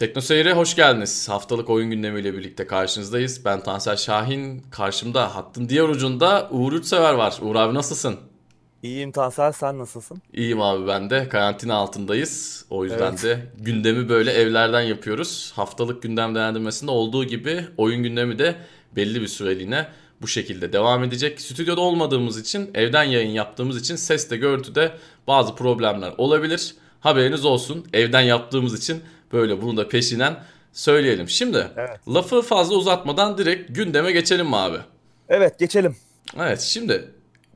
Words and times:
Tekno 0.00 0.20
Seyir'e 0.20 0.52
hoş 0.52 0.76
geldiniz. 0.76 1.28
Haftalık 1.28 1.70
oyun 1.70 1.90
gündemiyle 1.90 2.34
birlikte 2.34 2.66
karşınızdayız. 2.66 3.44
Ben 3.44 3.62
Tansel 3.62 3.96
Şahin. 3.96 4.62
Karşımda 4.70 5.34
hattın 5.34 5.68
diğer 5.68 5.88
ucunda 5.88 6.48
Uğur 6.50 6.72
Üçsever 6.72 7.14
var. 7.14 7.38
Uğur 7.42 7.56
abi 7.56 7.74
nasılsın? 7.74 8.16
İyiyim 8.82 9.12
Tansel 9.12 9.52
sen 9.52 9.78
nasılsın? 9.78 10.22
İyiyim 10.32 10.60
abi 10.60 10.86
ben 10.86 11.10
de. 11.10 11.28
Karantina 11.28 11.74
altındayız. 11.74 12.64
O 12.70 12.84
yüzden 12.84 13.10
evet. 13.10 13.22
de 13.22 13.46
gündemi 13.58 14.08
böyle 14.08 14.32
evlerden 14.32 14.80
yapıyoruz. 14.80 15.52
Haftalık 15.56 16.02
gündem 16.02 16.34
değerlendirmesinde 16.34 16.90
olduğu 16.90 17.24
gibi 17.24 17.64
oyun 17.76 18.02
gündemi 18.02 18.38
de 18.38 18.56
belli 18.96 19.20
bir 19.20 19.28
süreliğine 19.28 19.88
bu 20.22 20.28
şekilde 20.28 20.72
devam 20.72 21.04
edecek. 21.04 21.40
Stüdyoda 21.40 21.80
olmadığımız 21.80 22.38
için, 22.38 22.70
evden 22.74 23.04
yayın 23.04 23.30
yaptığımız 23.30 23.80
için 23.80 23.96
seste, 23.96 24.36
görüntüde 24.36 24.92
bazı 25.26 25.54
problemler 25.54 26.12
olabilir. 26.18 26.74
Haberiniz 27.00 27.44
olsun. 27.44 27.86
Evden 27.92 28.20
yaptığımız 28.20 28.78
için 28.78 29.02
böyle 29.32 29.62
bunu 29.62 29.76
da 29.76 29.88
peşinen 29.88 30.36
söyleyelim. 30.72 31.28
Şimdi 31.28 31.66
evet. 31.76 32.08
lafı 32.08 32.42
fazla 32.42 32.74
uzatmadan 32.74 33.38
direkt 33.38 33.76
gündeme 33.76 34.12
geçelim 34.12 34.46
mi 34.46 34.56
abi? 34.56 34.78
Evet 35.28 35.58
geçelim. 35.58 35.96
Evet 36.38 36.60
şimdi 36.60 37.04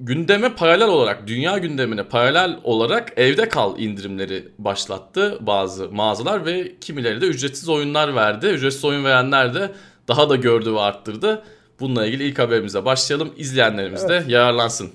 gündeme 0.00 0.54
paralel 0.54 0.88
olarak 0.88 1.26
dünya 1.26 1.58
gündemine 1.58 2.04
paralel 2.04 2.58
olarak 2.64 3.12
evde 3.16 3.48
kal 3.48 3.78
indirimleri 3.78 4.48
başlattı 4.58 5.38
bazı 5.40 5.90
mağazalar 5.90 6.46
ve 6.46 6.78
kimileri 6.80 7.20
de 7.20 7.26
ücretsiz 7.26 7.68
oyunlar 7.68 8.14
verdi. 8.14 8.46
Ücretsiz 8.46 8.84
oyun 8.84 9.04
verenler 9.04 9.54
de 9.54 9.72
daha 10.08 10.30
da 10.30 10.36
gördü 10.36 10.72
ve 10.72 10.80
arttırdı. 10.80 11.44
Bununla 11.80 12.06
ilgili 12.06 12.24
ilk 12.24 12.38
haberimize 12.38 12.84
başlayalım. 12.84 13.32
İzleyenlerimiz 13.36 14.04
evet. 14.04 14.28
de 14.28 14.32
yararlansın. 14.32 14.90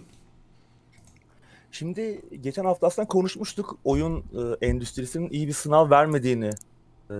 Şimdi 1.71 2.21
geçen 2.41 2.65
hafta 2.65 2.87
aslında 2.87 3.07
konuşmuştuk. 3.07 3.77
Oyun 3.83 4.17
e, 4.19 4.65
endüstrisinin 4.67 5.29
iyi 5.29 5.47
bir 5.47 5.53
sınav 5.53 5.89
vermediğini 5.89 6.49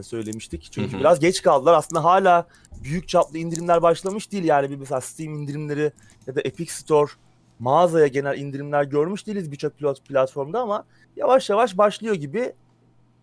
söylemiştik. 0.03 0.71
Çünkü 0.71 0.99
biraz 0.99 1.19
geç 1.19 1.41
kaldılar. 1.41 1.73
Aslında 1.73 2.03
hala 2.03 2.47
büyük 2.83 3.07
çaplı 3.07 3.37
indirimler 3.37 3.81
başlamış 3.81 4.31
değil. 4.31 4.43
Yani 4.43 4.69
bir 4.69 4.75
mesela 4.75 5.01
Steam 5.01 5.33
indirimleri 5.33 5.91
ya 6.27 6.35
da 6.35 6.41
Epic 6.41 6.73
Store 6.73 7.11
mağazaya 7.59 8.07
genel 8.07 8.37
indirimler 8.37 8.83
görmüş 8.83 9.27
değiliz 9.27 9.51
birçok 9.51 9.77
platformda 10.07 10.61
ama 10.61 10.83
yavaş 11.15 11.49
yavaş 11.49 11.77
başlıyor 11.77 12.15
gibi. 12.15 12.53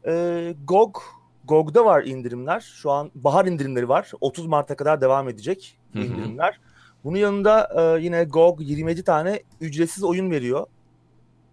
E, 0.07 0.55
GOG 0.65 0.97
GOG'da 1.45 1.85
var 1.85 2.05
indirimler. 2.05 2.61
Şu 2.61 2.91
an 2.91 3.11
bahar 3.15 3.47
indirimleri 3.47 3.89
var. 3.89 4.13
30 4.21 4.47
Mart'a 4.47 4.77
kadar 4.77 5.01
devam 5.01 5.29
edecek 5.29 5.79
indirimler. 5.95 6.61
Bunun 7.05 7.17
yanında 7.17 7.69
e, 7.77 8.03
yine 8.03 8.25
GOG 8.25 8.61
27 8.61 9.05
tane 9.05 9.43
ücretsiz 9.61 10.05
oyun 10.05 10.31
veriyor. 10.31 10.67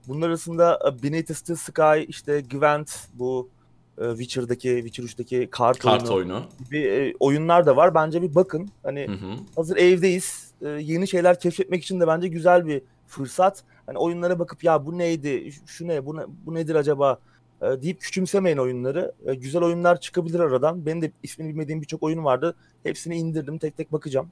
Bunlar 0.07 0.27
arasında 0.27 0.79
e, 0.87 1.03
Beneath 1.03 1.45
the 1.45 1.55
Sky, 1.55 2.03
işte 2.07 2.41
Gwent, 2.41 2.91
bu 3.13 3.49
e, 3.49 3.62
Witcher'daki, 3.97 4.81
Witcher 4.83 5.03
3'teki 5.03 5.47
kart, 5.51 5.79
kart 5.79 6.09
oyunu, 6.09 6.15
oyunu 6.15 6.45
gibi 6.65 6.79
e, 6.79 7.13
oyunlar 7.19 7.65
da 7.65 7.75
var. 7.75 7.95
Bence 7.95 8.21
bir 8.21 8.35
bakın. 8.35 8.69
Hani 8.83 9.07
hı 9.07 9.11
hı. 9.11 9.35
hazır 9.55 9.77
evdeyiz. 9.77 10.53
Yeni 10.61 11.07
şeyler 11.07 11.39
keşfetmek 11.39 11.83
için 11.83 11.99
de 11.99 12.07
bence 12.07 12.27
güzel 12.27 12.67
bir 12.67 12.81
fırsat. 13.07 13.63
Hani 13.85 13.97
oyunlara 13.97 14.39
bakıp 14.39 14.63
ya 14.63 14.85
bu 14.85 14.97
neydi, 14.97 15.51
şu 15.65 15.87
ne, 15.87 16.05
bu, 16.05 16.17
ne, 16.17 16.21
bu 16.45 16.53
nedir 16.53 16.75
acaba 16.75 17.19
deyip 17.61 18.01
küçümsemeyin 18.01 18.57
oyunları. 18.57 19.13
Güzel 19.37 19.61
oyunlar 19.61 19.99
çıkabilir 19.99 20.39
aradan. 20.39 20.85
Benim 20.85 21.01
de 21.01 21.11
ismini 21.23 21.49
bilmediğim 21.49 21.81
birçok 21.81 22.03
oyun 22.03 22.23
vardı. 22.23 22.55
Hepsini 22.83 23.15
indirdim. 23.15 23.57
Tek 23.57 23.77
tek 23.77 23.91
bakacağım. 23.91 24.27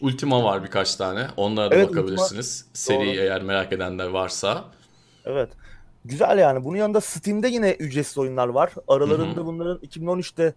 Ultima 0.00 0.44
var 0.44 0.64
birkaç 0.64 0.96
tane. 0.96 1.26
Onlara 1.36 1.70
da 1.70 1.74
evet, 1.74 1.88
bakabilirsiniz. 1.88 2.60
Ultima. 2.60 2.74
Seri 2.74 3.06
Doğru. 3.06 3.22
eğer 3.22 3.42
merak 3.42 3.72
edenler 3.72 4.06
varsa. 4.06 4.64
Evet. 5.24 5.48
Güzel 6.04 6.38
yani. 6.38 6.64
Bunun 6.64 6.76
yanında 6.76 7.00
Steam'de 7.00 7.48
yine 7.48 7.72
ücretsiz 7.72 8.18
oyunlar 8.18 8.48
var. 8.48 8.72
Aralarında 8.88 9.36
Hı-hı. 9.36 9.46
bunların 9.46 9.78
2013'te 9.78 10.54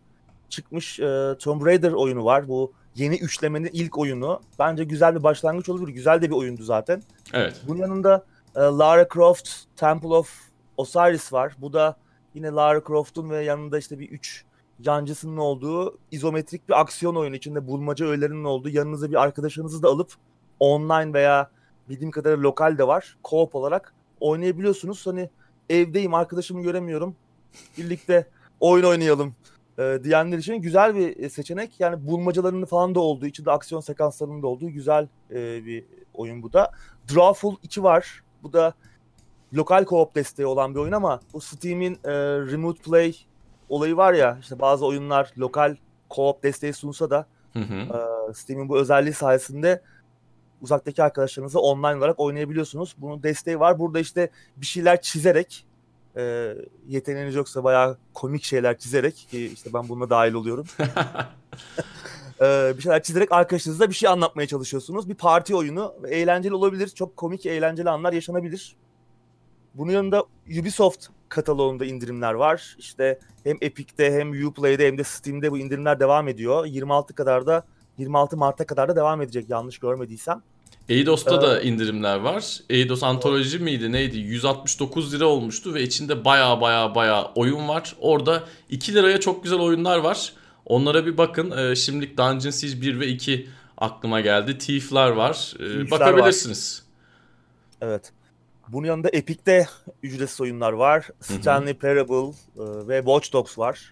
çıkmış 0.49 0.99
e, 0.99 1.35
Tomb 1.39 1.65
Raider 1.65 1.91
oyunu 1.91 2.25
var. 2.25 2.47
Bu 2.47 2.73
yeni 2.95 3.15
üçlemenin 3.15 3.69
ilk 3.73 3.97
oyunu. 3.97 4.41
Bence 4.59 4.83
güzel 4.83 5.15
bir 5.15 5.23
başlangıç 5.23 5.69
olabilir. 5.69 5.93
Güzel 5.93 6.21
de 6.21 6.29
bir 6.29 6.35
oyundu 6.35 6.63
zaten. 6.63 7.03
Evet. 7.33 7.61
Bunun 7.67 7.79
yanında 7.79 8.25
e, 8.55 8.59
Lara 8.59 9.07
Croft 9.13 9.49
Temple 9.75 10.07
of 10.07 10.41
Osiris 10.77 11.33
var. 11.33 11.55
Bu 11.57 11.73
da 11.73 11.95
yine 12.33 12.49
Lara 12.49 12.81
Croft'un 12.87 13.29
ve 13.29 13.43
yanında 13.43 13.77
işte 13.77 13.99
bir 13.99 14.09
üç 14.09 14.45
yancısının 14.79 15.37
olduğu 15.37 15.97
izometrik 16.11 16.69
bir 16.69 16.81
aksiyon 16.81 17.15
oyunu 17.15 17.35
içinde 17.35 17.67
bulmaca 17.67 18.05
öğelerinin 18.05 18.43
olduğu 18.43 18.69
yanınıza 18.69 19.09
bir 19.09 19.23
arkadaşınızı 19.23 19.83
da 19.83 19.87
alıp 19.87 20.13
online 20.59 21.13
veya 21.13 21.49
bildiğim 21.89 22.11
kadarıyla 22.11 22.43
lokal 22.43 22.77
de 22.77 22.87
var. 22.87 23.17
Co-op 23.23 23.57
olarak 23.57 23.93
oynayabiliyorsunuz. 24.21 25.07
Hani 25.07 25.29
evdeyim 25.69 26.13
arkadaşımı 26.13 26.61
göremiyorum. 26.61 27.15
Birlikte 27.77 28.27
oyun 28.59 28.83
oynayalım 28.83 29.35
e, 29.79 29.99
diyenler 30.03 30.37
için 30.37 30.55
güzel 30.55 30.95
bir 30.95 31.19
e, 31.19 31.29
seçenek. 31.29 31.79
Yani 31.79 32.07
bulmacalarının 32.07 32.65
falan 32.65 32.95
da 32.95 32.99
olduğu, 32.99 33.25
içinde 33.25 33.51
aksiyon 33.51 33.81
sekanslarının 33.81 34.41
da 34.41 34.47
olduğu 34.47 34.69
güzel 34.69 35.07
e, 35.31 35.65
bir 35.65 35.83
oyun 36.13 36.43
bu 36.43 36.53
da. 36.53 36.71
Drawful 37.13 37.55
2 37.63 37.83
var. 37.83 38.23
Bu 38.43 38.53
da 38.53 38.73
lokal 39.53 39.83
co-op 39.83 40.15
desteği 40.15 40.45
olan 40.45 40.75
bir 40.75 40.79
oyun 40.79 40.91
ama 40.91 41.19
bu 41.33 41.41
Steam'in 41.41 41.93
e, 42.03 42.11
Remote 42.51 42.81
Play 42.81 43.15
olayı 43.69 43.97
var 43.97 44.13
ya 44.13 44.37
işte 44.41 44.59
bazı 44.59 44.85
oyunlar 44.85 45.33
lokal 45.37 45.75
co-op 46.09 46.43
desteği 46.43 46.73
sunsa 46.73 47.09
da 47.09 47.25
hı 47.53 47.59
hı. 47.59 47.75
E, 48.29 48.33
Steam'in 48.33 48.69
bu 48.69 48.77
özelliği 48.77 49.13
sayesinde 49.13 49.81
uzaktaki 50.61 51.03
arkadaşlarınızla 51.03 51.59
online 51.59 51.97
olarak 51.97 52.19
oynayabiliyorsunuz. 52.19 52.95
Bunun 52.97 53.23
desteği 53.23 53.59
var. 53.59 53.79
Burada 53.79 53.99
işte 53.99 54.29
bir 54.57 54.65
şeyler 54.65 55.01
çizerek 55.01 55.65
e, 56.17 56.53
yeteneğiniz 56.87 57.35
yoksa 57.35 57.63
bayağı 57.63 57.97
komik 58.13 58.43
şeyler 58.43 58.77
çizerek 58.77 59.27
ki 59.31 59.45
işte 59.53 59.69
ben 59.73 59.89
bununla 59.89 60.09
dahil 60.09 60.33
oluyorum. 60.33 60.65
e, 62.41 62.73
bir 62.77 62.81
şeyler 62.81 63.03
çizerek 63.03 63.31
arkadaşınızla 63.31 63.89
bir 63.89 63.95
şey 63.95 64.09
anlatmaya 64.09 64.47
çalışıyorsunuz. 64.47 65.09
Bir 65.09 65.15
parti 65.15 65.55
oyunu 65.55 65.93
eğlenceli 66.07 66.55
olabilir. 66.55 66.87
Çok 66.87 67.17
komik 67.17 67.45
eğlenceli 67.45 67.89
anlar 67.89 68.13
yaşanabilir. 68.13 68.75
Bunun 69.73 69.91
yanında 69.91 70.23
Ubisoft 70.59 71.07
kataloğunda 71.29 71.85
indirimler 71.85 72.33
var. 72.33 72.75
İşte 72.79 73.19
hem 73.43 73.57
Epic'te 73.61 74.13
hem 74.13 74.47
Uplay'de 74.47 74.87
hem 74.87 74.97
de 74.97 75.03
Steam'de 75.03 75.51
bu 75.51 75.57
indirimler 75.57 75.99
devam 75.99 76.27
ediyor. 76.27 76.65
26 76.65 77.15
kadar 77.15 77.47
da 77.47 77.63
26 77.97 78.37
Mart'a 78.37 78.65
kadar 78.65 78.89
da 78.89 78.95
devam 78.95 79.21
edecek 79.21 79.49
yanlış 79.49 79.77
görmediysem. 79.77 80.41
Eidos'ta 80.89 81.35
ee, 81.35 81.41
da 81.41 81.61
indirimler 81.61 82.15
var. 82.15 82.59
Eidos 82.69 83.03
Antoloji 83.03 83.59
miydi 83.59 83.91
neydi? 83.91 84.17
169 84.17 85.13
lira 85.13 85.25
olmuştu 85.25 85.73
ve 85.73 85.83
içinde 85.83 86.25
baya 86.25 86.61
baya 86.61 86.95
baya 86.95 87.31
oyun 87.35 87.67
var. 87.67 87.95
Orada 87.99 88.43
2 88.69 88.93
liraya 88.93 89.19
çok 89.19 89.43
güzel 89.43 89.59
oyunlar 89.59 89.97
var. 89.97 90.33
Onlara 90.65 91.05
bir 91.05 91.17
bakın. 91.17 91.51
Ee, 91.57 91.75
şimdilik 91.75 92.17
Dungeon 92.17 92.51
Siege 92.51 92.81
1 92.81 92.99
ve 92.99 93.07
2 93.07 93.49
aklıma 93.77 94.21
geldi. 94.21 94.57
Thief'ler 94.57 95.09
var. 95.09 95.53
Ee, 95.55 95.57
Thief'ler 95.57 95.91
bakabilirsiniz. 95.91 96.83
Var. 97.81 97.87
Evet. 97.87 98.11
Bunun 98.67 98.87
yanında 98.87 99.09
Epic'te 99.09 99.67
ücretsiz 100.03 100.41
oyunlar 100.41 100.73
var. 100.73 101.09
Stanley 101.21 101.73
Parable 101.73 102.27
e, 102.27 102.87
ve 102.87 102.97
Watch 102.97 103.33
Dogs 103.33 103.57
var. 103.57 103.91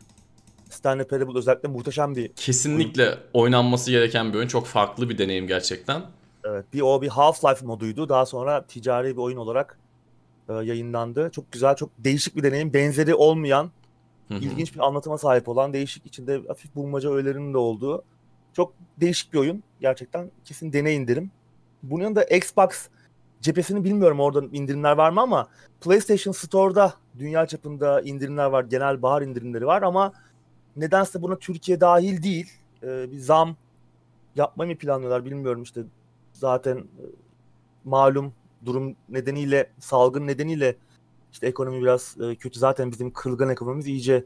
Stanley 0.69 1.05
Parable 1.05 1.37
özellikle 1.37 1.69
muhteşem 1.69 2.15
bir 2.15 2.27
Kesinlikle 2.33 3.05
oyun. 3.05 3.19
oynanması 3.33 3.91
gereken 3.91 4.33
bir 4.33 4.37
oyun. 4.37 4.47
Çok 4.47 4.65
farklı 4.65 5.09
bir 5.09 5.17
deneyim 5.17 5.47
gerçekten. 5.47 6.01
Evet, 6.43 6.65
bir 6.73 6.81
o 6.81 7.01
bir 7.01 7.09
Half-Life 7.09 7.65
moduydu. 7.65 8.09
Daha 8.09 8.25
sonra 8.25 8.65
ticari 8.65 9.11
bir 9.11 9.21
oyun 9.21 9.37
olarak 9.37 9.79
e, 10.49 10.53
yayınlandı. 10.53 11.29
Çok 11.31 11.51
güzel, 11.51 11.75
çok 11.75 11.89
değişik 11.99 12.35
bir 12.35 12.43
deneyim. 12.43 12.73
Benzeri 12.73 13.15
olmayan, 13.15 13.71
Hı-hı. 14.27 14.37
ilginç 14.37 14.75
bir 14.75 14.79
anlatıma 14.79 15.17
sahip 15.17 15.49
olan, 15.49 15.73
değişik 15.73 16.05
içinde 16.05 16.41
hafif 16.47 16.75
bulmaca 16.75 17.11
öğelerinin 17.11 17.53
de 17.53 17.57
olduğu 17.57 18.03
çok 18.53 18.73
değişik 19.01 19.33
bir 19.33 19.37
oyun. 19.37 19.63
Gerçekten 19.81 20.31
kesin 20.45 20.73
deneyin 20.73 21.07
derim. 21.07 21.31
Bunun 21.83 22.03
yanında 22.03 22.23
Xbox 22.23 22.69
cephesini 23.41 23.83
bilmiyorum 23.83 24.19
orada 24.19 24.45
indirimler 24.51 24.91
var 24.91 25.09
mı 25.09 25.21
ama 25.21 25.47
PlayStation 25.81 26.33
Store'da 26.33 26.93
dünya 27.19 27.45
çapında 27.45 28.01
indirimler 28.01 28.45
var. 28.45 28.63
Genel 28.63 29.01
bahar 29.01 29.21
indirimleri 29.21 29.65
var 29.65 29.81
ama 29.81 30.13
nedense 30.75 31.21
buna 31.21 31.39
Türkiye 31.39 31.81
dahil 31.81 32.23
değil. 32.23 32.51
Ee, 32.83 33.11
bir 33.11 33.19
zam 33.19 33.55
yapmayı 34.35 34.71
mı 34.71 34.77
planlıyorlar 34.77 35.25
bilmiyorum 35.25 35.63
işte 35.63 35.81
zaten 36.33 36.77
e, 36.77 37.03
malum 37.85 38.33
durum 38.65 38.95
nedeniyle 39.09 39.71
salgın 39.79 40.27
nedeniyle 40.27 40.75
işte 41.31 41.47
ekonomi 41.47 41.81
biraz 41.81 42.17
e, 42.21 42.35
kötü 42.35 42.59
zaten 42.59 42.91
bizim 42.91 43.11
kırılgan 43.11 43.49
ekonomimiz 43.49 43.87
iyice 43.87 44.25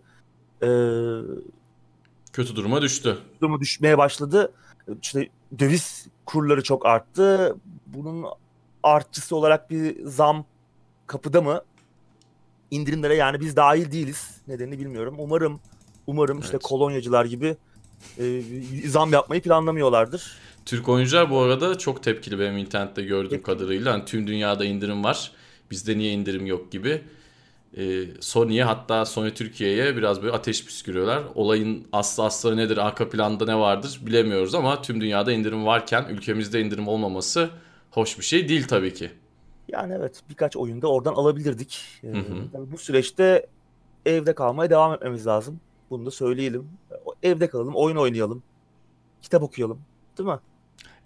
e, 0.61 0.69
kötü 2.33 2.55
duruma 2.55 2.81
düştü. 2.81 3.17
Durumu 3.41 3.59
düşmeye 3.59 3.97
başladı. 3.97 4.53
İşte 5.01 5.29
döviz 5.59 6.07
kurları 6.25 6.63
çok 6.63 6.85
arttı. 6.85 7.55
Bunun 7.87 8.25
artçısı 8.83 9.35
olarak 9.35 9.69
bir 9.69 10.05
zam 10.05 10.45
kapıda 11.07 11.41
mı? 11.41 11.61
İndirimlere 12.71 13.15
yani 13.15 13.39
biz 13.39 13.55
dahil 13.55 13.91
değiliz. 13.91 14.41
Nedenini 14.47 14.79
bilmiyorum. 14.79 15.15
Umarım 15.17 15.59
umarım 16.07 16.37
evet. 16.37 16.45
işte 16.45 16.57
kolonyacılar 16.57 17.25
gibi 17.25 17.55
e, 18.19 18.41
zam 18.87 19.13
yapmayı 19.13 19.41
planlamıyorlardır. 19.41 20.31
Türk 20.65 20.89
oyuncular 20.89 21.29
bu 21.29 21.39
arada 21.39 21.77
çok 21.77 22.03
tepkili 22.03 22.39
benim 22.39 22.57
internette 22.57 23.01
gördüğüm 23.01 23.43
kadarıyla. 23.43 23.93
Hani 23.93 24.05
tüm 24.05 24.27
dünyada 24.27 24.65
indirim 24.65 25.03
var. 25.03 25.31
Bizde 25.71 25.97
niye 25.97 26.13
indirim 26.13 26.45
yok 26.45 26.71
gibi. 26.71 27.01
e, 27.77 28.03
Sony'ye 28.19 28.63
hatta 28.63 29.05
Sony 29.05 29.31
Türkiye'ye 29.31 29.97
biraz 29.97 30.21
böyle 30.21 30.33
ateş 30.33 30.65
püskürüyorlar. 30.65 31.23
Olayın 31.35 31.87
aslı 31.91 32.23
asları 32.23 32.57
nedir, 32.57 32.77
arka 32.77 33.09
planda 33.09 33.45
ne 33.45 33.59
vardır 33.59 33.99
bilemiyoruz 34.05 34.55
ama 34.55 34.81
tüm 34.81 35.01
dünyada 35.01 35.31
indirim 35.31 35.65
varken 35.65 36.05
ülkemizde 36.09 36.61
indirim 36.61 36.87
olmaması 36.87 37.49
hoş 37.91 38.19
bir 38.19 38.23
şey 38.23 38.49
değil 38.49 38.67
tabii 38.67 38.93
ki. 38.93 39.11
Yani 39.67 39.93
evet 39.97 40.21
birkaç 40.29 40.57
oyunda 40.57 40.87
oradan 40.87 41.13
alabilirdik. 41.13 41.79
Ee, 42.03 42.07
hı 42.07 42.17
hı. 42.17 42.71
bu 42.71 42.77
süreçte 42.77 43.47
evde 44.05 44.35
kalmaya 44.35 44.69
devam 44.69 44.93
etmemiz 44.93 45.27
lazım. 45.27 45.59
Bunu 45.93 46.05
da 46.05 46.11
söyleyelim. 46.11 46.67
Evde 47.23 47.47
kalalım, 47.47 47.75
oyun 47.75 47.95
oynayalım, 47.95 48.43
kitap 49.21 49.43
okuyalım. 49.43 49.79
Değil 50.17 50.29
mi? 50.29 50.39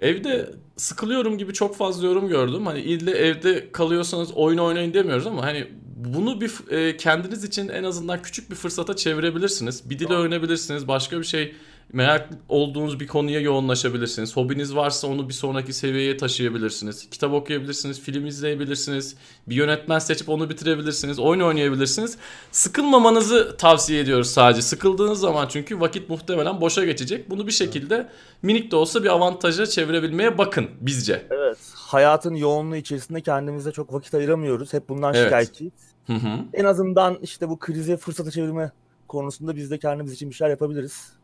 Evde 0.01 0.53
sıkılıyorum 0.77 1.37
gibi 1.37 1.53
çok 1.53 1.75
fazla 1.75 2.07
yorum 2.07 2.27
gördüm. 2.27 2.65
Hani 2.65 2.79
ille 2.79 3.11
evde 3.11 3.71
kalıyorsanız 3.71 4.31
oyun 4.31 4.57
oynayın 4.57 4.93
demiyoruz 4.93 5.27
ama 5.27 5.41
hani 5.45 5.67
bunu 5.95 6.41
bir 6.41 6.71
e, 6.71 6.97
kendiniz 6.97 7.43
için 7.43 7.69
en 7.69 7.83
azından 7.83 8.21
küçük 8.21 8.49
bir 8.49 8.55
fırsata 8.55 8.95
çevirebilirsiniz. 8.95 9.89
Bir 9.89 9.99
dil 9.99 10.11
öğrenebilirsiniz. 10.11 10.87
Başka 10.87 11.19
bir 11.19 11.23
şey 11.23 11.55
merak 11.93 12.29
olduğunuz 12.49 12.99
bir 12.99 13.07
konuya 13.07 13.39
yoğunlaşabilirsiniz. 13.39 14.37
Hobiniz 14.37 14.75
varsa 14.75 15.07
onu 15.07 15.29
bir 15.29 15.33
sonraki 15.33 15.73
seviyeye 15.73 16.17
taşıyabilirsiniz. 16.17 17.09
Kitap 17.09 17.33
okuyabilirsiniz, 17.33 18.01
film 18.01 18.25
izleyebilirsiniz. 18.25 19.15
Bir 19.47 19.55
yönetmen 19.55 19.99
seçip 19.99 20.29
onu 20.29 20.49
bitirebilirsiniz. 20.49 21.19
Oyun 21.19 21.41
oynayabilirsiniz. 21.41 22.17
Sıkılmamanızı 22.51 23.57
tavsiye 23.57 24.01
ediyoruz 24.01 24.27
sadece. 24.27 24.61
Sıkıldığınız 24.61 25.19
zaman 25.19 25.47
çünkü 25.47 25.79
vakit 25.79 26.09
muhtemelen 26.09 26.61
boşa 26.61 26.85
geçecek. 26.85 27.29
Bunu 27.29 27.47
bir 27.47 27.51
şekilde 27.51 28.09
minik 28.41 28.71
de 28.71 28.75
olsa 28.75 29.03
bir 29.03 29.09
avantaja 29.09 29.65
çevirebilmeye 29.65 30.37
bakın 30.37 30.67
bizce. 30.81 31.27
Evet. 31.29 31.57
Hayatın 31.73 32.35
yoğunluğu 32.35 32.75
içerisinde 32.75 33.21
kendimize 33.21 33.71
çok 33.71 33.93
vakit 33.93 34.13
ayıramıyoruz. 34.13 34.73
Hep 34.73 34.89
bundan 34.89 35.13
evet. 35.13 35.25
şikayetçiyiz. 35.25 35.73
Hı 36.07 36.13
hı. 36.13 36.29
En 36.53 36.65
azından 36.65 37.17
işte 37.21 37.49
bu 37.49 37.59
krizi 37.59 37.97
fırsata 37.97 38.31
çevirme 38.31 38.71
konusunda 39.07 39.55
biz 39.55 39.71
de 39.71 39.79
kendimiz 39.79 40.13
için 40.13 40.29
bir 40.29 40.35
şeyler 40.35 40.49
yapabiliriz. 40.49 41.16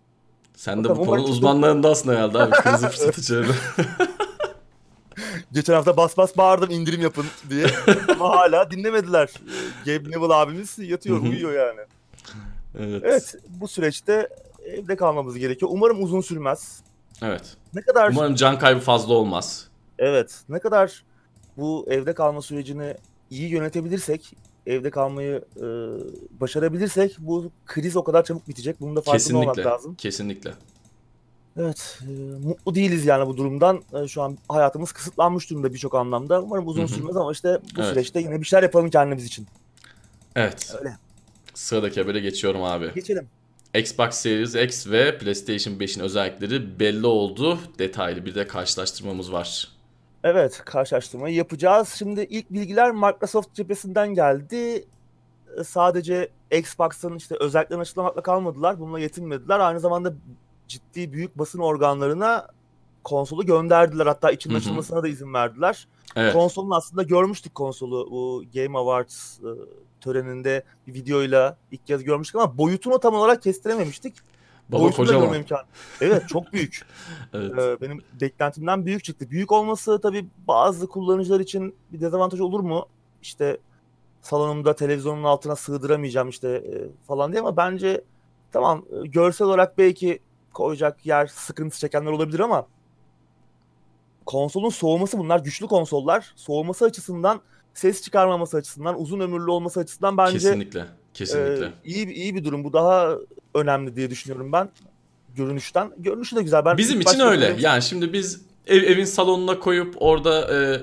Sen 0.55 0.83
de 0.83 0.89
bu 0.89 1.05
konu 1.05 1.21
uzmanlarındasın 1.23 2.11
herhalde 2.11 2.39
abi. 2.39 2.51
Krizi 2.51 2.87
fırsatı 2.87 3.21
çevir. 3.27 3.55
Geçen 5.51 5.73
hafta 5.73 5.97
bas 5.97 6.17
bas 6.17 6.37
bağırdım 6.37 6.69
indirim 6.71 7.01
yapın 7.01 7.25
diye. 7.49 7.65
Ama 8.09 8.29
hala 8.29 8.71
dinlemediler. 8.71 9.29
Gabe 9.85 10.09
Neville 10.11 10.33
abimiz 10.33 10.79
yatıyor, 10.79 11.21
uyuyor 11.21 11.53
yani. 11.67 11.79
Evet. 12.79 13.01
Evet, 13.05 13.35
bu 13.49 13.67
süreçte 13.67 14.29
evde 14.65 14.95
kalmamız 14.95 15.37
gerekiyor. 15.37 15.71
Umarım 15.73 16.03
uzun 16.03 16.21
sürmez. 16.21 16.81
Evet. 17.21 17.57
Ne 17.73 17.81
kadar 17.81 18.11
Umarım 18.11 18.35
can 18.35 18.59
kaybı 18.59 18.79
fazla 18.79 19.13
olmaz. 19.13 19.67
Evet. 19.99 20.41
Ne 20.49 20.59
kadar 20.59 21.03
bu 21.57 21.85
evde 21.89 22.13
kalma 22.13 22.41
sürecini 22.41 22.95
iyi 23.29 23.49
yönetebilirsek 23.49 24.35
evde 24.67 24.89
kalmayı 24.89 25.45
e, 25.57 25.65
başarabilirsek 26.41 27.15
bu 27.19 27.51
kriz 27.65 27.95
o 27.95 28.03
kadar 28.03 28.23
çabuk 28.23 28.47
bitecek. 28.47 28.81
Bunun 28.81 28.95
da 28.95 29.01
farkında 29.01 29.17
kesinlikle, 29.17 29.49
olmak 29.49 29.65
lazım. 29.65 29.95
Kesinlikle. 29.95 30.53
Evet, 31.57 31.99
e, 32.01 32.11
mutlu 32.47 32.75
değiliz 32.75 33.05
yani 33.05 33.27
bu 33.27 33.37
durumdan. 33.37 33.83
E, 33.93 34.07
şu 34.07 34.21
an 34.21 34.37
hayatımız 34.49 34.91
kısıtlanmış 34.91 35.49
durumda 35.49 35.73
birçok 35.73 35.95
anlamda. 35.95 36.41
Umarım 36.41 36.67
uzun 36.67 36.81
Hı-hı. 36.81 36.91
sürmez 36.91 37.17
ama 37.17 37.31
işte 37.31 37.59
bu 37.77 37.81
evet. 37.81 37.89
süreçte 37.89 38.19
yine 38.19 38.41
bir 38.41 38.45
şeyler 38.45 38.63
yapalım 38.63 38.89
kendimiz 38.89 39.25
için. 39.25 39.47
Evet. 40.35 40.75
Öyle. 40.79 40.97
Sıradaki 41.53 42.01
habere 42.01 42.19
geçiyorum 42.19 42.63
abi. 42.63 42.93
Geçelim. 42.95 43.27
Xbox 43.75 44.13
Series 44.13 44.55
X 44.55 44.87
ve 44.87 45.17
PlayStation 45.17 45.73
5'in 45.73 46.03
özellikleri 46.03 46.79
belli 46.79 47.05
oldu. 47.05 47.59
Detaylı 47.79 48.25
bir 48.25 48.35
de 48.35 48.47
karşılaştırmamız 48.47 49.31
var. 49.31 49.67
Evet, 50.23 50.61
karşılaştırmayı 50.65 51.35
yapacağız. 51.35 51.89
Şimdi 51.97 52.21
ilk 52.21 52.53
bilgiler 52.53 52.91
Microsoft 52.91 53.53
cephesinden 53.53 54.13
geldi. 54.13 54.85
Ee, 55.57 55.63
sadece 55.63 56.29
Xbox'ın 56.51 57.15
işte 57.15 57.35
özelliklerini 57.39 57.81
açıklamakla 57.81 58.21
kalmadılar. 58.21 58.79
Bununla 58.79 58.99
yetinmediler. 58.99 59.59
Aynı 59.59 59.79
zamanda 59.79 60.13
ciddi 60.67 61.13
büyük 61.13 61.37
basın 61.37 61.59
organlarına 61.59 62.47
konsolu 63.03 63.45
gönderdiler. 63.45 64.05
Hatta 64.05 64.31
için 64.31 64.53
açılmasına 64.53 65.03
da 65.03 65.07
izin 65.07 65.33
verdiler. 65.33 65.87
Evet. 66.15 66.33
Konsolun 66.33 66.71
aslında 66.71 67.03
görmüştük 67.03 67.55
konsolu 67.55 68.11
bu 68.11 68.43
Game 68.53 68.77
Awards 68.77 69.39
e, 69.39 69.49
töreninde 70.01 70.63
bir 70.87 70.93
videoyla 70.93 71.57
ilk 71.71 71.87
kez 71.87 72.03
görmüştük 72.03 72.35
ama 72.35 72.57
boyutunu 72.57 72.99
tam 72.99 73.15
olarak 73.15 73.41
kestirememiştik. 73.41 74.15
Baba 74.73 74.91
kocaman. 74.91 75.33
imkan. 75.33 75.61
Evet 76.01 76.29
çok 76.29 76.53
büyük. 76.53 76.81
evet. 77.33 77.51
Ee, 77.59 77.81
benim 77.81 78.01
beklentimden 78.21 78.85
büyük 78.85 79.03
çıktı. 79.03 79.29
Büyük 79.29 79.51
olması 79.51 80.01
tabii 80.01 80.25
bazı 80.47 80.87
kullanıcılar 80.87 81.39
için 81.39 81.75
bir 81.91 82.01
dezavantaj 82.01 82.39
olur 82.39 82.59
mu? 82.59 82.85
İşte 83.21 83.57
salonumda 84.21 84.75
televizyonun 84.75 85.23
altına 85.23 85.55
sığdıramayacağım 85.55 86.29
işte 86.29 86.49
e, 86.49 87.05
falan 87.07 87.31
diye 87.31 87.41
ama 87.41 87.57
bence 87.57 88.01
tamam 88.51 88.85
e, 88.91 89.07
görsel 89.07 89.47
olarak 89.47 89.77
belki 89.77 90.19
koyacak 90.53 91.05
yer 91.05 91.27
sıkıntı 91.27 91.79
çekenler 91.79 92.11
olabilir 92.11 92.39
ama 92.39 92.67
konsolun 94.25 94.69
soğuması 94.69 95.17
bunlar 95.17 95.39
güçlü 95.39 95.67
konsollar. 95.67 96.33
Soğuması 96.35 96.85
açısından 96.85 97.41
ses 97.73 98.01
çıkarmaması 98.01 98.57
açısından 98.57 99.01
uzun 99.01 99.19
ömürlü 99.19 99.51
olması 99.51 99.79
açısından 99.79 100.17
bence 100.17 100.33
kesinlikle 100.33 100.85
kesinlikle 101.13 101.65
e, 101.65 101.71
iyi 101.85 102.13
iyi 102.13 102.35
bir 102.35 102.43
durum. 102.43 102.63
Bu 102.63 102.73
daha 102.73 103.15
önemli 103.55 103.95
diye 103.95 104.09
düşünüyorum 104.09 104.51
ben 104.51 104.69
görünüşten. 105.35 105.91
Görünüşü 105.97 106.35
de 106.35 106.41
güzel. 106.41 106.65
Ben 106.65 106.77
Bizim 106.77 107.01
için 107.01 107.19
öyle. 107.19 107.45
Görünüş... 107.45 107.63
Yani 107.63 107.81
şimdi 107.81 108.13
biz 108.13 108.41
ev, 108.67 108.83
evin 108.83 109.05
salonuna 109.05 109.59
koyup 109.59 109.95
orada 109.97 110.55
e, 110.55 110.81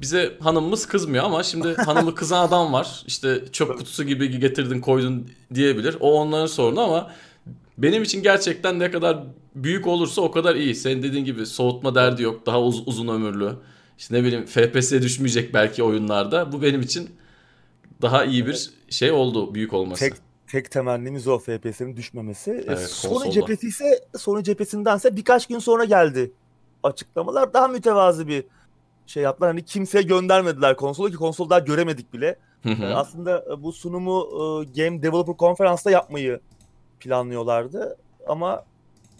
bize 0.00 0.32
hanımımız 0.40 0.86
kızmıyor 0.86 1.24
ama 1.24 1.42
şimdi 1.42 1.74
hanımı 1.76 2.14
kızan 2.14 2.46
adam 2.46 2.72
var. 2.72 3.02
İşte 3.06 3.44
çöp 3.52 3.78
kutusu 3.78 4.04
gibi 4.04 4.38
getirdin 4.40 4.80
koydun 4.80 5.30
diyebilir. 5.54 5.96
O 6.00 6.12
onların 6.12 6.46
sorunu 6.46 6.80
ama 6.80 7.10
benim 7.78 8.02
için 8.02 8.22
gerçekten 8.22 8.78
ne 8.78 8.90
kadar 8.90 9.18
büyük 9.54 9.86
olursa 9.86 10.22
o 10.22 10.30
kadar 10.30 10.54
iyi. 10.54 10.74
Senin 10.74 11.02
dediğin 11.02 11.24
gibi 11.24 11.46
soğutma 11.46 11.94
derdi 11.94 12.22
yok. 12.22 12.46
Daha 12.46 12.62
uz- 12.62 12.88
uzun 12.88 13.08
ömürlü. 13.08 13.52
İşte 13.98 14.14
ne 14.14 14.24
bileyim 14.24 14.46
FPS'e 14.46 15.02
düşmeyecek 15.02 15.54
belki 15.54 15.82
oyunlarda. 15.82 16.52
Bu 16.52 16.62
benim 16.62 16.80
için 16.80 17.10
daha 18.02 18.24
iyi 18.24 18.46
bir 18.46 18.70
şey 18.90 19.12
oldu 19.12 19.54
büyük 19.54 19.72
olması. 19.72 20.00
Tek 20.00 20.14
tek 20.46 20.70
temennimiz 20.70 21.28
o 21.28 21.38
FPS'nin 21.38 21.96
düşmemesi. 21.96 22.50
E, 22.50 22.64
evet, 22.66 22.88
Sony 22.88 23.30
cephesi 23.30 23.68
ise 23.68 24.04
Sony 24.18 24.42
cephesindense 24.42 25.16
birkaç 25.16 25.46
gün 25.46 25.58
sonra 25.58 25.84
geldi 25.84 26.32
açıklamalar. 26.82 27.54
Daha 27.54 27.68
mütevazı 27.68 28.28
bir 28.28 28.44
şey 29.06 29.22
yaptılar. 29.22 29.50
Hani 29.50 29.64
kimseye 29.64 30.02
göndermediler 30.02 30.76
konsolu 30.76 31.10
ki 31.10 31.16
konsol 31.16 31.50
daha 31.50 31.58
göremedik 31.58 32.12
bile. 32.12 32.36
Hı 32.62 32.68
hı. 32.68 32.82
Yani 32.82 32.94
aslında 32.94 33.44
e, 33.52 33.62
bu 33.62 33.72
sunumu 33.72 34.22
e, 34.22 34.82
Game 34.82 35.02
Developer 35.02 35.36
Konferans'ta 35.36 35.90
yapmayı 35.90 36.40
planlıyorlardı. 37.00 37.96
Ama 38.26 38.64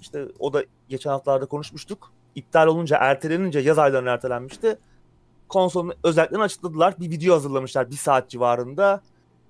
işte 0.01 0.25
o 0.39 0.53
da 0.53 0.65
geçen 0.89 1.11
haftalarda 1.11 1.47
konuşmuştuk. 1.47 2.13
İptal 2.35 2.67
olunca, 2.67 2.97
ertelenince 2.97 3.59
yaz 3.59 3.79
aylarına 3.79 4.11
ertelenmişti. 4.11 4.79
Konsolun 5.49 5.95
özelliklerini 6.05 6.45
açıkladılar. 6.45 6.95
Bir 7.01 7.11
video 7.11 7.35
hazırlamışlar 7.35 7.91
bir 7.91 7.97
saat 7.97 8.31
civarında. 8.31 9.03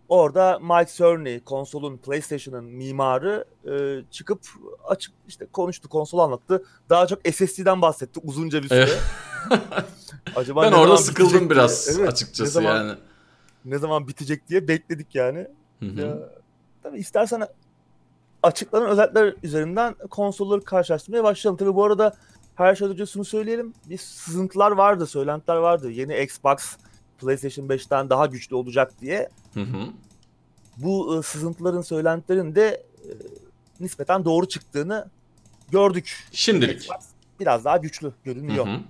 Orada 0.09 0.59
Mike 0.59 0.93
Cerny, 0.93 1.41
konsolun 1.41 1.97
PlayStation'ın 1.97 2.65
mimarı 2.65 3.45
e, 3.71 4.05
çıkıp 4.11 4.41
açık 4.85 5.15
işte 5.29 5.47
konuştu, 5.47 5.89
konsol 5.89 6.19
anlattı. 6.19 6.65
Daha 6.91 7.07
çok 7.07 7.19
SSD'den 7.33 7.83
bahsetti 7.83 8.21
uzunca 8.25 8.63
bir 8.63 8.69
süre. 8.69 8.89
Acaba 10.37 10.63
ben 10.63 10.73
orada 10.73 10.97
sıkıldım 10.97 11.51
biraz 11.51 11.99
evet, 11.99 12.09
açıkçası 12.09 12.45
ne 12.45 12.63
zaman, 12.63 12.77
yani. 12.77 12.99
Ne 13.65 13.79
zaman 13.79 14.09
bitecek 14.09 14.49
diye 14.49 14.69
bekledik 14.69 15.15
yani. 15.15 15.47
Ya, 15.81 16.19
tabii 16.83 16.99
istersen 16.99 17.49
açıklanan 18.43 18.89
özellikler 18.89 19.35
üzerinden 19.43 19.95
konsolları 20.11 20.65
karşılaştırmaya 20.65 21.25
başlayalım. 21.25 21.59
Tabii 21.59 21.75
bu 21.75 21.85
arada 21.85 22.17
her 22.55 22.75
şeyden 22.75 22.93
önce 22.93 23.07
şunu 23.07 23.25
söyleyelim. 23.25 23.75
Bir 23.87 23.99
sızıntılar 23.99 24.71
vardı, 24.71 25.07
söylentiler 25.07 25.57
vardı. 25.57 25.91
Yeni 25.91 26.23
Xbox 26.23 26.77
PlayStation 27.19 27.67
5'ten 27.67 28.11
daha 28.11 28.27
güçlü 28.27 28.57
olacak 28.57 28.93
diye. 29.01 29.29
Hı 29.55 29.61
hı. 29.61 29.87
Bu 30.77 31.19
e, 31.19 31.23
sızıntıların, 31.23 31.83
söylentilerin 31.83 32.55
de 32.55 32.85
e, 33.05 33.11
nispeten 33.81 34.25
doğru 34.25 34.49
çıktığını 34.49 35.09
gördük. 35.71 36.29
Şimdilik. 36.33 36.77
Xbox 36.77 37.07
biraz 37.41 37.65
daha 37.65 37.77
güçlü 37.77 38.13
görünüyor. 38.25 38.67
Hı 38.67 38.71
hı. 38.71 38.81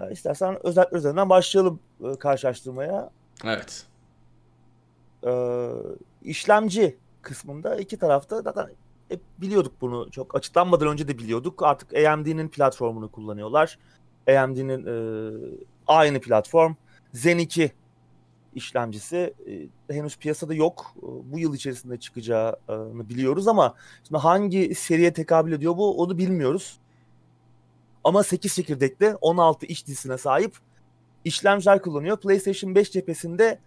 Yani 0.00 0.12
istersen 0.12 0.66
özellikler 0.66 0.98
üzerinden 0.98 1.28
başlayalım 1.28 1.80
e, 2.04 2.18
karşılaştırmaya. 2.18 3.10
Evet. 3.44 3.86
Ee, 5.26 5.70
işlemci 6.22 6.96
kısmında 7.22 7.76
iki 7.76 7.96
tarafta 7.96 8.42
zaten 8.42 8.68
hep 9.08 9.20
biliyorduk 9.38 9.72
bunu. 9.80 10.10
Çok 10.10 10.34
açıklanmadan 10.36 10.88
önce 10.88 11.08
de 11.08 11.18
biliyorduk. 11.18 11.62
Artık 11.62 11.94
AMD'nin 11.94 12.48
platformunu 12.48 13.10
kullanıyorlar. 13.10 13.78
AMD'nin 14.28 14.86
e, 14.86 14.94
aynı 15.86 16.20
platform. 16.20 16.74
Zen 17.12 17.38
2 17.38 17.72
işlemcisi 18.54 19.34
e, 19.88 19.94
henüz 19.94 20.18
piyasada 20.18 20.54
yok. 20.54 20.94
E, 20.98 21.06
bu 21.32 21.38
yıl 21.38 21.54
içerisinde 21.54 21.96
çıkacağını 21.96 23.08
biliyoruz 23.08 23.48
ama 23.48 23.74
şimdi 24.08 24.20
hangi 24.20 24.74
seriye 24.74 25.12
tekabül 25.12 25.52
ediyor 25.52 25.76
bu 25.76 25.98
onu 26.02 26.18
bilmiyoruz. 26.18 26.78
Ama 28.04 28.22
8 28.22 28.54
çekirdekli 28.54 29.16
16 29.20 29.66
iş 29.66 29.86
dizisine 29.86 30.18
sahip 30.18 30.56
işlemciler 31.24 31.82
kullanıyor. 31.82 32.16
PlayStation 32.16 32.74
5 32.74 32.90
cephesinde 32.90 33.58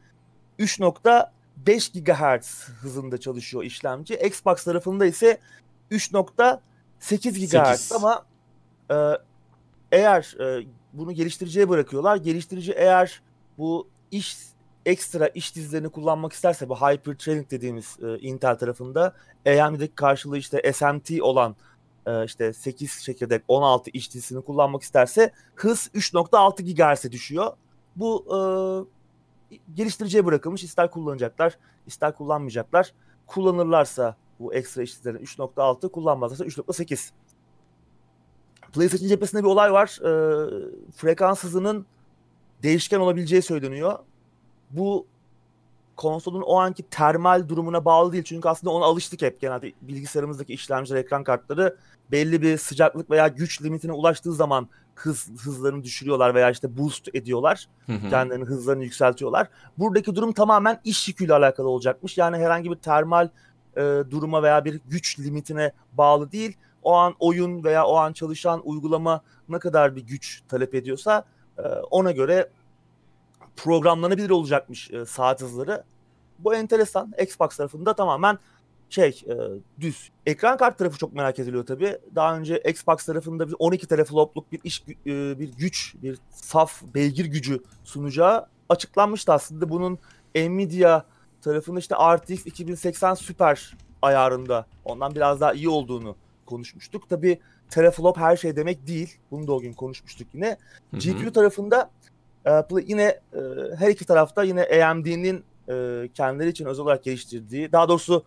3.5 0.60 2.04
GHz 2.04 2.70
hızında 2.70 3.18
çalışıyor 3.18 3.64
işlemci. 3.64 4.16
Xbox 4.16 4.64
tarafında 4.64 5.06
ise 5.06 5.40
3.8 5.92 7.76
GHz 7.76 7.92
ama 7.92 8.26
e, 8.92 8.96
eğer 9.92 10.36
e, 10.40 10.66
bunu 10.98 11.12
geliştiriciye 11.12 11.70
bırakıyorlar. 11.70 12.16
Geliştirici 12.18 12.72
eğer 12.72 13.22
bu 13.58 13.88
iş 14.12 14.38
ekstra 14.86 15.28
iş 15.28 15.56
dizilerini 15.56 15.90
kullanmak 15.90 16.34
isterse 16.34 16.70
bu 16.70 16.76
Hyper 16.76 17.16
Training 17.16 17.52
dediğimiz 17.52 17.98
e, 18.04 18.20
Intel 18.20 18.56
tarafında 18.58 19.14
AMD'deki 19.48 19.96
karşılığı 19.96 20.38
işte 20.38 20.74
SMT 20.74 21.22
olan 21.22 21.56
e, 22.06 22.26
işte 22.26 22.54
8 22.54 23.04
çekirdek 23.04 23.44
16 23.48 23.90
iş 23.90 24.14
dizisini 24.14 24.42
kullanmak 24.42 24.84
isterse 24.84 25.32
hız 25.56 25.90
3.6 25.96 26.74
GHz'e 26.74 27.12
düşüyor. 27.12 27.52
Bu 27.96 28.26
e, 28.30 28.40
geliştiriciye 29.74 30.26
bırakılmış. 30.26 30.64
İster 30.64 30.92
kullanacaklar, 30.92 31.58
ister 31.88 32.16
kullanmayacaklar. 32.16 32.94
Kullanırlarsa 33.28 34.16
bu 34.40 34.54
ekstra 34.54 34.82
iş 34.82 34.98
dizilerini 34.98 35.22
3.6, 35.22 35.92
kullanmazlarsa 35.92 36.46
3.8. 36.46 37.12
PlayStation 38.76 39.10
cephesinde 39.10 39.44
bir 39.44 39.48
olay 39.48 39.74
var. 39.74 40.00
E, 40.02 40.12
frekans 40.96 41.44
hızının 41.44 41.86
değişken 42.64 43.00
olabileceği 43.00 43.42
söyleniyor. 43.42 44.00
Bu 44.70 45.08
konsolun 45.96 46.42
o 46.42 46.56
anki 46.60 46.84
termal 46.84 47.50
durumuna 47.50 47.86
bağlı 47.86 48.12
değil. 48.14 48.24
Çünkü 48.24 48.50
aslında 48.50 48.74
ona 48.74 48.86
alıştık 48.86 49.22
hep 49.22 49.42
genelde 49.42 49.72
bilgisayarımızdaki 49.82 50.54
işlemciler, 50.54 51.00
ekran 51.00 51.24
kartları 51.24 51.78
belli 52.12 52.42
bir 52.42 52.58
sıcaklık 52.58 53.10
veya 53.10 53.28
güç 53.28 53.62
limitine 53.62 53.92
ulaştığı 53.92 54.34
zaman 54.34 54.70
hız 54.96 55.30
hızlarını 55.44 55.84
düşürüyorlar 55.84 56.36
veya 56.36 56.52
işte 56.52 56.78
boost 56.78 57.16
ediyorlar. 57.16 57.68
Hı 57.86 57.94
hı. 57.94 58.10
Kendilerinin 58.10 58.46
hızlarını 58.46 58.84
yükseltiyorlar. 58.84 59.48
Buradaki 59.78 60.16
durum 60.16 60.34
tamamen 60.34 60.80
iş 60.84 61.08
yüküyle 61.08 61.34
alakalı 61.34 61.70
olacakmış. 61.70 62.18
Yani 62.18 62.38
herhangi 62.38 62.72
bir 62.72 62.76
termal 62.76 63.30
e, 63.78 63.82
duruma 64.10 64.44
veya 64.44 64.66
bir 64.66 64.82
güç 64.88 65.20
limitine 65.20 65.72
bağlı 65.94 66.32
değil. 66.32 66.58
O 66.86 66.94
an 66.94 67.16
oyun 67.20 67.64
veya 67.64 67.86
o 67.86 67.96
an 67.96 68.14
çalışan 68.14 68.62
uygulama 68.64 69.22
ne 69.50 69.60
kadar 69.60 69.96
bir 69.96 70.02
güç 70.02 70.44
talep 70.50 70.76
ediyorsa 70.76 71.26
e, 71.58 71.62
ona 71.68 72.12
göre 72.12 72.50
programlanabilir 73.56 74.30
olacakmış 74.30 74.92
e, 74.92 75.06
saat 75.06 75.42
hızları. 75.42 75.84
Bu 76.40 76.56
enteresan. 76.56 77.14
Xbox 77.22 77.58
tarafında 77.58 77.96
tamamen 77.96 78.40
şey 78.90 79.22
e, 79.28 79.36
düz. 79.82 80.12
Ekran 80.26 80.58
kart 80.58 80.78
tarafı 80.78 80.98
çok 80.98 81.14
merak 81.14 81.40
ediliyor 81.40 81.66
tabii. 81.66 81.98
Daha 82.16 82.38
önce 82.38 82.58
Xbox 82.58 83.06
tarafında 83.06 83.48
bir 83.48 83.56
12 83.60 83.88
teraflopluk 83.88 84.52
bir 84.52 84.60
iş 84.64 84.88
bir 84.88 85.54
güç, 85.58 85.96
bir 86.04 86.20
saf 86.32 86.84
beygir 86.96 87.26
gücü 87.26 87.60
sunacağı 87.84 88.46
açıklanmıştı 88.70 89.34
aslında. 89.34 89.70
Bunun 89.70 90.00
Nvidia 90.36 91.04
tarafında 91.42 91.80
işte 91.80 91.96
RTX 91.96 92.46
2080 92.46 93.14
Super 93.14 93.78
ayarında 94.02 94.66
ondan 94.86 95.16
biraz 95.16 95.42
daha 95.42 95.54
iyi 95.54 95.70
olduğunu 95.70 96.16
konuşmuştuk. 96.46 97.10
Tabii 97.10 97.40
teraflop 97.70 98.18
her 98.18 98.38
şey 98.38 98.56
demek 98.56 98.88
değil. 98.88 99.18
Bunu 99.32 99.48
da 99.48 99.54
o 99.54 99.60
gün 99.60 99.74
konuşmuştuk 99.74 100.28
yine. 100.34 100.58
Hı 100.92 100.98
hı. 100.98 101.00
GPU 101.00 101.32
tarafında 101.32 101.92
e, 102.46 102.52
yine 102.86 103.04
e, 103.04 103.40
her 103.78 103.90
iki 103.90 104.06
tarafta 104.06 104.44
yine 104.44 104.84
AMD'nin 104.84 105.44
e, 105.70 106.08
kendileri 106.14 106.50
için 106.50 106.66
özel 106.66 106.84
olarak 106.84 107.04
geliştirdiği, 107.04 107.72
daha 107.72 107.90
doğrusu 107.90 108.26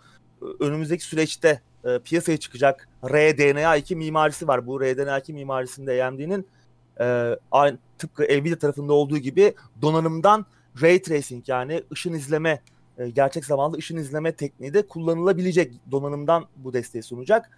önümüzdeki 0.61 1.05
süreçte 1.05 1.61
piyasaya 2.05 2.37
çıkacak 2.37 2.89
RDNA2 3.03 3.95
mimarisi 3.95 4.49
var. 4.49 4.67
Bu 4.67 4.83
RDNA2 4.83 5.33
mimarisinde 5.33 6.05
AMD'nin 6.05 6.47
aynı 7.51 7.79
tıpkı 7.99 8.23
Nvidia 8.23 8.59
tarafında 8.59 8.93
olduğu 8.93 9.19
gibi 9.19 9.55
donanımdan 9.83 10.47
ray 10.83 11.03
tracing 11.03 11.49
yani 11.49 11.83
ışın 11.93 12.13
izleme 12.13 12.63
gerçek 13.13 13.45
zamanlı 13.45 13.77
ışın 13.77 13.97
izleme 13.97 14.33
tekniği 14.33 14.75
de 14.75 14.87
kullanılabilecek 14.87 15.73
donanımdan 15.91 16.47
bu 16.57 16.73
desteği 16.73 17.03
sunacak. 17.03 17.51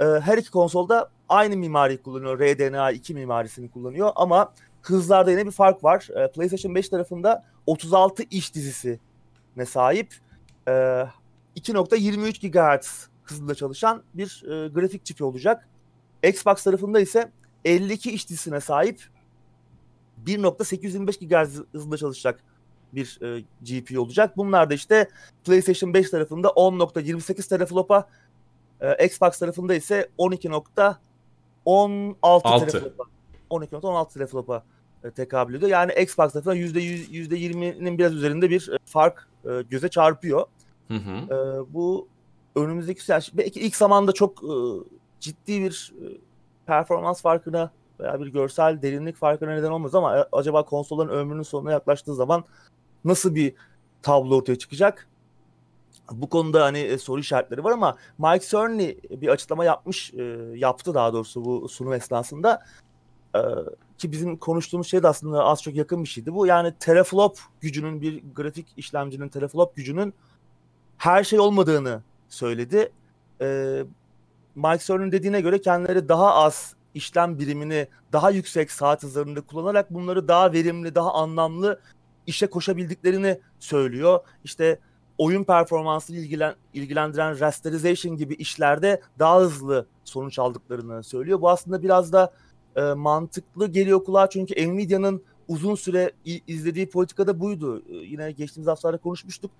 E, 0.00 0.04
her 0.04 0.38
iki 0.38 0.50
konsolda 0.50 1.10
aynı 1.28 1.56
mimari 1.56 2.02
kullanıyor. 2.02 2.40
RDNA2 2.40 3.14
mimarisini 3.14 3.70
kullanıyor 3.70 4.12
ama 4.16 4.52
hızlarda 4.82 5.30
yine 5.30 5.46
bir 5.46 5.50
fark 5.50 5.84
var. 5.84 6.08
E, 6.16 6.30
PlayStation 6.32 6.74
5 6.74 6.88
tarafında 6.88 7.44
36 7.66 8.22
iş 8.22 8.54
dizisi 8.54 9.00
ne 9.56 9.66
sahip. 9.66 10.14
E, 10.68 10.70
2.23 10.70 12.48
GHz 12.48 13.08
hızında 13.22 13.54
çalışan 13.54 14.02
bir 14.14 14.42
e, 14.44 14.68
grafik 14.68 15.04
çipi 15.04 15.24
olacak. 15.24 15.68
Xbox 16.22 16.64
tarafında 16.64 17.00
ise 17.00 17.32
52 17.64 18.12
iş 18.12 18.28
dizisine 18.28 18.60
sahip 18.60 19.00
1.825 20.26 21.26
GHz 21.26 21.62
hızında 21.72 21.96
çalışacak 21.96 22.40
bir 22.92 23.18
e, 23.22 23.44
GPU 23.62 24.00
olacak. 24.00 24.36
Bunlar 24.36 24.70
da 24.70 24.74
işte 24.74 25.08
PlayStation 25.44 25.94
5 25.94 26.10
tarafında 26.10 26.48
10.28 26.48 27.48
teraflopa, 27.48 28.08
e, 28.80 29.06
Xbox 29.06 29.38
tarafında 29.38 29.74
ise 29.74 30.08
12.16 30.18 30.96
teraflopa. 32.70 33.04
12.16 33.50 34.12
teraflopa 34.12 34.64
tekabül 35.16 35.54
ediyor. 35.54 35.70
Yani 35.70 35.92
Xbox 35.92 36.32
tarafından 36.32 36.56
%100, 36.56 37.10
%20'nin 37.10 37.98
biraz 37.98 38.14
üzerinde 38.14 38.50
bir 38.50 38.68
e, 38.72 38.78
fark 38.84 39.28
e, 39.44 39.62
göze 39.70 39.88
çarpıyor. 39.88 40.46
Hı 40.88 40.94
hı. 40.94 41.34
E, 41.34 41.74
bu 41.74 42.08
önümüzdeki 42.56 43.12
yani 43.12 43.22
belki 43.34 43.60
ilk 43.60 43.76
zamanda 43.76 44.12
çok 44.12 44.42
e, 44.44 44.52
ciddi 45.20 45.62
bir 45.62 45.92
e, 46.02 46.04
performans 46.66 47.22
farkına 47.22 47.70
veya 48.00 48.20
bir 48.20 48.26
görsel 48.26 48.82
derinlik 48.82 49.16
farkına 49.16 49.54
neden 49.54 49.70
olmaz 49.70 49.94
ama 49.94 50.18
e, 50.18 50.24
acaba 50.32 50.64
konsolların 50.64 51.08
ömrünün 51.08 51.42
sonuna 51.42 51.72
yaklaştığı 51.72 52.14
zaman 52.14 52.44
nasıl 53.04 53.34
bir 53.34 53.54
tablo 54.02 54.36
ortaya 54.36 54.56
çıkacak? 54.56 55.09
Bu 56.10 56.28
konuda 56.28 56.64
hani 56.64 56.78
e, 56.78 56.98
soru 56.98 57.20
işaretleri 57.20 57.64
var 57.64 57.72
ama 57.72 57.96
Mike 58.18 58.46
Cerny 58.46 58.96
bir 59.10 59.28
açıklama 59.28 59.64
yapmış, 59.64 60.14
e, 60.14 60.22
yaptı 60.54 60.94
daha 60.94 61.12
doğrusu 61.12 61.44
bu 61.44 61.68
sunum 61.68 61.92
esnasında. 61.92 62.62
E, 63.34 63.40
ki 63.98 64.12
bizim 64.12 64.36
konuştuğumuz 64.36 64.86
şey 64.86 65.02
de 65.02 65.08
aslında 65.08 65.44
az 65.44 65.62
çok 65.62 65.74
yakın 65.74 66.04
bir 66.04 66.08
şeydi. 66.08 66.34
Bu 66.34 66.46
yani 66.46 66.74
teraflop 66.80 67.38
gücünün 67.60 68.00
bir 68.00 68.22
grafik 68.34 68.66
işlemcinin 68.76 69.28
teraflop 69.28 69.76
gücünün 69.76 70.14
her 70.98 71.24
şey 71.24 71.40
olmadığını 71.40 72.02
söyledi. 72.28 72.92
Mike 74.54 74.84
Cerny'nin 74.84 75.12
dediğine 75.12 75.40
göre 75.40 75.60
kendileri 75.60 76.08
daha 76.08 76.34
az 76.34 76.74
işlem 76.94 77.38
birimini 77.38 77.88
daha 78.12 78.30
yüksek 78.30 78.70
saat 78.70 79.02
hızlarında 79.02 79.40
kullanarak 79.40 79.94
bunları 79.94 80.28
daha 80.28 80.52
verimli, 80.52 80.94
daha 80.94 81.12
anlamlı 81.12 81.80
işe 82.26 82.46
koşabildiklerini 82.46 83.40
söylüyor. 83.58 84.20
İşte 84.44 84.78
oyun 85.20 85.44
performansını 85.44 86.16
ilgilen, 86.16 86.54
ilgilendiren 86.74 87.40
rasterization 87.40 88.16
gibi 88.16 88.34
işlerde 88.34 89.00
daha 89.18 89.40
hızlı 89.40 89.86
sonuç 90.04 90.38
aldıklarını 90.38 91.02
söylüyor. 91.02 91.40
Bu 91.40 91.50
aslında 91.50 91.82
biraz 91.82 92.12
da 92.12 92.32
e, 92.76 92.80
mantıklı 92.82 93.68
geliyor 93.68 94.04
kulağa 94.04 94.30
çünkü 94.30 94.68
Nvidia'nın 94.68 95.22
uzun 95.48 95.74
süre 95.74 96.12
izlediği 96.24 96.88
politikada 96.88 97.40
buydu. 97.40 97.82
E, 97.88 97.94
yine 97.94 98.32
geçtiğimiz 98.32 98.68
haftalarda 98.68 98.98
konuşmuştuk. 98.98 99.50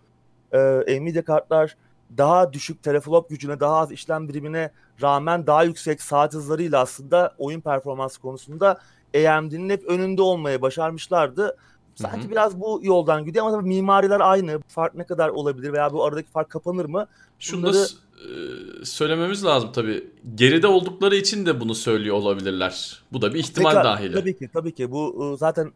E, 0.52 0.58
Nvidia 1.00 1.22
kartlar 1.22 1.76
daha 2.16 2.52
düşük 2.52 2.82
teraflop 2.82 3.30
gücüne, 3.30 3.60
daha 3.60 3.76
az 3.76 3.92
işlem 3.92 4.28
birimine 4.28 4.70
rağmen 5.02 5.46
daha 5.46 5.64
yüksek 5.64 6.02
saat 6.02 6.34
hızlarıyla 6.34 6.80
aslında 6.80 7.34
oyun 7.38 7.60
performansı 7.60 8.20
konusunda 8.20 8.78
AMD'nin 9.14 9.70
hep 9.70 9.84
önünde 9.84 10.22
olmaya 10.22 10.62
başarmışlardı. 10.62 11.56
Sanki 12.00 12.22
Hı-hı. 12.22 12.30
biraz 12.30 12.60
bu 12.60 12.80
yoldan 12.82 13.24
gidiyor 13.24 13.46
ama 13.46 13.56
tabii 13.56 13.68
mimariler 13.68 14.20
aynı. 14.20 14.60
Fark 14.68 14.94
ne 14.94 15.04
kadar 15.04 15.28
olabilir 15.28 15.72
veya 15.72 15.92
bu 15.92 16.04
aradaki 16.04 16.30
fark 16.30 16.50
kapanır 16.50 16.84
mı? 16.84 17.06
Şunu 17.38 17.62
Bunları... 17.62 17.74
da 17.74 17.86
e, 18.20 18.84
söylememiz 18.84 19.44
lazım 19.44 19.70
tabii. 19.72 20.10
Geride 20.34 20.66
oldukları 20.66 21.16
için 21.16 21.46
de 21.46 21.60
bunu 21.60 21.74
söylüyor 21.74 22.16
olabilirler. 22.16 23.02
Bu 23.12 23.22
da 23.22 23.34
bir 23.34 23.38
ihtimal 23.38 23.70
Tekrar, 23.70 23.84
dahili. 23.84 24.14
Tabii 24.14 24.38
ki 24.38 24.50
tabii 24.52 24.74
ki. 24.74 24.90
Bu 24.90 25.32
e, 25.34 25.36
zaten 25.36 25.72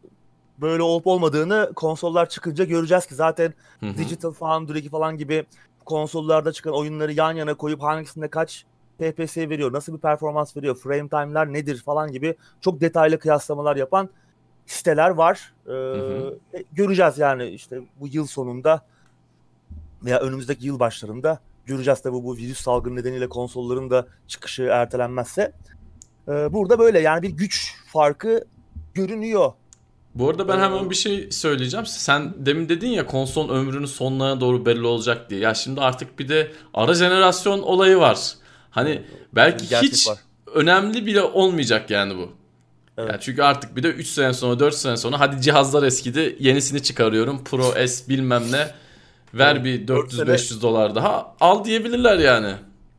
böyle 0.61 0.83
olup 0.83 1.07
olmadığını 1.07 1.73
konsollar 1.76 2.28
çıkınca 2.28 2.64
göreceğiz 2.64 3.07
ki 3.07 3.14
zaten 3.14 3.54
Hı-hı. 3.81 3.99
Digital 3.99 4.33
Foundry 4.33 4.88
falan 4.88 5.19
gibi 5.19 5.47
konsollarda 5.85 6.52
çıkan 6.52 6.75
oyunları 6.75 7.12
yan 7.12 7.33
yana 7.33 7.54
koyup 7.54 7.83
hangisinde 7.83 8.28
kaç 8.28 8.64
FPS 8.99 9.37
veriyor, 9.37 9.73
nasıl 9.73 9.95
bir 9.95 9.99
performans 9.99 10.57
veriyor, 10.57 10.76
frame 10.76 11.09
time'lar 11.09 11.52
nedir 11.52 11.83
falan 11.83 12.12
gibi 12.12 12.35
çok 12.61 12.81
detaylı 12.81 13.19
kıyaslamalar 13.19 13.76
yapan 13.76 14.09
siteler 14.66 15.11
var. 15.11 15.52
Ee, 15.66 15.71
hı 15.71 15.75
hı. 15.75 16.38
E, 16.54 16.64
göreceğiz 16.73 17.18
yani 17.18 17.49
işte 17.49 17.80
bu 18.00 18.09
yıl 18.09 18.26
sonunda 18.26 18.87
veya 20.04 20.21
önümüzdeki 20.21 20.66
yıl 20.66 20.78
başlarında 20.78 21.40
göreceğiz 21.66 22.02
tabii 22.02 22.25
bu 22.25 22.37
virüs 22.37 22.61
salgını 22.61 22.97
nedeniyle 22.97 23.28
konsolların 23.28 23.90
da 23.90 24.06
çıkışı 24.28 24.62
ertelenmezse. 24.62 25.52
Ee, 26.28 26.52
burada 26.52 26.78
böyle 26.78 27.00
yani 27.00 27.23
bir 27.23 27.30
güç 27.30 27.75
farkı 27.92 28.44
görünüyor 28.94 29.52
bu 30.14 30.30
arada 30.30 30.49
ben 30.49 30.59
hemen 30.59 30.90
bir 30.90 30.94
şey 30.94 31.30
söyleyeceğim. 31.30 31.87
Sen 31.87 32.35
demin 32.47 32.68
dedin 32.68 32.88
ya 32.88 33.06
konsolun 33.06 33.54
ömrünün 33.54 33.87
sonuna 33.87 34.40
doğru 34.40 34.66
belli 34.66 34.87
olacak 34.87 35.30
diye. 35.30 35.40
Ya 35.40 35.54
şimdi 35.54 35.80
artık 35.80 36.18
bir 36.18 36.28
de 36.28 36.52
ara 36.75 36.94
jenerasyon 36.94 37.62
olayı 37.62 37.99
var. 37.99 38.18
Hani 38.71 39.02
belki 39.33 39.68
Gerçek 39.68 39.92
hiç 39.92 40.09
var. 40.09 40.18
önemli 40.54 41.06
bile 41.06 41.23
olmayacak 41.23 41.90
yani 41.90 42.16
bu. 42.18 42.33
Evet. 42.98 43.10
Yani 43.10 43.20
çünkü 43.20 43.42
artık 43.42 43.76
bir 43.76 43.82
de 43.82 43.88
3 43.88 44.06
sene 44.06 44.32
sonra 44.32 44.58
4 44.58 44.74
sene 44.74 44.96
sonra 44.96 45.20
hadi 45.20 45.40
cihazlar 45.40 45.82
eskidi 45.82 46.36
yenisini 46.40 46.82
çıkarıyorum 46.82 47.44
Pro 47.44 47.86
S 47.86 48.08
bilmem 48.08 48.52
ne 48.52 48.68
ver 49.34 49.56
evet, 49.56 49.64
bir 49.64 49.86
400-500 49.86 50.62
dolar 50.62 50.94
daha 50.94 51.34
al 51.40 51.64
diyebilirler 51.64 52.18
yani. 52.18 52.54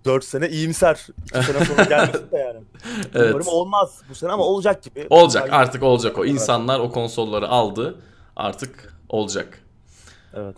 4 0.05 0.23
sene 0.23 0.49
iyimser. 0.49 1.07
2 1.35 1.43
sene 1.43 1.65
sonra 1.65 1.83
gelmesin 1.83 2.31
de 2.31 2.37
yani. 2.37 2.59
evet. 3.15 3.29
Umarım 3.33 3.47
olmaz 3.47 4.01
bu 4.09 4.15
sene 4.15 4.31
ama 4.31 4.43
olacak 4.43 4.83
gibi. 4.83 5.07
Olacak 5.09 5.49
artık 5.51 5.83
olacak 5.83 6.17
o. 6.17 6.25
İnsanlar 6.25 6.79
o 6.79 6.91
konsolları 6.91 7.47
aldı 7.47 7.95
artık 8.35 8.93
olacak. 9.09 9.59
Evet. 10.33 10.55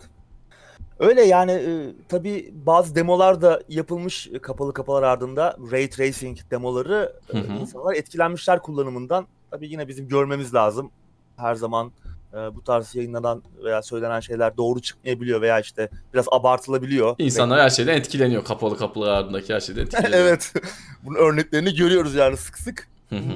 Öyle 0.98 1.22
yani 1.22 1.52
e, 1.52 1.94
tabii 2.08 2.50
bazı 2.66 2.94
demolar 2.94 3.42
da 3.42 3.62
yapılmış 3.68 4.30
kapalı 4.42 4.74
kapılar 4.74 5.02
ardında. 5.02 5.56
Ray 5.72 5.90
Tracing 5.90 6.38
demoları 6.50 7.12
hı 7.30 7.38
hı. 7.38 7.52
insanlar 7.60 7.94
etkilenmişler 7.94 8.62
kullanımından. 8.62 9.26
Tabii 9.50 9.68
yine 9.68 9.88
bizim 9.88 10.08
görmemiz 10.08 10.54
lazım. 10.54 10.90
Her 11.36 11.54
zaman 11.54 11.92
e, 12.32 12.36
bu 12.36 12.64
tarz 12.64 12.94
yayınlanan 12.94 13.42
veya 13.64 13.82
söylenen 13.82 14.20
şeyler 14.20 14.56
doğru 14.56 14.80
çıkmayabiliyor 14.80 15.40
veya 15.40 15.60
işte 15.60 15.88
biraz 16.14 16.26
abartılabiliyor. 16.30 17.14
İnsanlar 17.18 17.60
her 17.60 17.70
şeyden 17.70 17.96
etkileniyor. 17.96 18.44
Kapalı 18.44 18.78
kapılar 18.78 19.08
ardındaki 19.10 19.54
her 19.54 19.60
şeyden 19.60 19.82
etkileniyor. 19.82 20.20
evet. 20.20 20.52
Bunun 21.02 21.16
örneklerini 21.16 21.74
görüyoruz 21.74 22.14
yani 22.14 22.36
sık 22.36 22.58
sık. 22.58 22.88
Hı 23.08 23.16
hı. 23.16 23.32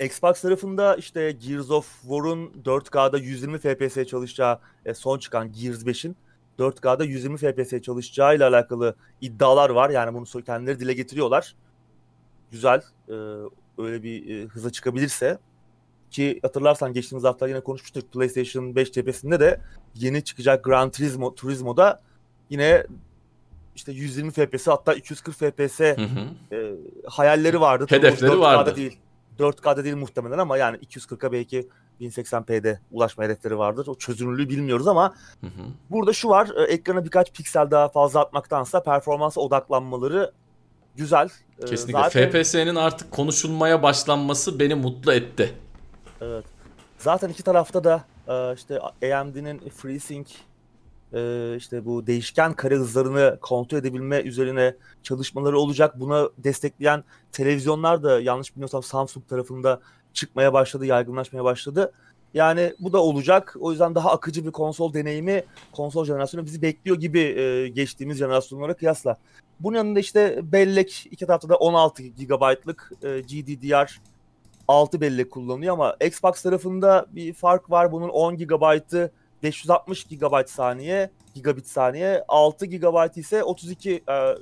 Xbox 0.00 0.40
tarafında 0.40 0.96
işte 0.96 1.30
Gears 1.30 1.70
of 1.70 2.00
War'un 2.02 2.52
4K'da 2.64 3.18
120 3.18 3.58
FPS 3.58 4.06
çalışacağı 4.06 4.58
e, 4.84 4.94
son 4.94 5.18
çıkan 5.18 5.52
Gears 5.52 5.82
5'in 5.82 6.16
4K'da 6.58 7.04
120 7.04 7.38
FPS 7.38 7.82
çalışacağı 7.82 8.36
ile 8.36 8.44
alakalı 8.44 8.94
iddialar 9.20 9.70
var. 9.70 9.90
Yani 9.90 10.14
bunu 10.14 10.42
kendileri 10.42 10.80
dile 10.80 10.92
getiriyorlar. 10.92 11.54
Güzel. 12.50 12.82
E, 13.08 13.14
öyle 13.78 14.02
bir 14.02 14.36
e, 14.36 14.46
hıza 14.46 14.70
çıkabilirse 14.70 15.38
ki 16.10 16.38
hatırlarsan 16.42 16.92
geçtiğimiz 16.92 17.24
hafta 17.24 17.48
yine 17.48 17.60
konuşmuştuk 17.60 18.12
PlayStation 18.12 18.76
5 18.76 18.92
cephesinde 18.92 19.40
de 19.40 19.60
yeni 19.94 20.24
çıkacak 20.24 20.64
Gran 20.64 20.90
Turismo 20.90 21.34
Turismo'da 21.34 22.02
yine 22.50 22.86
işte 23.76 23.92
120 23.92 24.30
FPS 24.30 24.66
hatta 24.66 24.94
240 24.94 25.36
FPS 25.36 25.80
hı 25.80 25.84
hı. 25.84 26.54
E, 26.56 26.74
hayalleri 27.06 27.60
vardı. 27.60 27.86
Hedefleri 27.88 28.38
vardı. 28.38 28.76
Değil. 28.76 28.98
4K'da 29.38 29.84
değil 29.84 29.96
muhtemelen 29.96 30.38
ama 30.38 30.56
yani 30.56 30.76
240'a 30.76 31.32
belki 31.32 31.68
1080p'de 32.00 32.78
ulaşma 32.92 33.24
hedefleri 33.24 33.58
vardır. 33.58 33.86
O 33.86 33.94
çözünürlüğü 33.94 34.48
bilmiyoruz 34.48 34.88
ama 34.88 35.14
hı 35.40 35.46
hı. 35.46 35.62
burada 35.90 36.12
şu 36.12 36.28
var. 36.28 36.48
E, 36.56 36.62
ekrana 36.62 37.04
birkaç 37.04 37.32
piksel 37.32 37.70
daha 37.70 37.88
fazla 37.88 38.20
atmaktansa 38.20 38.82
performansa 38.82 39.40
odaklanmaları 39.40 40.32
güzel. 40.96 41.28
E, 41.58 41.64
Kesinlikle. 41.64 42.02
Zaten... 42.02 42.30
FPS'nin 42.30 42.74
artık 42.74 43.10
konuşulmaya 43.10 43.82
başlanması 43.82 44.60
beni 44.60 44.74
mutlu 44.74 45.12
etti. 45.12 45.54
Evet. 46.20 46.44
Zaten 46.98 47.28
iki 47.28 47.42
tarafta 47.42 47.84
da 47.84 48.04
e, 48.28 48.54
işte 48.54 48.80
AMD'nin 48.80 49.58
FreeSync 49.58 50.28
e, 51.14 51.56
işte 51.56 51.84
bu 51.84 52.06
değişken 52.06 52.52
kare 52.52 52.76
hızlarını 52.76 53.38
kontrol 53.40 53.78
edebilme 53.78 54.20
üzerine 54.20 54.76
çalışmaları 55.02 55.58
olacak. 55.58 56.00
Buna 56.00 56.28
destekleyen 56.38 57.04
televizyonlar 57.32 58.02
da 58.02 58.20
yanlış 58.20 58.54
bilmiyorsam 58.54 58.82
Samsung 58.82 59.28
tarafında 59.28 59.80
çıkmaya 60.12 60.52
başladı, 60.52 60.86
yaygınlaşmaya 60.86 61.44
başladı. 61.44 61.92
Yani 62.34 62.74
bu 62.80 62.92
da 62.92 63.02
olacak. 63.02 63.56
O 63.60 63.70
yüzden 63.70 63.94
daha 63.94 64.10
akıcı 64.10 64.46
bir 64.46 64.50
konsol 64.50 64.94
deneyimi, 64.94 65.44
konsol 65.72 66.04
jenerasyonu 66.04 66.46
bizi 66.46 66.62
bekliyor 66.62 66.96
gibi 66.96 67.20
e, 67.20 67.68
geçtiğimiz 67.68 68.18
jenerasyonlara 68.18 68.74
kıyasla. 68.76 69.16
Bunun 69.60 69.76
yanında 69.76 70.00
işte 70.00 70.40
bellek 70.42 71.08
iki 71.10 71.26
tarafta 71.26 71.48
da 71.48 71.56
16 71.56 72.02
GB'lık 72.02 72.92
e, 73.02 73.20
GDDR 73.20 74.00
6 74.68 75.00
bellek 75.00 75.30
kullanılıyor 75.30 75.74
ama 75.74 75.96
Xbox 76.04 76.42
tarafında 76.42 77.06
bir 77.12 77.32
fark 77.32 77.70
var. 77.70 77.92
Bunun 77.92 78.08
10 78.08 78.36
GB'ı 78.36 79.10
560 79.44 80.04
GB 80.04 80.46
saniye, 80.46 81.10
gigabit 81.34 81.66
saniye, 81.66 82.24
6 82.28 82.66
GB 82.66 83.16
ise 83.16 83.44
32 83.44 84.04
e, 84.08 84.34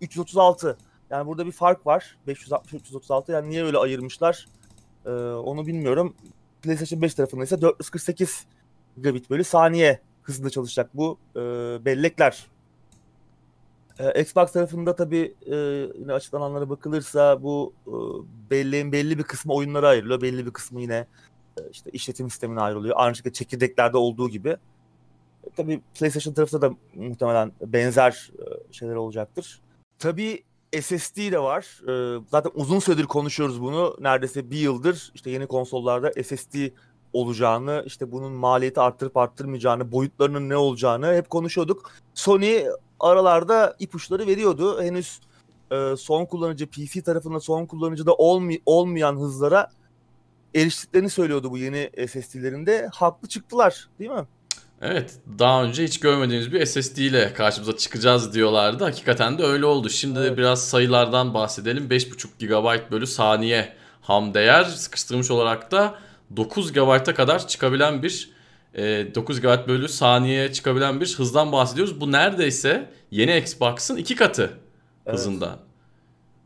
336. 0.00 0.78
Yani 1.10 1.26
burada 1.26 1.46
bir 1.46 1.52
fark 1.52 1.86
var. 1.86 2.18
560 2.26 2.74
336 2.74 3.32
yani 3.32 3.50
niye 3.50 3.64
öyle 3.64 3.78
ayırmışlar? 3.78 4.48
E, 5.06 5.10
onu 5.10 5.66
bilmiyorum. 5.66 6.14
PlayStation 6.62 7.02
5 7.02 7.14
tarafında 7.14 7.44
ise 7.44 7.60
448 7.60 8.46
gigabit 8.96 9.30
bölü 9.30 9.44
saniye 9.44 10.00
hızında 10.22 10.50
çalışacak 10.50 10.90
bu 10.94 11.18
e, 11.36 11.40
bellekler. 11.84 12.46
E, 13.98 14.22
Xbox 14.22 14.52
tarafında 14.52 14.96
tabii 14.96 15.34
e, 15.46 15.56
yine 15.98 16.12
açıklananlara 16.12 16.70
bakılırsa 16.70 17.42
bu 17.42 17.72
e, 17.86 17.92
belleğin 18.50 18.92
belli 18.92 19.18
bir 19.18 19.22
kısmı 19.22 19.54
oyunlara 19.54 19.88
ayrılıyor. 19.88 20.20
Belli 20.20 20.46
bir 20.46 20.50
kısmı 20.50 20.80
yine 20.80 21.06
işte 21.70 21.90
işletim 21.90 22.30
sistemine 22.30 22.60
ayrılıyor. 22.60 22.94
Aynı 22.98 23.14
şekilde 23.16 23.32
çekirdeklerde 23.32 23.96
olduğu 23.96 24.28
gibi. 24.28 24.48
E, 24.48 25.50
tabii 25.56 25.80
PlayStation 25.94 26.34
tarafında 26.34 26.62
da 26.62 26.74
muhtemelen 26.94 27.52
benzer 27.60 28.30
e, 28.38 28.72
şeyler 28.72 28.94
olacaktır. 28.94 29.60
Tabii 29.98 30.44
SSD 30.80 31.32
de 31.32 31.38
var. 31.38 31.80
E, 31.88 32.22
zaten 32.30 32.52
uzun 32.54 32.78
süredir 32.78 33.04
konuşuyoruz 33.04 33.62
bunu. 33.62 33.96
Neredeyse 34.00 34.50
bir 34.50 34.58
yıldır 34.58 35.12
işte 35.14 35.30
yeni 35.30 35.46
konsollarda 35.46 36.12
SSD 36.22 36.54
olacağını, 37.12 37.82
işte 37.86 38.12
bunun 38.12 38.32
maliyeti 38.32 38.80
arttırıp 38.80 39.16
arttırmayacağını, 39.16 39.92
boyutlarının 39.92 40.48
ne 40.48 40.56
olacağını 40.56 41.14
hep 41.14 41.30
konuşuyorduk. 41.30 41.90
Sony 42.14 42.64
aralarda 43.00 43.76
ipuçları 43.78 44.26
veriyordu. 44.26 44.82
Henüz 44.82 45.20
son 45.96 46.24
kullanıcı 46.26 46.66
PC 46.66 47.02
tarafında 47.02 47.40
son 47.40 47.66
kullanıcıda 47.66 48.10
olmay- 48.12 48.62
olmayan 48.66 49.16
hızlara 49.16 49.70
eriştiklerini 50.54 51.10
söylüyordu 51.10 51.50
bu 51.50 51.58
yeni 51.58 51.90
SSD'lerinde. 52.08 52.88
Haklı 52.92 53.28
çıktılar 53.28 53.88
değil 53.98 54.10
mi? 54.10 54.26
Evet 54.82 55.14
daha 55.38 55.64
önce 55.64 55.84
hiç 55.84 56.00
görmediğimiz 56.00 56.52
bir 56.52 56.66
SSD 56.66 56.96
ile 56.96 57.32
karşımıza 57.32 57.76
çıkacağız 57.76 58.34
diyorlardı. 58.34 58.84
Hakikaten 58.84 59.38
de 59.38 59.42
öyle 59.42 59.66
oldu. 59.66 59.90
Şimdi 59.90 60.18
evet. 60.18 60.38
biraz 60.38 60.68
sayılardan 60.68 61.34
bahsedelim. 61.34 61.88
5.5 61.88 62.26
GB 62.38 62.90
bölü 62.90 63.06
saniye 63.06 63.72
ham 64.00 64.34
değer 64.34 64.64
sıkıştırmış 64.64 65.30
olarak 65.30 65.70
da 65.70 65.94
9 66.36 66.72
GB'a 66.72 67.04
kadar 67.04 67.48
çıkabilen 67.48 68.02
bir 68.02 68.30
9 68.74 69.38
e, 69.38 69.40
GB 69.40 69.68
bölü 69.68 69.88
saniye 69.88 70.52
çıkabilen 70.52 71.00
bir 71.00 71.14
hızdan 71.14 71.52
bahsediyoruz. 71.52 72.00
Bu 72.00 72.12
neredeyse 72.12 72.90
yeni 73.10 73.38
Xbox'ın 73.38 73.96
iki 73.96 74.14
katı 74.14 74.58
evet. 75.06 75.18
hızından. 75.18 75.58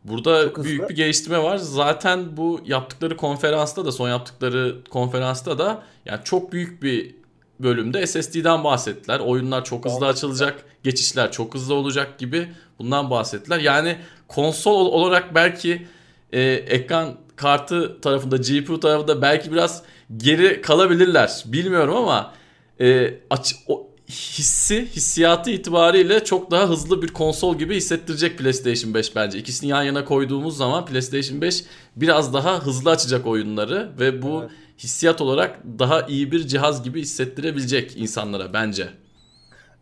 Burada 0.05 0.65
büyük 0.65 0.89
bir 0.89 0.95
geliştirme 0.95 1.43
var. 1.43 1.57
Zaten 1.57 2.37
bu 2.37 2.61
yaptıkları 2.67 3.17
konferansta 3.17 3.85
da 3.85 3.93
son 3.93 4.09
yaptıkları 4.09 4.77
konferansta 4.91 5.59
da 5.59 5.83
yani 6.07 6.21
çok 6.25 6.53
büyük 6.53 6.83
bir 6.83 7.15
bölümde 7.61 8.07
SSD'den 8.07 8.65
bahsettiler. 8.65 9.21
Oyunlar 9.21 9.65
çok 9.65 9.85
hızlı 9.85 10.07
açılacak, 10.07 10.65
geçişler 10.83 11.33
çok 11.33 11.55
hızlı 11.55 11.75
olacak 11.75 12.19
gibi 12.19 12.49
bundan 12.79 13.11
bahsettiler. 13.11 13.59
Yani 13.59 13.99
konsol 14.29 14.87
olarak 14.87 15.35
belki 15.35 15.87
e, 16.33 16.43
ekran 16.43 17.15
kartı 17.37 18.01
tarafında, 18.01 18.37
GPU 18.37 18.81
tarafında 18.81 19.23
belki 19.23 19.53
biraz 19.53 19.83
geri 20.17 20.63
kalabilirler. 20.63 21.43
Bilmiyorum 21.47 21.97
ama 21.97 22.35
e, 22.81 23.15
aç, 23.31 23.55
o, 23.69 23.89
hissi, 24.09 24.87
hissiyatı 24.87 25.51
itibariyle 25.51 26.25
çok 26.25 26.51
daha 26.51 26.69
hızlı 26.69 27.03
bir 27.03 27.09
konsol 27.09 27.59
gibi 27.59 27.77
hissettirecek 27.77 28.39
PlayStation 28.39 28.95
5 28.95 29.17
bence. 29.17 29.39
İkisini 29.39 29.71
yan 29.71 29.83
yana 29.83 30.05
koyduğumuz 30.05 30.57
zaman 30.57 30.87
PlayStation 30.87 31.41
5 31.41 31.65
biraz 31.97 32.35
daha 32.35 32.67
hızlı 32.67 32.91
açacak 32.91 33.27
oyunları 33.27 33.93
ve 34.01 34.23
bu 34.23 34.41
evet. 34.41 34.51
hissiyat 34.79 35.21
olarak 35.21 35.61
daha 35.79 36.03
iyi 36.03 36.33
bir 36.33 36.47
cihaz 36.47 36.83
gibi 36.83 37.03
hissettirebilecek 37.03 37.97
insanlara 37.97 38.53
bence. 38.53 38.89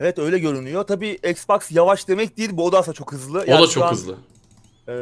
Evet 0.01 0.19
öyle 0.19 0.39
görünüyor. 0.39 0.85
Tabii 0.85 1.19
Xbox 1.31 1.73
yavaş 1.73 2.09
demek 2.09 2.37
değil. 2.37 2.51
Bu 2.53 2.65
o 2.65 2.73
da 2.73 2.79
aslında 2.79 2.95
çok 2.95 3.13
hızlı. 3.13 3.45
Yani 3.47 3.61
o 3.61 3.63
da 3.63 3.71
çok 3.71 3.85
an, 3.85 3.93
hızlı. 3.93 4.17
E, 4.89 4.95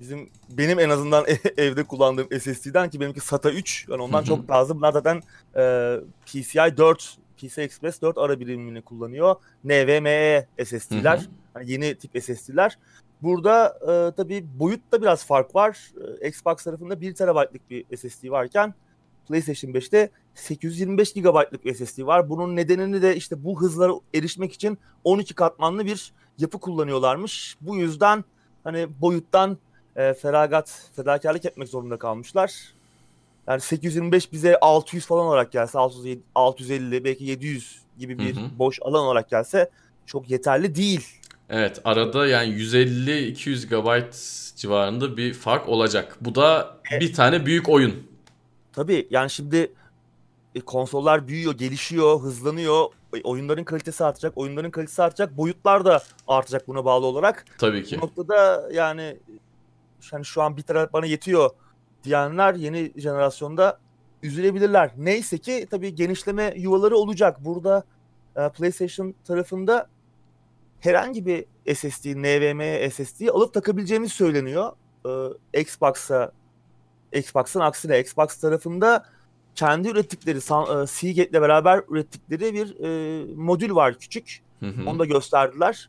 bizim 0.00 0.30
benim 0.48 0.78
en 0.78 0.90
azından 0.90 1.24
evde 1.56 1.84
kullandığım 1.84 2.28
SSD'den 2.40 2.90
ki 2.90 3.00
benimki 3.00 3.20
SATA 3.20 3.50
3. 3.50 3.86
Yani 3.88 4.02
ondan 4.02 4.24
çok 4.24 4.38
hızlı. 4.38 4.76
Bunlar 4.76 4.92
zaten 4.92 5.22
e, 5.56 5.96
PCI 6.26 6.76
4 6.76 7.16
PCI 7.38 7.60
Express 7.60 8.02
4 8.02 8.18
ara 8.18 8.40
birimini 8.40 8.82
kullanıyor. 8.82 9.36
NVMe 9.64 10.46
SSD'ler. 10.64 11.28
Yani 11.56 11.70
yeni 11.70 11.94
tip 11.94 12.22
SSD'ler. 12.22 12.78
Burada 13.22 13.78
e, 13.82 14.14
tabii 14.16 14.46
boyutta 14.58 15.02
biraz 15.02 15.26
fark 15.26 15.54
var. 15.54 15.90
E, 16.20 16.28
Xbox 16.28 16.64
tarafında 16.64 17.00
1 17.00 17.14
TB'lık 17.14 17.70
bir 17.70 17.96
SSD 17.96 18.30
varken 18.30 18.74
PlayStation 19.28 19.72
5'te 19.72 20.10
825 20.34 21.12
GB'lık 21.12 21.76
SSD 21.76 22.06
var. 22.06 22.30
Bunun 22.30 22.56
nedenini 22.56 23.02
de 23.02 23.16
işte 23.16 23.44
bu 23.44 23.60
hızlara 23.60 23.92
erişmek 24.14 24.52
için 24.52 24.78
12 25.04 25.34
katmanlı 25.34 25.86
bir 25.86 26.12
yapı 26.38 26.60
kullanıyorlarmış. 26.60 27.56
Bu 27.60 27.76
yüzden 27.76 28.24
hani 28.64 28.88
boyuttan 29.00 29.58
e, 29.96 30.14
feragat, 30.14 30.90
fedakarlık 30.96 31.44
etmek 31.44 31.68
zorunda 31.68 31.96
kalmışlar. 31.98 32.74
Yani 33.48 33.60
825 33.60 34.32
bize 34.32 34.58
600 34.60 35.06
falan 35.06 35.26
olarak 35.26 35.52
gelse 35.52 35.78
600, 35.78 36.18
650 36.34 37.04
belki 37.04 37.24
700 37.24 37.78
gibi 37.98 38.18
bir 38.18 38.36
hı 38.36 38.40
hı. 38.40 38.44
boş 38.58 38.78
alan 38.82 39.04
olarak 39.04 39.30
gelse 39.30 39.70
çok 40.06 40.30
yeterli 40.30 40.74
değil. 40.74 41.06
Evet 41.50 41.80
arada 41.84 42.26
yani 42.26 42.54
150-200 42.54 43.66
GB 43.66 44.12
civarında 44.56 45.16
bir 45.16 45.34
fark 45.34 45.68
olacak. 45.68 46.16
Bu 46.20 46.34
da 46.34 46.76
bir 47.00 47.12
tane 47.12 47.46
büyük 47.46 47.68
oyun. 47.68 47.94
Tabii 48.72 49.08
yani 49.10 49.30
şimdi 49.30 49.72
e, 50.54 50.60
konsollar 50.60 51.28
büyüyor, 51.28 51.58
gelişiyor, 51.58 52.20
hızlanıyor. 52.20 52.86
E, 53.16 53.22
Oyunların 53.22 53.64
kalitesi 53.64 54.04
artacak, 54.04 54.32
oyunların 54.38 54.70
kalitesi 54.70 55.02
artacak, 55.02 55.36
boyutlar 55.36 55.84
da 55.84 56.02
artacak 56.28 56.68
buna 56.68 56.84
bağlı 56.84 57.06
olarak. 57.06 57.44
Tabii 57.58 57.84
ki. 57.84 57.96
Bu 57.96 58.04
noktada 58.04 58.68
yani 58.72 59.16
yani 60.12 60.24
şu 60.24 60.42
an 60.42 60.56
bir 60.56 60.62
taraf 60.62 60.92
bana 60.92 61.06
yetiyor 61.06 61.50
diyenler 62.08 62.54
yeni 62.54 62.92
jenerasyonda 62.96 63.78
üzülebilirler. 64.22 64.90
Neyse 64.96 65.38
ki 65.38 65.66
tabii 65.70 65.94
genişleme 65.94 66.54
yuvaları 66.56 66.96
olacak. 66.96 67.36
Burada 67.44 67.84
e, 68.36 68.48
PlayStation 68.48 69.14
tarafında 69.24 69.86
herhangi 70.80 71.26
bir 71.26 71.44
SSD, 71.74 72.06
NVMe 72.06 72.90
SSD 72.90 73.28
alıp 73.28 73.54
takabileceğimiz 73.54 74.12
söyleniyor. 74.12 74.72
E, 75.54 75.60
Xbox'a 75.60 76.32
Xbox'ın 77.12 77.60
aksine 77.60 78.00
Xbox 78.00 78.36
tarafında 78.36 79.04
kendi 79.54 79.88
ürettikleri 79.88 80.38
e, 80.38 80.86
Seagate'le 80.86 81.42
beraber 81.42 81.82
ürettikleri 81.88 82.54
bir 82.54 82.84
e, 82.84 83.24
modül 83.34 83.74
var 83.74 83.98
küçük. 83.98 84.40
Hı 84.60 84.66
hı. 84.66 84.90
Onu 84.90 84.98
da 84.98 85.04
gösterdiler. 85.04 85.88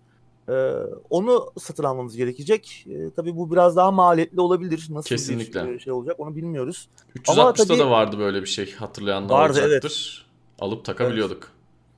Ee, 0.49 0.73
onu 1.09 1.51
satın 1.59 1.83
almamız 1.83 2.15
gerekecek. 2.15 2.85
Ee, 2.89 3.09
tabii 3.15 3.35
bu 3.35 3.51
biraz 3.51 3.75
daha 3.75 3.91
maliyetli 3.91 4.41
olabilir. 4.41 4.87
Nasıl 4.89 5.09
Kesinlikle. 5.09 5.67
bir 5.67 5.75
e, 5.75 5.79
şey 5.79 5.93
olacak 5.93 6.19
onu 6.19 6.35
bilmiyoruz. 6.35 6.89
360'da 7.15 7.65
tabii- 7.65 7.79
da 7.79 7.89
vardı 7.89 8.19
böyle 8.19 8.41
bir 8.41 8.47
şey. 8.47 8.73
Hatırlayanlar 8.73 9.29
Vardı, 9.35 9.59
olacaktır. 9.63 10.25
Alıp 10.59 10.85
takabiliyorduk. 10.85 11.51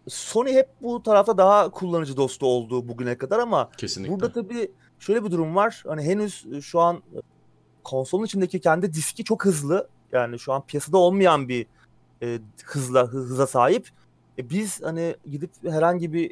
Sony 0.10 0.52
hep 0.54 0.70
bu 0.82 1.04
tarafta 1.04 1.38
daha 1.38 1.70
kullanıcı 1.70 2.18
dostu 2.18 2.46
oldu 2.46 2.88
bugüne 2.88 3.18
kadar 3.18 3.40
ama 3.40 3.70
Kesinlikle. 3.78 4.14
burada 4.14 4.32
tabii 4.32 4.72
şöyle 5.00 5.24
bir 5.26 5.32
durum 5.32 5.56
var. 5.56 5.84
Hani 5.88 6.02
henüz 6.02 6.46
e, 6.56 6.62
şu 6.62 6.80
an 6.80 6.96
e, 6.96 7.20
konsolun 7.84 8.24
içindeki 8.26 8.60
kendi 8.60 8.94
diski 8.94 9.24
çok 9.24 9.46
hızlı. 9.46 9.88
Yani 10.12 10.40
şu 10.40 10.54
an 10.54 10.66
piyasada 10.66 10.98
olmayan 10.98 11.48
bir 11.50 11.66
e, 12.24 12.40
hızla 12.66 13.02
hı- 13.04 13.18
hıza 13.18 13.48
sahip. 13.48 13.90
E, 14.42 14.50
biz 14.50 14.82
hani 14.84 15.16
gidip 15.32 15.52
herhangi 15.64 16.14
bir 16.14 16.32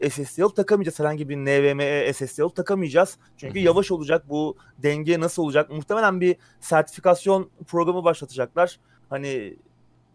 e, 0.00 0.10
SSD 0.10 0.42
alıp 0.42 0.56
takamayacağız. 0.56 0.98
Herhangi 1.00 1.28
bir 1.28 1.36
NVMe 1.36 2.12
SSD 2.12 2.38
alıp 2.38 2.56
takamayacağız. 2.56 3.16
Çünkü 3.36 3.54
Hı 3.54 3.62
hı. 3.62 3.66
yavaş 3.66 3.90
olacak. 3.90 4.28
Bu 4.28 4.56
denge 4.78 5.20
nasıl 5.20 5.42
olacak? 5.42 5.70
Muhtemelen 5.70 6.20
bir 6.20 6.36
sertifikasyon 6.60 7.50
programı 7.66 8.04
başlatacaklar. 8.04 8.80
Hani 9.10 9.56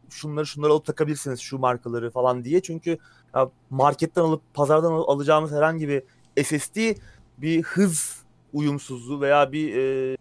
şunları 0.09 0.45
şunları 0.45 0.71
alıp 0.71 0.85
takabilirsiniz 0.85 1.39
şu 1.39 1.57
markaları 1.57 2.11
falan 2.11 2.43
diye. 2.43 2.61
Çünkü 2.61 2.97
ya 3.35 3.49
marketten 3.69 4.21
alıp 4.21 4.41
pazardan 4.53 4.91
alıp 4.91 5.09
alacağımız 5.09 5.51
herhangi 5.51 5.87
bir 5.87 6.03
SSD 6.43 6.77
bir 7.37 7.63
hız 7.63 8.23
uyumsuzluğu 8.53 9.21
veya 9.21 9.51
bir 9.51 9.75
e, 9.77 10.17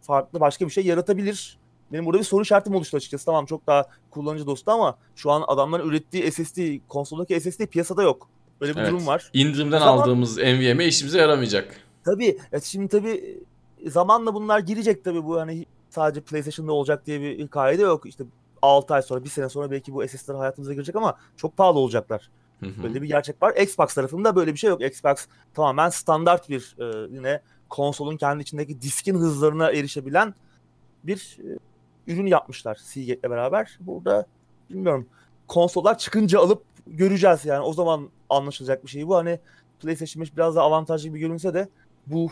farklı 0.00 0.40
başka 0.40 0.66
bir 0.66 0.70
şey 0.70 0.86
yaratabilir. 0.86 1.58
Benim 1.94 2.06
burada 2.06 2.18
bir 2.18 2.24
soru 2.24 2.42
işaretim 2.42 2.74
oluştu 2.74 2.96
açıkçası. 2.96 3.24
Tamam 3.24 3.46
çok 3.46 3.66
daha 3.66 3.86
kullanıcı 4.10 4.46
dostu 4.46 4.70
ama 4.70 4.98
şu 5.16 5.30
an 5.30 5.44
adamların 5.48 5.88
ürettiği 5.88 6.32
SSD, 6.32 6.58
konsoldaki 6.88 7.40
SSD 7.40 7.66
piyasada 7.66 8.02
yok. 8.02 8.28
Böyle 8.60 8.74
bir 8.74 8.80
Evet. 8.80 8.90
durum 8.90 9.06
var. 9.06 9.30
İndirimden 9.32 9.78
zaman- 9.78 9.98
aldığımız 9.98 10.38
NVMe 10.38 10.86
işimize 10.86 11.18
yaramayacak. 11.18 11.76
Tabii 12.04 12.38
ya 12.52 12.60
şimdi 12.60 12.88
tabii 12.88 13.42
zamanla 13.86 14.34
bunlar 14.34 14.58
girecek 14.58 15.04
tabii 15.04 15.24
bu 15.24 15.40
hani 15.40 15.66
sadece 15.90 16.20
PlayStation'da 16.20 16.72
olacak 16.72 17.06
diye 17.06 17.20
bir 17.20 17.48
kaide 17.48 17.82
yok. 17.82 18.06
İşte 18.06 18.24
6 18.62 18.94
ay 18.94 19.02
sonra, 19.02 19.24
bir 19.24 19.28
sene 19.28 19.48
sonra 19.48 19.70
belki 19.70 19.94
bu 19.94 20.08
SSD'ler 20.08 20.34
hayatımıza 20.34 20.72
girecek 20.72 20.96
ama 20.96 21.16
çok 21.36 21.56
pahalı 21.56 21.78
olacaklar. 21.78 22.30
Hı 22.60 22.66
hı. 22.66 22.82
Böyle 22.82 23.02
bir 23.02 23.08
gerçek 23.08 23.42
var. 23.42 23.56
Xbox 23.56 23.94
tarafında 23.94 24.36
böyle 24.36 24.52
bir 24.52 24.58
şey 24.58 24.70
yok. 24.70 24.82
Xbox 24.82 25.26
tamamen 25.54 25.88
standart 25.88 26.48
bir 26.48 26.76
e, 26.80 27.08
yine 27.16 27.40
konsolun 27.68 28.16
kendi 28.16 28.42
içindeki 28.42 28.80
diskin 28.80 29.14
hızlarına 29.14 29.70
erişebilen 29.70 30.34
bir 31.04 31.38
e, 31.40 31.58
ürün 32.06 32.26
yapmışlar 32.26 32.74
Seagate'le 32.74 33.30
beraber. 33.30 33.78
Burada 33.80 34.26
bilmiyorum 34.70 35.06
konsollar 35.48 35.98
çıkınca 35.98 36.40
alıp 36.40 36.62
göreceğiz 36.86 37.44
yani 37.44 37.60
o 37.60 37.72
zaman 37.72 38.10
anlaşılacak 38.30 38.84
bir 38.84 38.88
şey 38.90 39.08
bu. 39.08 39.16
Hani 39.16 39.38
PlayStation 39.80 40.22
5 40.22 40.36
biraz 40.36 40.56
daha 40.56 40.64
avantajlı 40.64 41.08
gibi 41.08 41.18
görünse 41.18 41.54
de 41.54 41.68
bu 42.06 42.30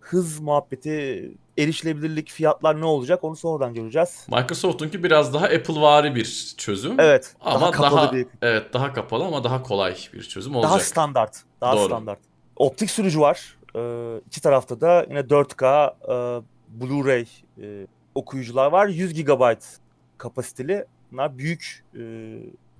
hız 0.00 0.40
muhabbeti, 0.40 1.32
erişilebilirlik, 1.58 2.30
fiyatlar 2.30 2.80
ne 2.80 2.84
olacak 2.84 3.24
onu 3.24 3.36
sonradan 3.36 3.74
göreceğiz. 3.74 4.26
Microsoft'unki 4.28 5.04
biraz 5.04 5.34
daha 5.34 5.44
Apple'vari 5.44 6.14
bir 6.14 6.54
çözüm. 6.56 7.00
Evet. 7.00 7.34
Ama 7.40 7.60
daha 7.60 7.70
kapalı 7.70 7.96
daha 7.96 8.12
bir 8.12 8.26
evet 8.42 8.72
daha 8.72 8.92
kapalı 8.92 9.24
ama 9.24 9.44
daha 9.44 9.62
kolay 9.62 9.96
bir 10.12 10.22
çözüm 10.22 10.54
olacak. 10.54 10.70
Daha 10.70 10.80
standart. 10.80 11.42
Daha 11.60 11.76
Doğru. 11.76 11.84
standart. 11.86 12.18
Optik 12.56 12.90
sürücü 12.90 13.20
var. 13.20 13.56
Ee, 13.76 14.20
iki 14.26 14.40
tarafta 14.40 14.80
da 14.80 15.06
yine 15.08 15.20
4K 15.20 15.94
e, 16.04 16.42
Blu-ray 16.80 17.26
e, 17.62 17.86
okuyucular 18.14 18.66
var. 18.66 18.86
100 18.86 19.14
GB 19.14 19.42
kapasiteli. 20.18 20.84
Bunlar 21.12 21.38
büyük 21.38 21.84
e, 21.94 22.00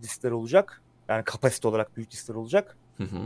diskler 0.02 0.30
olacak. 0.30 0.80
Yani 1.08 1.24
kapasite 1.24 1.68
olarak 1.68 1.96
büyük 1.96 2.10
diskler 2.10 2.34
olacak. 2.34 2.76
Hı 2.96 3.04
hı. 3.04 3.16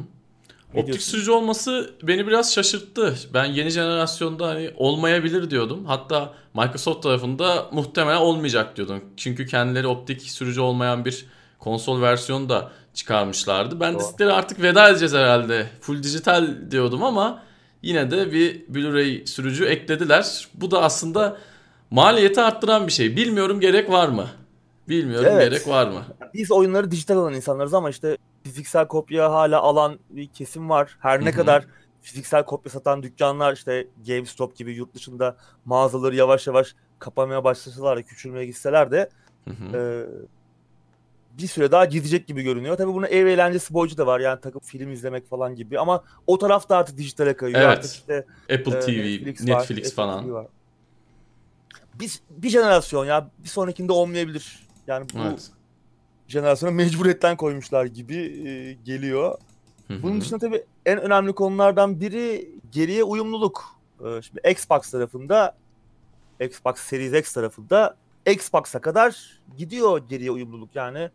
Ne 0.75 0.81
Optik 0.81 0.87
diyorsun? 0.87 1.11
sürücü 1.11 1.31
olması 1.31 1.95
beni 2.03 2.27
biraz 2.27 2.55
şaşırttı. 2.55 3.15
Ben 3.35 3.45
yeni 3.45 3.71
jenerasyonda 3.71 4.47
hani 4.49 4.71
olmayabilir 4.77 5.51
diyordum. 5.51 5.85
Hatta 5.85 6.35
Microsoft 6.55 7.03
tarafında 7.03 7.69
muhtemelen 7.73 8.17
olmayacak 8.17 8.77
diyordum. 8.77 9.05
Çünkü 9.17 9.47
kendileri 9.47 9.87
optik 9.87 10.23
sürücü 10.23 10.61
olmayan 10.61 11.05
bir 11.05 11.27
konsol 11.59 12.03
versiyonu 12.03 12.49
da 12.49 12.73
çıkarmışlardı. 12.95 13.81
Ben 13.81 13.95
Doğru. 13.95 14.03
disklere 14.03 14.33
artık 14.33 14.63
veda 14.63 14.89
edeceğiz 14.89 15.15
herhalde. 15.15 15.67
Full 15.81 16.03
dijital 16.03 16.71
diyordum 16.71 17.03
ama 17.03 17.43
yine 17.83 18.11
de 18.11 18.33
bir 18.33 18.61
Blu-ray 18.67 19.27
sürücü 19.27 19.65
eklediler. 19.65 20.49
Bu 20.55 20.71
da 20.71 20.83
aslında 20.83 21.37
maliyeti 21.95 22.41
arttıran 22.41 22.87
bir 22.87 22.93
şey. 22.93 23.17
Bilmiyorum 23.17 23.61
gerek 23.61 23.91
var 23.91 24.09
mı? 24.09 24.29
Bilmiyorum 24.89 25.29
Evet. 25.33 25.51
gerek 25.51 25.69
var 25.69 25.87
mı? 25.87 26.05
Biz 26.35 26.53
oyunları 26.53 26.91
dijital 26.91 27.17
alan 27.17 27.35
insanlarız 27.35 27.75
ama 27.75 27.91
işte 27.91 28.17
fiziksel 28.45 28.87
kopya 28.89 29.33
hala 29.33 29.61
alan 29.61 29.99
bir 30.11 30.27
kesim 30.27 30.71
var. 30.71 30.97
Her 31.01 31.25
ne 31.25 31.31
hı. 31.31 31.37
kadar 31.37 31.67
fiziksel 32.03 32.45
kopya 32.45 32.71
satan 32.71 33.03
dükkanlar 33.03 33.53
işte 33.53 33.87
GameStop 34.07 34.57
gibi 34.57 34.73
yurt 34.73 34.95
dışında 34.95 35.37
mağazaları 35.65 36.17
yavaş 36.17 36.47
yavaş 36.47 36.75
kapanmaya 36.99 37.45
başlasalar 37.45 37.99
da 37.99 38.03
küçülmeye 38.03 38.47
gitseler 38.47 38.91
de. 38.91 39.11
Ee, 39.75 40.03
bir 41.39 41.47
süre 41.47 41.73
daha 41.73 41.85
gidecek 41.85 42.27
gibi 42.27 42.43
görünüyor. 42.43 42.77
Tabii 42.77 42.95
bunun 42.95 43.07
ev 43.07 43.27
eğlencesi 43.27 43.75
boyutu 43.75 43.97
da 43.97 44.07
var. 44.07 44.21
Yani 44.21 44.41
takıp 44.41 44.65
film 44.65 44.93
izlemek 44.93 45.29
falan 45.29 45.55
gibi. 45.55 45.79
Ama 45.79 46.05
o 46.27 46.39
taraf 46.39 46.69
da 46.69 46.77
artık 46.77 46.99
dijitale 46.99 47.37
kayıyor. 47.37 47.61
Evet. 47.61 47.79
Artık 47.79 47.93
işte 47.93 48.27
Apple 48.43 48.77
e, 48.77 48.81
TV, 48.81 49.27
Netflix, 49.27 49.45
Netflix, 49.45 49.87
var, 49.87 50.05
falan. 50.05 50.25
TV 50.25 50.33
var. 50.33 50.47
Bir, 52.01 52.21
bir 52.31 52.49
jenerasyon 52.49 53.05
ya. 53.05 53.31
Bir 53.39 53.49
sonrakinde 53.49 53.93
olmayabilir. 53.93 54.59
Yani 54.87 55.07
bu 55.15 55.19
Evet. 55.29 55.51
jenerasyona 56.29 56.73
mecburiyetten 56.73 57.37
koymuşlar 57.37 57.85
gibi 57.85 58.17
e, 58.49 58.73
geliyor. 58.73 59.39
Bunun 60.03 60.21
dışında 60.21 60.39
tabii 60.39 60.65
en 60.87 61.01
önemli 61.01 61.33
konulardan 61.33 62.01
biri 62.01 62.51
geriye 62.73 63.05
uyumluluk. 63.05 63.65
Ee, 64.05 64.23
Şimdi 64.23 64.41
Xbox 64.51 64.91
tarafında, 64.91 65.57
Xbox 66.41 66.77
Series 66.77 67.13
X 67.13 67.33
tarafında 67.33 67.97
Xbox'a 68.27 68.81
kadar 68.81 69.41
gidiyor 69.59 70.09
geriye 70.09 70.31
uyumluluk. 70.31 70.77
Yani 70.77 71.11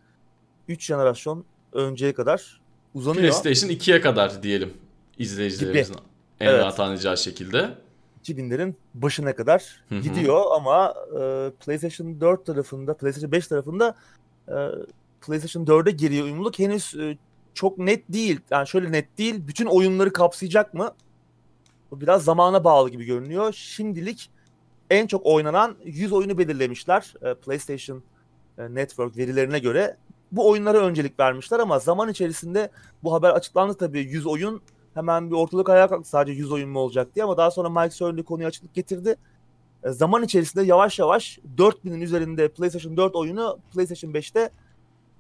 3 0.67 0.85
jenerasyon 0.85 1.45
önceye 1.73 2.13
kadar 2.13 2.61
uzanıyor. 2.93 3.21
PlayStation 3.41 3.69
2'ye 3.69 4.01
kadar 4.01 4.43
diyelim 4.43 4.73
izleyicilerimizin 5.17 5.95
en 6.39 6.47
Evet. 6.47 6.61
rahat 6.61 6.79
anlayacağı 6.79 7.17
şekilde. 7.17 7.69
2000'lerin 8.23 8.73
başına 8.93 9.36
kadar 9.36 9.84
Hı 9.89 9.95
hı. 9.95 9.99
gidiyor 9.99 10.43
ama 10.55 10.93
e, 11.12 11.51
PlayStation 11.65 12.21
4 12.21 12.45
tarafında, 12.45 12.93
PlayStation 12.97 13.32
5 13.32 13.47
tarafında 13.47 13.95
e, 14.47 14.55
PlayStation 15.21 15.65
4'e 15.65 15.91
geriye 15.91 16.23
uyumluluk 16.23 16.60
henüz 16.60 16.95
e, 16.95 17.17
çok 17.53 17.77
net 17.77 18.13
değil. 18.13 18.39
Yani 18.51 18.67
şöyle 18.67 18.91
net 18.91 19.17
değil. 19.17 19.47
Bütün 19.47 19.65
oyunları 19.65 20.13
kapsayacak 20.13 20.73
mı? 20.73 20.93
Bu 21.91 22.01
biraz 22.01 22.23
zamana 22.23 22.63
bağlı 22.63 22.89
gibi 22.89 23.05
görünüyor. 23.05 23.53
Şimdilik 23.53 24.29
en 24.89 25.08
çok 25.08 25.25
oynanan 25.25 25.75
100 25.86 26.12
oyunu 26.12 26.38
belirlemişler 26.38 27.13
e, 27.21 27.34
PlayStation 27.34 28.03
e, 28.58 28.75
Network 28.75 29.17
verilerine 29.17 29.60
göre. 29.60 29.97
Bu 30.32 30.49
oyunlara 30.49 30.77
öncelik 30.77 31.19
vermişler 31.19 31.60
ama 31.60 31.79
zaman 31.79 32.10
içerisinde 32.10 32.71
bu 33.03 33.13
haber 33.13 33.29
açıklandı 33.29 33.73
tabii 33.73 33.99
100 33.99 34.25
oyun 34.25 34.62
hemen 34.93 35.32
bir 35.32 35.36
ortalık 35.36 35.69
ayağa 35.69 35.88
kalktı 35.88 36.10
sadece 36.10 36.34
100 36.39 36.52
oyun 36.52 36.69
mu 36.69 36.80
olacak 36.80 37.15
diye 37.15 37.25
ama 37.25 37.38
daha 37.38 37.52
sonra 37.52 37.69
Mike 37.69 37.95
Cerny 37.95 38.23
konuya 38.23 38.47
açıklık 38.47 38.73
getirdi. 38.73 39.15
E, 39.84 39.89
zaman 39.89 40.23
içerisinde 40.23 40.63
yavaş 40.63 40.99
yavaş 40.99 41.39
4000'in 41.58 42.02
üzerinde 42.02 42.47
PlayStation 42.47 42.97
4 42.97 43.15
oyunu 43.15 43.60
PlayStation 43.73 44.12
5'te 44.12 44.49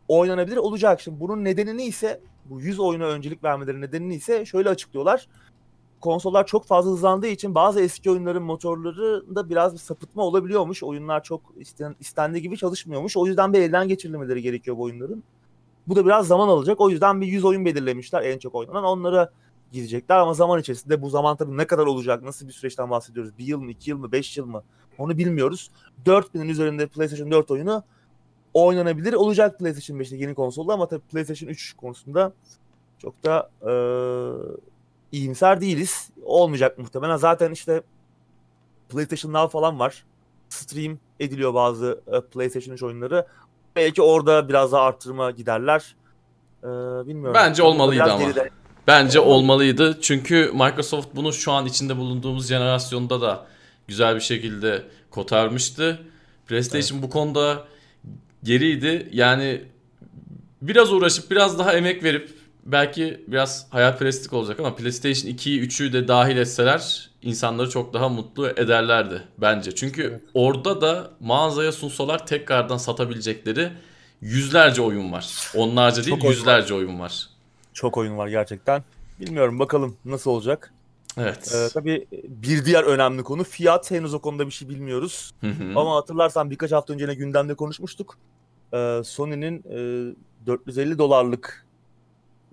oynanabilir 0.07 0.57
olacak. 0.57 1.01
Şimdi 1.01 1.19
bunun 1.19 1.43
nedenini 1.43 1.83
ise 1.83 2.21
bu 2.45 2.61
100 2.61 2.79
oyuna 2.79 3.05
öncelik 3.05 3.43
vermeleri 3.43 3.81
nedenini 3.81 4.15
ise 4.15 4.45
şöyle 4.45 4.69
açıklıyorlar. 4.69 5.27
Konsollar 6.01 6.47
çok 6.47 6.65
fazla 6.65 6.91
hızlandığı 6.91 7.27
için 7.27 7.55
bazı 7.55 7.81
eski 7.81 8.11
oyunların 8.11 8.43
motorlarında 8.43 9.49
biraz 9.49 9.73
bir 9.73 9.79
sapıtma 9.79 10.23
olabiliyormuş. 10.23 10.83
Oyunlar 10.83 11.23
çok 11.23 11.41
isten- 11.57 11.95
istendiği 11.99 12.43
gibi 12.43 12.57
çalışmıyormuş. 12.57 13.17
O 13.17 13.25
yüzden 13.25 13.53
bir 13.53 13.59
elden 13.59 13.87
geçirilmeleri 13.87 14.41
gerekiyor 14.41 14.77
bu 14.77 14.81
oyunların. 14.81 15.23
Bu 15.87 15.95
da 15.95 16.05
biraz 16.05 16.27
zaman 16.27 16.47
alacak. 16.47 16.81
O 16.81 16.89
yüzden 16.89 17.21
bir 17.21 17.27
100 17.27 17.45
oyun 17.45 17.65
belirlemişler 17.65 18.21
en 18.21 18.37
çok 18.37 18.55
oynanan. 18.55 18.83
Onlara 18.83 19.31
gidecekler 19.71 20.17
ama 20.17 20.33
zaman 20.33 20.59
içerisinde 20.59 21.01
bu 21.01 21.09
zaman 21.09 21.37
tabii 21.37 21.57
ne 21.57 21.67
kadar 21.67 21.85
olacak, 21.85 22.23
nasıl 22.23 22.47
bir 22.47 22.53
süreçten 22.53 22.89
bahsediyoruz? 22.89 23.37
Bir 23.37 23.45
yıl 23.45 23.59
mı, 23.61 23.71
iki 23.71 23.89
yıl 23.89 23.97
mı, 23.97 24.11
beş 24.11 24.37
yıl 24.37 24.45
mı? 24.45 24.63
Onu 24.97 25.17
bilmiyoruz. 25.17 25.71
4000'in 26.05 26.49
üzerinde 26.49 26.87
PlayStation 26.87 27.31
4 27.31 27.51
oyunu 27.51 27.83
oynanabilir 28.53 29.13
olacak 29.13 29.59
PlayStation 29.59 29.97
5'te 29.97 30.15
yeni 30.15 30.35
konsolda 30.35 30.73
ama 30.73 30.87
tabii 30.87 31.01
PlayStation 31.01 31.49
3 31.49 31.73
konusunda 31.73 32.33
çok 32.97 33.23
da 33.25 33.49
e, 33.67 33.71
iyimser 35.11 35.61
değiliz. 35.61 36.09
Olmayacak 36.23 36.77
muhtemelen. 36.77 37.15
Zaten 37.15 37.51
işte 37.51 37.81
PlayStation 38.89 39.33
Now 39.33 39.51
falan 39.51 39.79
var. 39.79 40.05
Stream 40.49 40.97
ediliyor 41.19 41.53
bazı 41.53 42.01
e, 42.07 42.21
PlayStation 42.21 42.73
3 42.73 42.83
oyunları. 42.83 43.27
Belki 43.75 44.01
orada 44.01 44.49
biraz 44.49 44.71
daha 44.71 44.81
arttırma 44.81 45.31
giderler. 45.31 45.95
E, 46.63 46.67
bilmiyorum. 47.07 47.33
Bence 47.33 47.63
olmalıydı 47.63 48.03
Biraz 48.03 48.15
ama. 48.15 48.23
geride. 48.23 48.49
Bence 48.89 49.19
olmalıydı. 49.19 49.97
Çünkü 50.01 50.51
Microsoft 50.53 51.07
bunu 51.15 51.33
şu 51.33 51.51
an 51.51 51.65
içinde 51.65 51.97
bulunduğumuz 51.97 52.47
jenerasyonda 52.47 53.21
da 53.21 53.45
güzel 53.87 54.15
bir 54.15 54.21
şekilde 54.21 54.83
kotarmıştı. 55.11 55.99
PlayStation 56.47 57.01
bu 57.01 57.09
konuda 57.09 57.67
geriydi. 58.43 59.09
Yani 59.11 59.61
biraz 60.61 60.93
uğraşıp 60.93 61.31
biraz 61.31 61.59
daha 61.59 61.73
emek 61.73 62.03
verip 62.03 62.29
belki 62.65 63.21
biraz 63.27 63.67
hayalperestlik 63.69 64.33
olacak 64.33 64.59
ama 64.59 64.75
PlayStation 64.75 65.31
2'yi 65.31 65.61
3'ü 65.61 65.93
de 65.93 66.07
dahil 66.07 66.37
etseler 66.37 67.09
insanları 67.21 67.69
çok 67.69 67.93
daha 67.93 68.09
mutlu 68.09 68.49
ederlerdi 68.49 69.21
bence. 69.37 69.75
Çünkü 69.75 70.01
Evet. 70.01 70.21
orada 70.33 70.81
da 70.81 71.11
mağazaya 71.19 71.71
sunsalar 71.71 72.25
tekrardan 72.27 72.77
satabilecekleri 72.77 73.69
yüzlerce 74.21 74.81
oyun 74.81 75.11
var. 75.11 75.51
Onlarca 75.55 75.97
değil 76.05 76.09
Çok 76.09 76.23
oyun 76.23 76.33
var. 76.33 76.37
yüzlerce 76.37 76.73
oyun 76.73 76.99
var. 76.99 77.29
Çok 77.73 77.97
oyun 77.97 78.17
var 78.17 78.27
gerçekten. 78.27 78.83
Bilmiyorum 79.19 79.59
bakalım 79.59 79.97
nasıl 80.05 80.31
olacak. 80.31 80.73
Evet. 81.17 81.55
Ee, 81.55 81.67
tabii 81.73 82.07
bir 82.27 82.65
diğer 82.65 82.83
önemli 82.83 83.23
konu 83.23 83.43
fiyat. 83.43 83.91
Henüz 83.91 84.13
o 84.13 84.19
konuda 84.19 84.45
bir 84.45 84.51
şey 84.51 84.69
bilmiyoruz. 84.69 85.31
Hı 85.41 85.47
hı. 85.47 85.79
Ama 85.79 85.95
hatırlarsan 85.95 86.51
birkaç 86.51 86.71
hafta 86.71 86.93
önce 86.93 87.13
gündemde 87.13 87.55
konuşmuştuk. 87.55 88.17
Ee, 88.73 89.01
Sony'nin 89.03 89.63
e, 89.69 90.45
450 90.45 90.97
dolarlık 90.97 91.65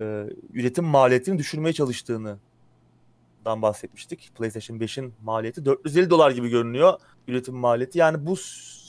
e, 0.01 0.23
üretim 0.53 0.85
maliyetini 0.85 1.37
düşürmeye 1.37 1.73
çalıştığını 1.73 2.37
dan 3.45 3.61
bahsetmiştik. 3.61 4.31
PlayStation 4.37 4.77
5'in 4.77 5.13
maliyeti 5.23 5.65
450 5.65 6.09
dolar 6.09 6.31
gibi 6.31 6.49
görünüyor 6.49 6.99
üretim 7.27 7.55
maliyeti. 7.55 7.99
Yani 7.99 8.25
bu 8.25 8.35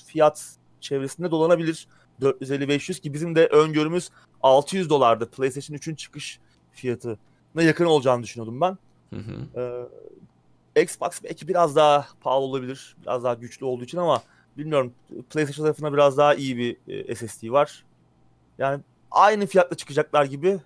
fiyat 0.07 0.57
çevresinde 0.81 1.31
dolanabilir. 1.31 1.89
450-500 2.23 3.01
ki 3.01 3.15
bizim 3.15 3.35
de 3.35 3.47
öngörümüz 3.47 4.11
600 4.43 4.91
dolardı. 4.91 5.31
PlayStation 5.31 5.77
3'ün 5.77 5.95
çıkış 5.95 6.41
fiyatına 6.73 7.17
yakın 7.63 7.85
olacağını 7.85 8.23
düşünüyordum 8.23 8.61
ben. 8.61 8.79
Hı 9.15 9.21
hı. 9.21 9.89
Ee, 10.77 10.83
Xbox 10.83 11.11
belki 11.25 11.49
biraz 11.49 11.77
daha 11.77 12.07
pahalı 12.21 12.45
olabilir. 12.45 12.97
Biraz 13.03 13.25
daha 13.25 13.35
güçlü 13.35 13.67
olduğu 13.67 13.85
için 13.85 13.99
ama 13.99 14.23
bilmiyorum. 14.57 14.93
PlayStation 15.31 15.65
tarafında 15.65 15.93
biraz 15.93 16.17
daha 16.17 16.35
iyi 16.35 16.57
bir 16.57 16.77
e, 16.89 17.15
SSD 17.15 17.51
var. 17.51 17.85
Yani 18.59 18.83
aynı 19.11 19.47
fiyatla 19.47 19.77
çıkacaklar 19.77 20.25
gibi. 20.25 20.61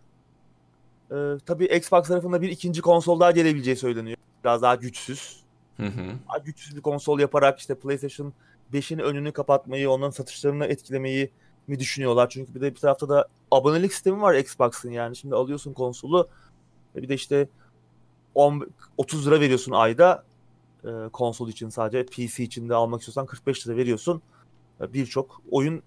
Ee, 1.10 1.14
tabii 1.46 1.64
Xbox 1.64 2.08
tarafında 2.08 2.42
bir 2.42 2.50
ikinci 2.50 2.80
konsol 2.80 3.20
daha 3.20 3.30
gelebileceği 3.30 3.76
söyleniyor. 3.76 4.16
Biraz 4.44 4.62
daha 4.62 4.74
güçsüz. 4.74 5.42
Hı 5.76 5.86
hı. 5.86 6.12
Daha 6.28 6.38
güçsüz 6.38 6.76
bir 6.76 6.82
konsol 6.82 7.20
yaparak 7.20 7.58
işte 7.58 7.74
PlayStation 7.74 8.32
5'in 8.72 8.98
önünü 8.98 9.32
kapatmayı, 9.32 9.90
onların 9.90 10.10
satışlarını 10.10 10.66
etkilemeyi 10.66 11.30
mi 11.66 11.78
düşünüyorlar? 11.78 12.28
Çünkü 12.28 12.54
bir 12.54 12.60
de 12.60 12.74
bir 12.74 12.80
tarafta 12.80 13.08
da 13.08 13.28
abonelik 13.50 13.92
sistemi 13.92 14.22
var 14.22 14.34
Xbox'ın 14.34 14.90
yani. 14.90 15.16
Şimdi 15.16 15.34
alıyorsun 15.34 15.72
konsolu 15.72 16.28
bir 16.96 17.08
de 17.08 17.14
işte 17.14 17.48
10, 18.34 18.70
30 18.96 19.26
lira 19.26 19.40
veriyorsun 19.40 19.72
ayda 19.72 20.24
e, 20.84 20.88
konsol 21.12 21.48
için 21.48 21.68
sadece. 21.68 22.06
PC 22.06 22.42
için 22.42 22.68
de 22.68 22.74
almak 22.74 23.00
istiyorsan 23.00 23.26
45 23.26 23.66
lira 23.66 23.76
veriyorsun. 23.76 24.22
E, 24.80 24.92
Birçok 24.92 25.42
oyun 25.50 25.82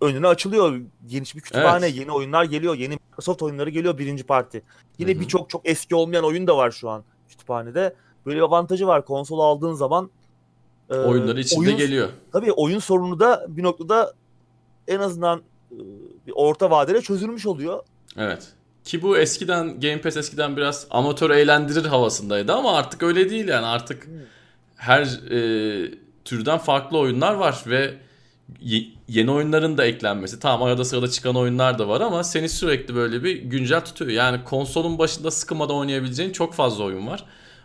önüne 0.00 0.26
açılıyor. 0.26 0.80
Geniş 1.06 1.36
bir 1.36 1.40
kütüphane, 1.40 1.86
Evet. 1.86 1.96
yeni 1.98 2.12
oyunlar 2.12 2.44
geliyor. 2.44 2.74
Yeni 2.74 2.98
Microsoft 3.10 3.42
oyunları 3.42 3.70
geliyor 3.70 3.98
birinci 3.98 4.24
parti. 4.24 4.62
Yine 4.98 5.20
birçok 5.20 5.50
çok 5.50 5.68
eski 5.68 5.94
olmayan 5.94 6.24
oyun 6.24 6.46
da 6.46 6.56
var 6.56 6.70
şu 6.70 6.90
an 6.90 7.04
kütüphanede. 7.28 7.94
Böyle 8.26 8.36
bir 8.36 8.42
avantajı 8.42 8.86
var. 8.86 9.04
Konsol 9.04 9.38
aldığın 9.38 9.72
zaman 9.72 10.10
e, 10.90 10.94
Oyunları 10.94 11.40
içinde 11.40 11.60
oyun- 11.68 11.78
geliyor. 11.78 12.08
Tabii 12.32 12.52
oyun 12.52 12.78
sorunu 12.78 13.20
da 13.20 13.46
bir 13.48 13.62
noktada 13.62 14.12
en 14.88 14.98
azından 14.98 15.38
e, 15.72 15.76
bir 16.26 16.32
orta 16.34 16.70
vadede 16.70 17.00
çözülmüş 17.00 17.46
oluyor. 17.46 17.80
Evet. 18.16 18.48
Ki 18.84 19.02
bu 19.02 19.18
eskiden 19.18 19.80
Game 19.80 20.00
Pass 20.00 20.16
eskiden 20.16 20.56
biraz 20.56 20.86
amatör 20.90 21.30
eğlendirir 21.30 21.84
havasındaydı 21.84 22.52
ama 22.52 22.76
artık 22.76 23.02
öyle 23.02 23.30
değil 23.30 23.48
yani 23.48 23.66
artık 23.66 24.08
her 24.76 25.02
e, 25.30 25.90
türden 26.24 26.58
farklı 26.58 26.98
oyunlar 26.98 27.34
var 27.34 27.62
ve 27.66 27.94
ye- 28.60 28.86
yeni 29.08 29.30
oyunların 29.30 29.78
da 29.78 29.84
eklenmesi. 29.84 30.40
Tamam 30.40 30.62
arada 30.68 30.84
sırada 30.84 31.08
çıkan 31.10 31.36
oyunlar 31.36 31.78
da 31.78 31.88
var 31.88 32.00
ama 32.00 32.24
seni 32.24 32.48
sürekli 32.48 32.94
böyle 32.94 33.24
bir 33.24 33.36
güncel 33.42 33.84
tutuyor. 33.84 34.10
Yani 34.10 34.44
konsolun 34.44 34.98
başında 34.98 35.30
sıkılmadan 35.30 35.76
oynayabileceğin 35.76 36.32
çok 36.32 36.54
fazla 36.54 36.84
oyun 36.84 37.06
var. 37.06 37.24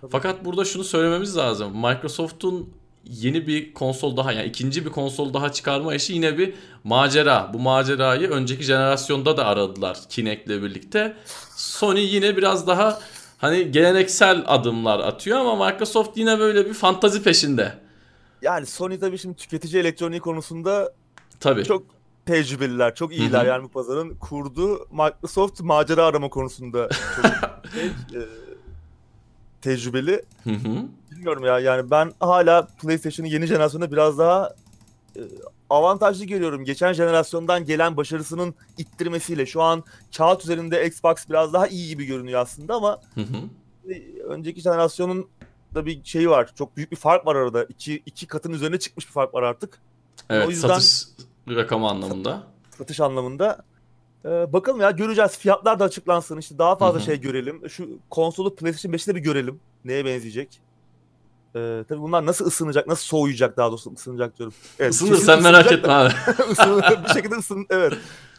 Fakat 0.09 0.45
burada 0.45 0.65
şunu 0.65 0.83
söylememiz 0.83 1.37
lazım. 1.37 1.75
Microsoft'un 1.75 2.69
yeni 3.05 3.47
bir 3.47 3.73
konsol 3.73 4.17
daha 4.17 4.31
yani 4.31 4.47
ikinci 4.47 4.85
bir 4.85 4.89
konsol 4.89 5.33
daha 5.33 5.51
çıkarma 5.51 5.95
işi 5.95 6.13
yine 6.13 6.37
bir 6.37 6.53
macera. 6.83 7.51
Bu 7.53 7.59
macerayı 7.59 8.29
önceki 8.29 8.63
jenerasyonda 8.63 9.37
da 9.37 9.45
aradılar 9.45 9.97
Kinect'le 10.09 10.49
birlikte. 10.49 11.17
Sony 11.55 12.01
yine 12.01 12.37
biraz 12.37 12.67
daha 12.67 12.99
hani 13.37 13.71
geleneksel 13.71 14.43
adımlar 14.47 14.99
atıyor 14.99 15.39
ama 15.39 15.65
Microsoft 15.65 16.17
yine 16.17 16.39
böyle 16.39 16.65
bir 16.65 16.73
fantazi 16.73 17.23
peşinde. 17.23 17.73
Yani 18.41 18.65
Sony 18.65 18.99
tabii 18.99 19.17
şimdi 19.17 19.35
tüketici 19.35 19.81
elektroniği 19.81 20.19
konusunda 20.19 20.93
Tabii. 21.39 21.63
çok 21.63 21.83
tecrübeliler, 22.25 22.95
çok 22.95 23.13
iyiler 23.13 23.45
yani 23.45 23.63
bu 23.63 23.67
pazarın 23.69 24.15
kurdu. 24.15 24.87
Microsoft 24.91 25.61
macera 25.61 26.05
arama 26.05 26.29
konusunda 26.29 26.89
çok 27.15 27.25
şey, 27.73 27.85
e, 28.21 28.23
tecrübeli. 29.61 30.21
Hı 30.43 30.49
hı. 30.49 30.85
Bilmiyorum 31.11 31.45
ya 31.45 31.59
yani 31.59 31.91
ben 31.91 32.11
hala 32.19 32.67
PlayStation'ın 32.81 33.29
yeni 33.29 33.45
jenerasyonda 33.45 33.91
biraz 33.91 34.17
daha 34.17 34.55
e, 35.15 35.21
avantajlı 35.69 36.25
görüyorum. 36.25 36.63
Geçen 36.65 36.93
jenerasyondan 36.93 37.65
gelen 37.65 37.97
başarısının 37.97 38.55
ittirmesiyle 38.77 39.45
şu 39.45 39.61
an 39.61 39.83
kağıt 40.17 40.43
üzerinde 40.43 40.85
Xbox 40.87 41.15
biraz 41.29 41.53
daha 41.53 41.67
iyi 41.67 41.87
gibi 41.87 42.05
görünüyor 42.05 42.39
aslında 42.41 42.75
ama 42.75 43.01
Hı 43.15 43.21
hı. 43.21 43.93
e, 43.93 44.21
önceki 44.23 44.61
jenerasyonun 44.61 45.27
da 45.75 45.85
bir 45.85 46.03
şeyi 46.03 46.29
var. 46.29 46.51
Çok 46.55 46.77
büyük 46.77 46.91
bir 46.91 46.95
fark 46.97 47.25
var 47.27 47.35
arada. 47.35 47.63
İki, 47.63 48.03
iki 48.05 48.27
katın 48.27 48.53
üzerine 48.53 48.79
çıkmış 48.79 49.07
bir 49.07 49.11
fark 49.11 49.33
var 49.33 49.43
artık. 49.43 49.79
Evet, 50.29 50.47
O 50.47 50.49
yüzden- 50.49 50.67
satış 50.67 51.03
rakamı 51.49 51.89
anlamında. 51.89 52.43
Satış 52.77 52.99
anlamında. 52.99 53.57
Ee, 54.25 54.29
bakalım 54.53 54.81
ya 54.81 54.91
göreceğiz. 54.91 55.37
Fiyatlar 55.37 55.79
da 55.79 55.83
açıklansın. 55.83 56.37
İşte 56.37 56.57
daha 56.57 56.75
fazla 56.75 56.99
Hı 56.99 57.01
hı. 57.01 57.05
şey 57.05 57.21
görelim. 57.21 57.69
Şu 57.69 57.89
konsolu 58.09 58.55
PlayStation 58.55 58.93
5'te 58.93 59.15
bir 59.15 59.19
görelim. 59.19 59.59
Neye 59.85 60.05
benzeyecek? 60.05 60.59
Ee, 61.55 61.83
tabii 61.89 62.01
bunlar 62.01 62.25
nasıl 62.25 62.45
ısınacak, 62.45 62.87
nasıl 62.87 63.03
soğuyacak 63.03 63.57
daha 63.57 63.69
doğrusu 63.69 63.93
ısınacak 63.93 64.37
diyorum. 64.37 64.53
Evet, 64.79 64.93
Isınır 64.93 65.17
sen 65.17 65.43
merak 65.43 65.71
etme 65.71 65.93
abi. 65.93 66.13
Isınır, 66.51 66.83
bir 67.09 67.13
şekilde 67.13 67.35
ısın, 67.35 67.65
evet. 67.69 67.93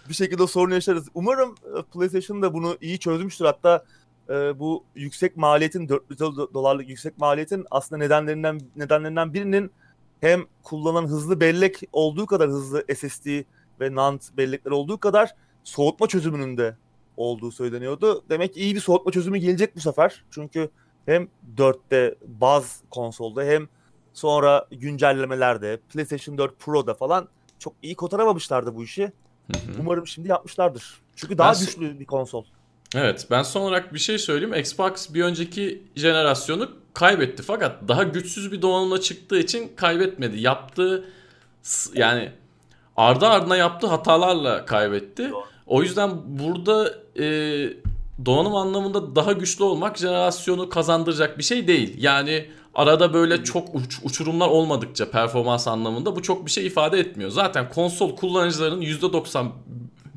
Bir 0.08 0.14
şekilde 0.14 0.42
o 0.42 0.46
sorunu 0.46 0.74
yaşarız. 0.74 1.08
Umarım 1.14 1.54
e, 1.78 1.82
PlayStation 1.82 2.42
da 2.42 2.54
bunu 2.54 2.76
iyi 2.80 2.98
çözmüştür. 2.98 3.44
Hatta 3.44 3.84
e, 4.28 4.58
bu 4.58 4.84
yüksek 4.94 5.36
maliyetin 5.36 5.88
400 5.88 6.20
do- 6.20 6.54
dolarlık 6.54 6.88
yüksek 6.88 7.18
maliyetin 7.18 7.66
aslında 7.70 7.98
nedenlerinden 7.98 8.60
nedenlerinden 8.76 9.34
birinin 9.34 9.70
hem 10.20 10.44
kullanılan 10.62 11.06
hızlı 11.06 11.40
bellek 11.40 11.80
olduğu 11.92 12.26
kadar 12.26 12.48
hızlı 12.48 12.84
SSD 12.96 13.26
ve 13.80 13.94
NAND 13.94 14.20
bellekler 14.36 14.70
olduğu 14.70 14.98
kadar 15.00 15.34
soğutma 15.64 16.06
çözümünün 16.06 16.56
de 16.56 16.76
olduğu 17.16 17.52
söyleniyordu. 17.52 18.24
Demek 18.30 18.54
ki 18.54 18.60
iyi 18.60 18.74
bir 18.74 18.80
soğutma 18.80 19.12
çözümü 19.12 19.38
gelecek 19.38 19.76
bu 19.76 19.80
sefer. 19.80 20.24
Çünkü 20.30 20.70
hem 21.06 21.28
4'te 21.56 22.14
baz 22.26 22.80
konsolda 22.90 23.42
hem 23.44 23.68
sonra 24.14 24.66
güncellemelerde 24.70 25.80
PlayStation 25.92 26.38
4 26.38 26.58
Pro'da 26.58 26.94
falan 26.94 27.28
çok 27.58 27.74
iyi 27.82 27.94
kotaramamışlardı 27.94 28.74
bu 28.74 28.84
işi. 28.84 29.02
Hı 29.02 29.58
hı. 29.58 29.80
Umarım 29.80 30.06
şimdi 30.06 30.28
yapmışlardır. 30.28 31.00
Çünkü 31.16 31.38
daha 31.38 31.52
Ben 31.52 31.60
güçlü 31.60 32.00
bir 32.00 32.04
konsol. 32.04 32.44
Evet 32.94 33.26
ben 33.30 33.42
son 33.42 33.60
olarak 33.60 33.94
bir 33.94 33.98
şey 33.98 34.18
söyleyeyim. 34.18 34.54
Xbox 34.54 35.14
bir 35.14 35.24
önceki 35.24 35.82
jenerasyonu 35.96 36.70
kaybetti. 36.94 37.42
Fakat 37.42 37.88
daha 37.88 38.02
güçsüz 38.02 38.52
bir 38.52 38.62
donanımla 38.62 39.00
çıktığı 39.00 39.38
için 39.38 39.72
kaybetmedi. 39.76 40.40
Yaptığı 40.40 41.04
yani 41.94 42.32
ardı 42.96 43.26
ardına 43.26 43.56
yaptığı 43.56 43.86
hatalarla 43.86 44.64
kaybetti. 44.64 45.30
Doğru. 45.30 45.44
O 45.66 45.82
yüzden 45.82 46.10
burada 46.24 46.94
e, 47.18 47.24
donanım 48.26 48.54
anlamında 48.54 49.16
daha 49.16 49.32
güçlü 49.32 49.64
olmak 49.64 49.98
jenerasyonu 49.98 50.68
kazandıracak 50.68 51.38
bir 51.38 51.42
şey 51.42 51.68
değil. 51.68 51.94
Yani 51.98 52.46
arada 52.74 53.14
böyle 53.14 53.44
çok 53.44 53.74
uç- 53.74 54.00
uçurumlar 54.04 54.48
olmadıkça 54.48 55.10
performans 55.10 55.68
anlamında 55.68 56.16
bu 56.16 56.22
çok 56.22 56.46
bir 56.46 56.50
şey 56.50 56.66
ifade 56.66 56.98
etmiyor. 57.00 57.30
Zaten 57.30 57.68
konsol 57.68 58.16
kullanıcılarının 58.16 58.82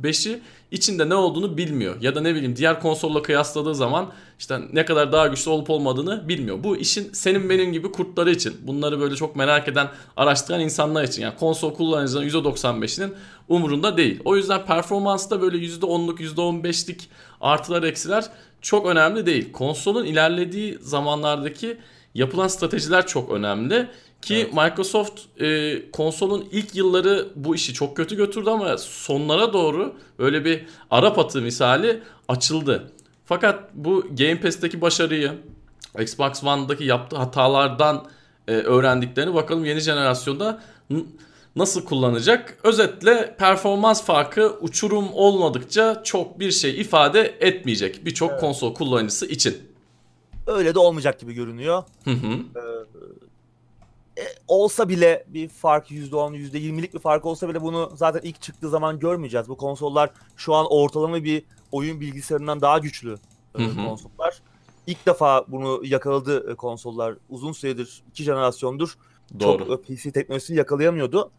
5'i 0.02 0.42
içinde 0.72 1.10
ne 1.10 1.16
olduğunu 1.16 1.58
bilmiyor. 1.58 2.02
Ya 2.02 2.16
da 2.16 2.22
ne 2.22 2.36
bileyim 2.36 2.56
diğer 2.56 2.82
konsolla 2.82 3.22
kıyasladığı 3.22 3.76
zaman 3.76 4.12
işte 4.40 4.60
ne 4.74 4.86
kadar 4.86 5.12
daha 5.12 5.28
güçlü 5.28 5.52
olup 5.52 5.70
olmadığını 5.70 6.28
bilmiyor. 6.30 6.64
Bu 6.64 6.78
işin 6.78 7.14
senin 7.14 7.50
benim 7.50 7.74
gibi 7.74 7.92
kurtları 7.92 8.32
için. 8.32 8.58
Bunları 8.62 9.00
böyle 9.00 9.16
çok 9.16 9.36
merak 9.36 9.68
eden, 9.68 9.88
araştıran 10.18 10.60
insanlar 10.62 11.04
için. 11.04 11.22
Yani 11.22 11.36
konsol 11.40 11.74
kullanıcıların 11.74 12.28
%95'inin 12.30 13.14
umurunda 13.48 13.98
değil. 13.98 14.20
O 14.26 14.36
yüzden 14.36 14.66
performansta 14.66 15.42
böyle 15.42 15.58
%10'luk 15.58 16.22
%15'lik 16.22 17.10
artılar 17.46 17.84
eksiler 17.84 18.26
çok 18.62 18.86
önemli 18.86 19.26
değil. 19.26 19.52
Konsolun 19.52 20.06
ilerlediği 20.06 20.78
zamanlardaki 20.82 21.78
yapılan 22.14 22.48
stratejiler 22.48 23.08
çok 23.08 23.32
önemli. 23.32 23.88
Ki 24.22 24.36
evet. 24.36 24.54
Microsoft 24.54 25.42
e, 25.42 25.92
konsolun 25.92 26.48
ilk 26.52 26.76
yılları 26.76 27.28
bu 27.36 27.56
işi 27.56 27.74
çok 27.74 27.98
kötü 27.98 28.16
götürdü 28.16 28.50
ama 28.50 28.78
sonlara 28.78 29.54
doğru 29.54 29.96
böyle 30.20 30.46
bir 30.46 30.66
Arap 30.92 31.20
atı 31.20 31.42
misali 31.42 32.04
açıldı. 32.28 32.92
Fakat 33.26 33.74
bu 33.74 34.06
Game 34.18 34.40
Pass'teki 34.42 34.82
başarıyı 34.82 35.32
Xbox 36.00 36.44
One'daki 36.44 36.84
yaptığı 36.84 37.16
hatalardan 37.16 38.06
e, 38.48 38.52
öğrendiklerini 38.52 39.34
bakalım 39.34 39.66
yeni 39.66 39.80
jenerasyonda 39.80 40.62
nasıl 41.56 41.86
kullanacak? 41.86 42.60
Özetle 42.64 43.36
performans 43.40 44.04
farkı 44.04 44.58
uçurum 44.62 45.14
olmadıkça 45.14 46.04
çok 46.04 46.40
bir 46.40 46.52
şey 46.52 46.82
ifade 46.82 47.38
etmeyecek 47.40 48.06
birçok 48.06 48.32
evet. 48.32 48.42
konsol 48.42 48.74
kullanıcısı 48.74 49.26
için. 49.26 49.58
Öyle 50.48 50.76
de 50.76 50.80
olmayacak 50.80 51.20
gibi 51.20 51.34
görünüyor. 51.34 51.84
Hı 52.04 52.12
hı. 52.12 52.34
Ee, 52.56 54.22
e, 54.22 54.26
olsa 54.48 54.90
bile 54.90 55.26
bir 55.28 55.50
fark 55.50 55.92
%10, 55.92 56.36
%20'lik 56.36 56.94
bir 56.94 57.00
fark 57.00 57.26
olsa 57.26 57.50
bile 57.50 57.62
bunu 57.62 57.92
zaten 57.96 58.22
ilk 58.24 58.42
çıktığı 58.42 58.70
zaman 58.70 59.00
görmeyeceğiz. 59.00 59.50
Bu 59.50 59.58
konsollar 59.58 60.10
şu 60.38 60.54
an 60.54 60.68
ortalama 60.70 61.24
bir 61.24 61.44
oyun 61.72 62.02
bilgisayarından 62.02 62.62
daha 62.62 62.78
güçlü 62.80 63.18
e, 63.60 63.64
hı 63.64 63.68
hı. 63.68 63.76
konsollar. 63.76 64.42
İlk 64.88 65.06
defa 65.06 65.46
bunu 65.48 65.82
yakaladı 65.84 66.52
e, 66.52 66.56
konsollar. 66.56 67.16
Uzun 67.30 67.52
süredir, 67.52 68.04
iki 68.10 68.24
jenerasyondur 68.24 68.98
Doğru. 69.40 69.68
çok 69.68 69.88
PC 69.88 70.12
teknolojisini 70.12 70.58
yakalayamıyordu. 70.58 71.32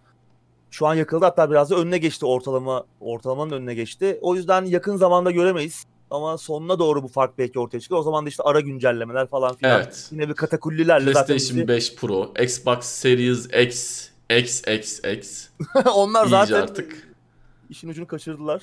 Şu 0.71 0.87
an 0.87 0.95
yakaladı 0.95 1.25
hatta 1.25 1.51
biraz 1.51 1.71
da 1.71 1.77
önüne 1.77 1.99
geçti 1.99 2.27
ortalama 2.27 2.85
ortalamanın 3.01 3.51
önüne 3.51 3.75
geçti. 3.75 4.19
O 4.23 4.35
yüzden 4.35 4.65
yakın 4.65 4.97
zamanda 4.97 5.31
göremeyiz. 5.31 5.85
Ama 6.11 6.39
sonuna 6.39 6.79
doğru 6.79 7.03
bu 7.03 7.09
fark 7.09 7.39
belki 7.39 7.59
ortaya 7.59 7.81
çıkıyor. 7.81 8.01
O 8.01 8.03
zaman 8.03 8.25
da 8.25 8.29
işte 8.29 8.43
ara 8.43 8.61
güncellemeler 8.61 9.27
falan 9.27 9.57
filan. 9.57 9.81
Evet. 9.81 10.09
Yine 10.11 10.29
bir 10.29 10.35
katakullilerle 10.35 11.13
PlayStation 11.13 11.39
zaten 11.39 11.57
bizi... 11.57 11.69
5 11.69 11.95
Pro, 11.97 12.35
Xbox 12.43 12.85
Series 12.85 13.47
X, 13.47 14.11
XXX. 14.31 15.49
Onlar 15.95 16.27
zaten 16.27 16.63
artık 16.63 17.17
işin 17.71 17.89
ucunu 17.89 18.07
kaçırdılar. 18.07 18.63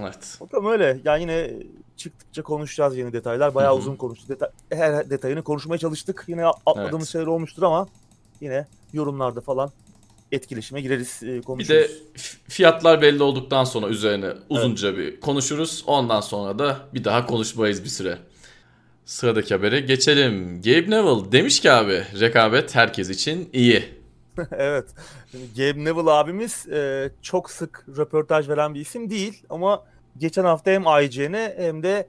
Evet. 0.00 0.38
Bakalım 0.40 0.66
öyle. 0.66 1.00
Yani 1.04 1.20
yine 1.20 1.50
çıktıkça 1.96 2.42
konuşacağız 2.42 2.96
yeni 2.96 3.12
detaylar. 3.12 3.54
Bayağı 3.54 3.72
Hı-hı. 3.72 3.80
uzun 3.80 3.96
konuştuk. 3.96 4.30
Deta- 4.30 4.50
her 4.70 5.10
detayını 5.10 5.42
konuşmaya 5.42 5.78
çalıştık. 5.78 6.24
Yine 6.28 6.46
atladığımız 6.46 6.94
evet. 6.94 7.12
şeyler 7.12 7.26
olmuştur 7.26 7.62
ama 7.62 7.88
yine 8.40 8.66
yorumlarda 8.92 9.40
falan 9.40 9.70
etkileşime 10.32 10.80
gireriz, 10.80 11.22
e, 11.22 11.40
konuşuruz. 11.40 11.70
Bir 11.70 11.74
de 11.74 11.90
fiyatlar 12.48 13.02
belli 13.02 13.22
olduktan 13.22 13.64
sonra 13.64 13.88
üzerine 13.88 14.32
uzunca 14.48 14.88
evet. 14.88 14.98
bir 14.98 15.20
konuşuruz. 15.20 15.84
Ondan 15.86 16.20
sonra 16.20 16.58
da 16.58 16.78
bir 16.94 17.04
daha 17.04 17.26
konuşmayız 17.26 17.84
bir 17.84 17.88
süre. 17.88 18.18
Sıradaki 19.04 19.54
habere 19.54 19.80
geçelim. 19.80 20.62
Gabe 20.62 20.90
Neville 20.90 21.32
demiş 21.32 21.60
ki 21.60 21.72
abi 21.72 22.04
rekabet 22.20 22.74
herkes 22.74 23.10
için 23.10 23.50
iyi. 23.52 23.84
evet. 24.50 24.86
Gabe 25.56 25.84
Neville 25.84 26.10
abimiz 26.10 26.68
e, 26.68 27.10
çok 27.22 27.50
sık 27.50 27.86
röportaj 27.96 28.48
veren 28.48 28.74
bir 28.74 28.80
isim 28.80 29.10
değil 29.10 29.42
ama 29.50 29.84
geçen 30.18 30.44
hafta 30.44 30.70
hem 30.70 30.82
IGN'e 30.82 31.54
hem 31.58 31.82
de 31.82 32.08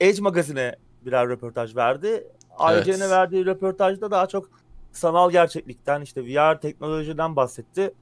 Edge 0.00 0.22
magazine 0.22 0.76
birer 1.06 1.28
röportaj 1.28 1.76
verdi. 1.76 2.26
Evet. 2.70 2.86
IGN'e 2.86 3.10
verdiği 3.10 3.46
röportajda 3.46 4.10
daha 4.10 4.26
çok 4.26 4.50
sanal 4.98 5.30
gerçeklikten 5.30 6.00
işte 6.00 6.24
VR 6.24 6.60
teknolojiden 6.60 7.36
bahsetti. 7.36 7.94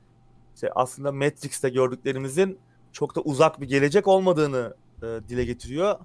İşte 0.54 0.70
aslında 0.74 1.12
Matrix'te 1.12 1.68
gördüklerimizin 1.68 2.58
çok 2.92 3.16
da 3.16 3.20
uzak 3.20 3.60
bir 3.60 3.68
gelecek 3.68 4.08
olmadığını 4.08 4.74
e, 5.02 5.06
dile 5.28 5.44
getiriyor. 5.44 5.98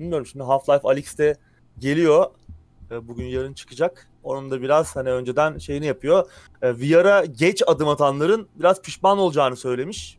Bilmiyorum 0.00 0.26
şimdi 0.26 0.44
Half-Life 0.44 0.88
Alyx 0.88 1.18
de 1.18 1.36
geliyor. 1.78 2.26
E, 2.90 3.08
bugün 3.08 3.24
yarın 3.24 3.54
çıkacak. 3.54 4.08
Onun 4.22 4.50
da 4.50 4.62
biraz 4.62 4.96
hani 4.96 5.10
önceden 5.10 5.58
şeyini 5.58 5.86
yapıyor. 5.86 6.30
E, 6.62 6.74
VR'a 6.74 7.24
geç 7.24 7.62
adım 7.66 7.88
atanların 7.88 8.48
biraz 8.56 8.82
pişman 8.82 9.18
olacağını 9.18 9.56
söylemiş. 9.56 10.18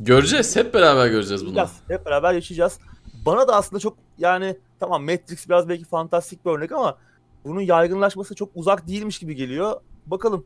Göreceğiz. 0.00 0.56
Hep 0.56 0.74
beraber 0.74 1.06
göreceğiz 1.06 1.46
bunu. 1.46 1.54
Biraz, 1.54 1.72
hep 1.88 2.06
beraber 2.06 2.32
yaşayacağız. 2.32 2.78
Bana 3.26 3.48
da 3.48 3.56
aslında 3.56 3.80
çok 3.80 3.96
yani 4.18 4.56
tamam 4.80 5.04
Matrix 5.04 5.48
biraz 5.48 5.68
belki 5.68 5.84
fantastik 5.84 6.44
bir 6.44 6.50
örnek 6.50 6.72
ama 6.72 6.96
bunun 7.44 7.60
yaygınlaşması 7.60 8.34
çok 8.34 8.50
uzak 8.54 8.88
değilmiş 8.88 9.18
gibi 9.18 9.34
geliyor. 9.34 9.80
Bakalım. 10.06 10.44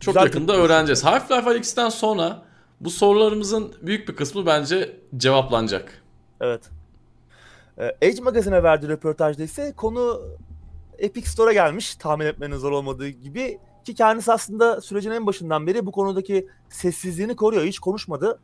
Çok 0.00 0.14
Güzel 0.14 0.26
yakında 0.26 0.56
öğreneceğiz. 0.56 1.04
Half-Life 1.04 1.48
Alyx'ten 1.50 1.88
sonra 1.88 2.42
bu 2.80 2.90
sorularımızın 2.90 3.74
büyük 3.82 4.08
bir 4.08 4.16
kısmı 4.16 4.46
bence 4.46 4.96
cevaplanacak. 5.16 6.02
Evet. 6.40 6.70
Ee, 7.78 7.96
Edge 8.02 8.22
Magazine'e 8.22 8.62
verdiği 8.62 8.88
röportajda 8.88 9.42
ise 9.42 9.72
konu 9.76 10.22
Epic 10.98 11.28
Store'a 11.28 11.52
gelmiş. 11.52 11.96
Tahmin 11.96 12.26
etmenin 12.26 12.56
zor 12.56 12.72
olmadığı 12.72 13.08
gibi. 13.08 13.58
Ki 13.84 13.94
kendisi 13.94 14.32
aslında 14.32 14.80
sürecin 14.80 15.10
en 15.10 15.26
başından 15.26 15.66
beri 15.66 15.86
bu 15.86 15.92
konudaki 15.92 16.48
sessizliğini 16.68 17.36
koruyor. 17.36 17.64
Hiç 17.64 17.78
konuşmadı. 17.78 18.38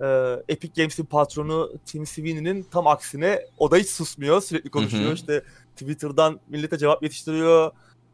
Ee, 0.00 0.36
Epic 0.48 0.82
Games'in 0.82 1.04
patronu 1.04 1.72
Tim 1.86 2.06
Sweeney'nin 2.06 2.62
tam 2.62 2.86
aksine 2.86 3.46
o 3.58 3.70
da 3.70 3.76
hiç 3.76 3.88
susmuyor. 3.88 4.40
Sürekli 4.40 4.70
konuşuyor. 4.70 5.04
Hı 5.04 5.10
hı. 5.10 5.14
İşte 5.14 5.42
Twitter'dan 5.78 6.40
millete 6.48 6.78
cevap 6.78 7.02
yetiştiriyor. 7.02 7.70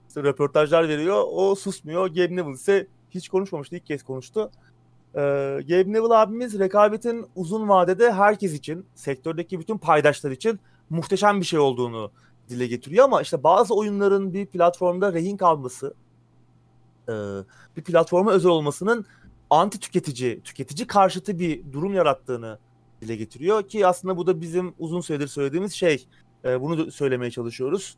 İşte 0.09 0.23
röportajlar 0.23 0.89
veriyor. 0.89 1.25
O 1.31 1.55
susmuyor. 1.55 2.07
Gabe 2.09 2.37
Neville 2.37 2.53
ise 2.53 2.87
hiç 3.11 3.29
konuşmamıştı. 3.29 3.77
İlk 3.77 3.87
kez 3.87 4.03
konuştu. 4.03 4.51
Ee, 5.15 5.21
Gabe 5.69 5.93
Neville 5.93 6.15
abimiz 6.15 6.59
rekabetin 6.59 7.27
uzun 7.37 7.69
vadede 7.69 8.13
herkes 8.13 8.55
için, 8.55 8.87
sektördeki 8.95 9.61
bütün 9.61 9.79
paydaşlar 9.79 10.31
için 10.31 10.61
muhteşem 10.91 11.41
bir 11.41 11.47
şey 11.47 11.59
olduğunu 11.59 12.11
dile 12.49 12.67
getiriyor 12.67 13.05
ama 13.05 13.23
işte 13.23 13.43
bazı 13.43 13.75
oyunların 13.75 14.35
bir 14.35 14.47
platformda 14.47 15.13
rehin 15.13 15.37
kalması, 15.37 15.95
e, 17.09 17.13
bir 17.77 17.83
platforma 17.85 18.33
özel 18.33 18.51
olmasının 18.51 19.07
anti 19.51 19.81
tüketici, 19.81 20.41
tüketici 20.41 20.87
karşıtı 20.87 21.39
bir 21.39 21.73
durum 21.73 21.95
yarattığını 21.95 22.59
dile 23.01 23.17
getiriyor 23.17 23.69
ki 23.69 23.87
aslında 23.87 24.17
bu 24.17 24.27
da 24.27 24.41
bizim 24.41 24.75
uzun 24.79 25.01
süredir 25.01 25.27
söylediğimiz 25.27 25.73
şey. 25.73 26.07
E, 26.45 26.61
bunu 26.61 26.91
söylemeye 26.91 27.31
çalışıyoruz. 27.31 27.97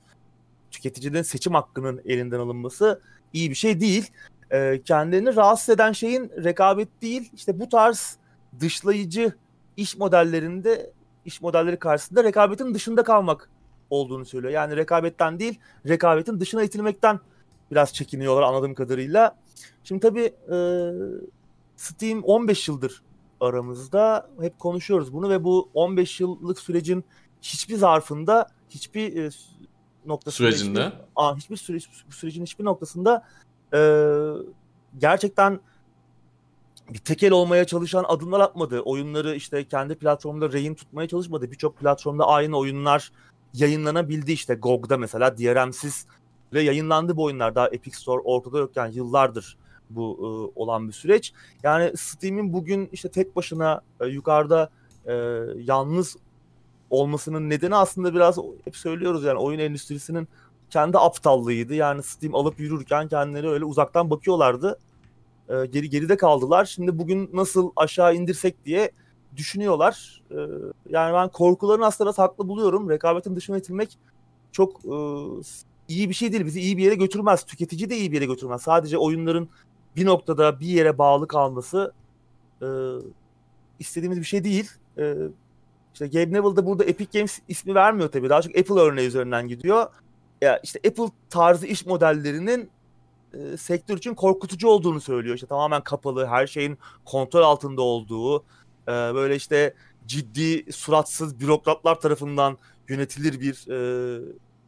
Tüketicinin 0.70 1.22
seçim 1.22 1.54
hakkının 1.54 2.02
elinden 2.04 2.38
alınması 2.38 3.00
iyi 3.32 3.50
bir 3.50 3.54
şey 3.54 3.80
değil. 3.80 4.10
E, 4.50 4.82
kendilerini 4.84 5.36
rahatsız 5.36 5.68
eden 5.68 5.92
şeyin 5.92 6.30
rekabet 6.44 6.88
değil, 7.02 7.30
işte 7.34 7.60
bu 7.60 7.68
tarz 7.68 8.16
dışlayıcı 8.60 9.32
iş 9.76 9.96
modellerinde, 9.96 10.90
iş 11.24 11.42
modelleri 11.42 11.78
karşısında 11.78 12.24
rekabetin 12.24 12.74
dışında 12.74 13.02
kalmak 13.02 13.50
olduğunu 13.90 14.24
söylüyor. 14.24 14.52
Yani 14.52 14.76
rekabetten 14.76 15.38
değil, 15.38 15.58
rekabetin 15.88 16.40
dışına 16.40 16.62
itilmekten 16.62 17.20
biraz 17.70 17.94
çekiniyorlar 17.94 18.42
anladığım 18.42 18.74
kadarıyla. 18.74 19.36
Şimdi 19.84 20.00
tabii 20.00 20.34
e, 20.52 20.56
Steam 21.76 22.22
15 22.22 22.68
yıldır 22.68 23.02
aramızda. 23.40 24.30
Hep 24.40 24.58
konuşuyoruz 24.58 25.12
bunu 25.12 25.30
ve 25.30 25.44
bu 25.44 25.70
15 25.74 26.20
yıllık 26.20 26.58
sürecin 26.58 27.04
hiçbir 27.52 27.76
zarfında, 27.76 28.46
hiçbir 28.70 29.24
e, 29.24 29.30
noktasında 30.06 30.50
sürecinde 30.50 30.84
hiçbir, 30.86 31.00
aa, 31.16 31.36
hiçbir 31.36 31.56
süre, 31.56 31.78
sürecin 32.10 32.42
hiçbir 32.42 32.64
noktasında 32.64 33.24
e, 33.74 33.80
gerçekten 34.98 35.60
bir 36.90 36.98
tekel 36.98 37.32
olmaya 37.32 37.64
çalışan 37.64 38.04
adımlar 38.08 38.40
atmadı. 38.40 38.80
Oyunları 38.80 39.34
işte 39.34 39.64
kendi 39.64 39.94
platformunda 39.94 40.52
rehin 40.52 40.74
tutmaya 40.74 41.08
çalışmadı. 41.08 41.50
Birçok 41.50 41.78
platformda 41.78 42.26
aynı 42.26 42.58
oyunlar 42.58 43.12
yayınlanabildi 43.54 44.32
işte 44.32 44.54
GOG'da 44.54 44.96
mesela 44.96 45.38
DRM'siz 45.38 46.06
ve 46.52 46.62
yayınlandı 46.62 47.16
bu 47.16 47.24
oyunlar 47.24 47.54
daha 47.54 47.68
Epic 47.68 47.96
Store 47.96 48.20
ortada 48.24 48.58
yokken 48.58 48.86
yıllardır 48.86 49.56
bu 49.90 50.16
e, 50.18 50.60
olan 50.60 50.88
bir 50.88 50.92
süreç. 50.92 51.32
Yani 51.62 51.92
Steam'in 51.96 52.52
bugün 52.52 52.88
işte 52.92 53.10
tek 53.10 53.36
başına 53.36 53.80
e, 54.00 54.06
yukarıda 54.06 54.70
e, 55.06 55.12
yalnız 55.56 56.16
olmasının 56.90 57.50
nedeni 57.50 57.76
aslında 57.76 58.14
biraz 58.14 58.38
hep 58.64 58.76
söylüyoruz 58.76 59.24
yani 59.24 59.38
oyun 59.38 59.58
endüstrisinin 59.58 60.28
kendi 60.70 60.98
aptallığıydı. 60.98 61.74
Yani 61.74 62.02
Steam 62.02 62.34
alıp 62.34 62.60
yürürken 62.60 63.08
kendileri 63.08 63.48
öyle 63.48 63.64
uzaktan 63.64 64.10
bakıyorlardı. 64.10 64.78
E, 65.48 65.66
geri 65.66 65.90
geride 65.90 66.16
kaldılar. 66.16 66.64
Şimdi 66.64 66.98
bugün 66.98 67.30
nasıl 67.32 67.70
aşağı 67.76 68.14
indirsek 68.14 68.64
diye 68.64 68.90
düşünüyorlar. 69.36 70.22
E, 70.30 70.36
yani 70.90 71.14
ben 71.14 71.28
korkularını 71.28 71.86
aslında 71.86 72.08
biraz 72.08 72.18
haklı 72.18 72.48
buluyorum. 72.48 72.90
Rekabetin 72.90 73.36
dışına 73.36 73.58
itilmek 73.58 73.98
çok 74.52 74.84
e, 74.84 74.96
iyi 75.88 76.08
bir 76.08 76.14
şey 76.14 76.32
değil. 76.32 76.46
Bizi 76.46 76.60
iyi 76.60 76.76
bir 76.76 76.82
yere 76.82 76.94
götürmez. 76.94 77.44
Tüketici 77.44 77.90
de 77.90 77.96
iyi 77.96 78.12
bir 78.12 78.16
yere 78.16 78.26
götürmez. 78.26 78.62
Sadece 78.62 78.98
oyunların 78.98 79.48
bir 79.96 80.06
noktada 80.06 80.60
bir 80.60 80.66
yere 80.66 80.98
bağlı 80.98 81.28
kalması 81.28 81.92
e, 82.62 82.66
istediğimiz 83.78 84.18
bir 84.18 84.24
şey 84.24 84.44
değil. 84.44 84.70
Ee, 84.98 85.14
işte 85.96 86.06
Gabe 86.06 86.32
Neville 86.32 86.56
de 86.56 86.66
burada 86.66 86.84
Epic 86.84 87.18
Games 87.18 87.38
ismi 87.48 87.74
vermiyor 87.74 88.08
tabii. 88.08 88.28
Daha 88.28 88.42
çok 88.42 88.58
Apple 88.58 88.80
örneği 88.80 89.08
üzerinden 89.08 89.48
gidiyor. 89.48 89.86
Ya 90.40 90.60
işte 90.62 90.80
Apple 90.88 91.08
tarzı 91.30 91.66
iş 91.66 91.86
modellerinin 91.86 92.70
e, 93.34 93.56
sektör 93.56 93.96
için 93.96 94.14
korkutucu 94.14 94.68
olduğunu 94.68 95.00
söylüyor. 95.00 95.34
İşte 95.34 95.46
tamamen 95.46 95.80
kapalı, 95.80 96.26
her 96.26 96.46
şeyin 96.46 96.78
kontrol 97.04 97.42
altında 97.42 97.82
olduğu, 97.82 98.38
e, 98.88 98.92
böyle 98.92 99.36
işte 99.36 99.74
ciddi, 100.06 100.72
suratsız 100.72 101.40
bürokratlar 101.40 102.00
tarafından 102.00 102.58
yönetilir 102.88 103.40
bir 103.40 103.70
e, 103.70 104.20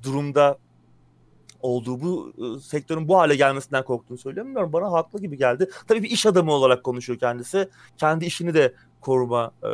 durumda 0.03 0.59
olduğu 1.61 2.01
bu 2.01 2.33
e, 2.39 2.61
sektörün 2.61 3.09
bu 3.09 3.18
hale 3.18 3.37
gelmesinden 3.37 3.85
korktuğunu 3.85 4.18
söylemiyorum. 4.18 4.72
Bana 4.72 4.93
haklı 4.93 5.20
gibi 5.20 5.37
geldi. 5.37 5.70
Tabii 5.89 6.03
bir 6.03 6.11
iş 6.11 6.26
adamı 6.26 6.53
olarak 6.53 6.85
konuşuyor 6.85 7.18
kendisi. 7.18 7.68
Kendi 7.97 8.24
işini 8.24 8.55
de 8.55 8.74
koruma 9.01 9.51
e, 9.62 9.68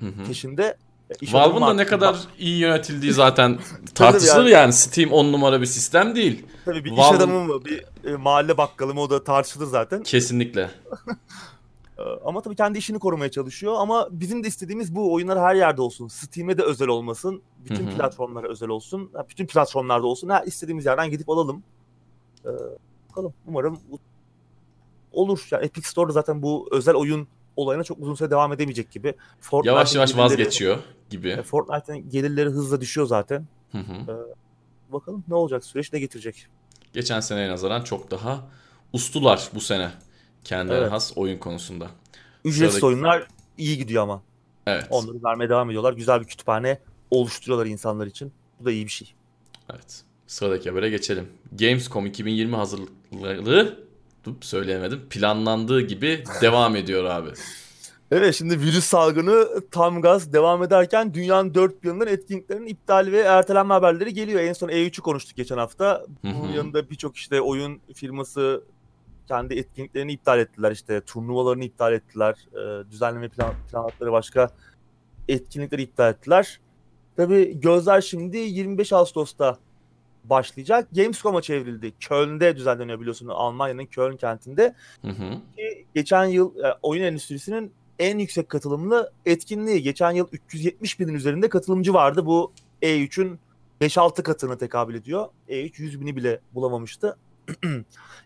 Hı 0.00 0.06
hı. 0.06 0.24
peşinde. 0.26 0.76
İş 1.20 1.34
Valve'ın 1.34 1.62
da 1.62 1.74
ne 1.74 1.86
kadar 1.86 2.16
iyi 2.38 2.58
yönetildiği 2.58 3.12
zaten 3.24 3.58
tartışılır 3.94 4.36
yani. 4.36 4.50
yani. 4.50 4.72
Steam 4.72 5.10
10 5.12 5.32
numara 5.32 5.60
bir 5.60 5.66
sistem 5.66 6.16
değil. 6.16 6.46
Tabii 6.64 6.84
bir 6.84 6.92
iş 6.92 6.98
Valve'ın- 6.98 7.16
adamı 7.16 7.44
mı, 7.44 7.64
bir 7.64 7.84
e, 8.04 8.16
mahalle 8.16 8.56
bakkalı 8.58 8.94
mı 8.94 9.00
o 9.00 9.10
da 9.10 9.24
tartışılır 9.24 9.66
zaten. 9.66 10.02
Kesinlikle. 10.02 10.70
Ee, 11.98 12.02
Ama 12.24 12.40
tabii 12.42 12.56
kendi 12.56 12.78
işini 12.78 12.98
korumaya 12.98 13.30
çalışıyor. 13.30 13.74
Ama 13.78 14.08
bizim 14.10 14.44
de 14.44 14.48
istediğimiz 14.48 14.94
bu 14.94 15.12
oyunlar 15.14 15.38
her 15.40 15.54
yerde 15.54 15.82
olsun. 15.82 16.08
Steam'e 16.08 16.58
de 16.58 16.62
özel 16.62 16.88
olmasın. 16.88 17.42
Bütün 17.64 17.86
Hı 17.86 17.90
hı. 17.90 17.96
platformlara 17.96 18.48
özel 18.48 18.68
olsun. 18.68 19.10
Bütün 19.28 19.46
platformlarda 19.46 20.06
olsun. 20.06 20.28
Ha, 20.28 20.40
istediğimiz 20.46 20.86
yerden 20.86 21.10
gidip 21.10 21.28
alalım. 21.30 21.62
Ee, 22.44 22.48
bakalım. 23.10 23.34
Umarım 23.46 23.78
olur. 25.12 25.48
Yani 25.50 25.64
Epic 25.64 25.88
Store'da 25.88 26.12
zaten 26.12 26.42
bu 26.42 26.68
özel 26.72 26.94
oyun 26.94 27.28
olayına 27.56 27.84
çok 27.84 27.98
uzun 28.00 28.14
süre 28.14 28.30
devam 28.30 28.52
edemeyecek 28.52 28.90
gibi. 28.90 29.14
Fortnite'ın 29.40 29.74
Yavaş 29.76 29.94
yavaş 29.94 30.10
gelirleri- 30.10 30.18
vazgeçiyor 30.18 30.78
gibi. 31.10 31.28
E, 31.28 31.42
Fortnite'ın 31.42 32.10
gelirleri 32.10 32.48
hızla 32.48 32.80
düşüyor 32.80 33.06
zaten. 33.06 33.46
Hı 33.72 33.78
hı. 33.78 34.26
Bakalım 34.92 35.24
ne 35.28 35.34
olacak? 35.34 35.64
Süreç 35.64 35.92
ne 35.92 35.98
getirecek? 35.98 36.46
Geçen 36.92 37.20
seneye 37.20 37.48
nazaran 37.48 37.82
çok 37.84 38.10
daha 38.10 38.40
ustular 38.92 39.50
bu 39.54 39.60
sene. 39.60 39.90
Kendilerine 40.44 40.82
Evet. 40.82 40.92
has 40.92 41.12
oyun 41.16 41.38
konusunda. 41.38 41.90
Ücretsiz 42.44 42.78
Sıradaki- 42.80 42.86
oyunlar 42.86 43.26
iyi 43.58 43.78
gidiyor 43.78 44.02
ama. 44.02 44.22
Evet. 44.66 44.86
Onları 44.90 45.24
vermeye 45.24 45.48
devam 45.48 45.70
ediyorlar. 45.70 45.92
Güzel 45.92 46.20
bir 46.20 46.26
kütüphane 46.26 46.78
oluşturuyorlar 47.10 47.66
insanlar 47.66 48.06
için. 48.06 48.32
Bu 48.60 48.64
da 48.64 48.70
iyi 48.72 48.84
bir 48.86 48.90
şey. 48.90 49.14
Evet. 49.72 50.02
Sıradaki 50.26 50.70
habere 50.70 50.90
geçelim. 50.90 51.28
Gamescom 51.58 52.06
2020 52.06 52.56
hazırlıkları 52.56 53.78
söyleyemedim. 54.40 55.08
Planlandığı 55.10 55.80
gibi 55.80 56.24
devam 56.42 56.76
ediyor 56.76 57.04
abi. 57.04 57.30
Evet 58.10 58.34
şimdi 58.34 58.60
virüs 58.60 58.84
salgını 58.84 59.48
tam 59.70 60.02
gaz 60.02 60.32
devam 60.32 60.62
ederken 60.62 61.14
dünyanın 61.14 61.54
dört 61.54 61.82
bir 61.82 61.88
yanından 61.88 62.08
etkinliklerin 62.08 62.66
iptal 62.66 63.08
ve 63.12 63.18
ertelenme 63.18 63.74
haberleri 63.74 64.14
geliyor. 64.14 64.40
En 64.40 64.52
son 64.52 64.68
E3'ü 64.68 65.00
konuştuk 65.00 65.36
geçen 65.36 65.58
hafta. 65.58 66.06
Bunun 66.24 66.52
yanında 66.52 66.90
birçok 66.90 67.16
işte 67.16 67.40
oyun 67.40 67.80
firması 67.94 68.64
kendi 69.28 69.54
etkinliklerini 69.54 70.12
iptal 70.12 70.38
ettiler. 70.38 70.72
İşte 70.72 71.00
turnuvalarını 71.00 71.64
iptal 71.64 71.92
ettiler. 71.92 72.34
Ee, 72.54 72.90
düzenleme 72.90 73.28
plan, 73.28 73.54
planladıkları 73.70 74.12
başka 74.12 74.48
etkinlikleri 75.28 75.82
iptal 75.82 76.10
ettiler. 76.10 76.60
Tabii 77.16 77.60
gözler 77.60 78.00
şimdi 78.00 78.36
25 78.36 78.92
Ağustos'ta 78.92 79.58
başlayacak. 80.30 80.88
Gamescom'a 80.92 81.42
çevrildi. 81.42 81.92
Köln'de 82.00 82.56
düzenleniyor 82.56 83.00
biliyorsun 83.00 83.28
Almanya'nın 83.28 83.86
Köln 83.86 84.16
kentinde. 84.16 84.74
Hı 85.02 85.08
hı. 85.08 85.30
Ki 85.56 85.86
geçen 85.94 86.24
yıl 86.24 86.58
e, 86.64 86.74
oyun 86.82 87.02
endüstrisinin 87.02 87.72
en 87.98 88.18
yüksek 88.18 88.48
katılımlı 88.48 89.12
etkinliği. 89.26 89.82
Geçen 89.82 90.10
yıl 90.10 90.28
370 90.32 91.00
binin 91.00 91.14
üzerinde 91.14 91.48
katılımcı 91.48 91.94
vardı. 91.94 92.26
Bu 92.26 92.52
E3'ün 92.82 93.38
5-6 93.80 94.22
katına 94.22 94.58
tekabül 94.58 94.94
ediyor. 94.94 95.28
E3 95.48 95.82
100 95.82 96.00
bini 96.00 96.16
bile 96.16 96.40
bulamamıştı. 96.54 97.16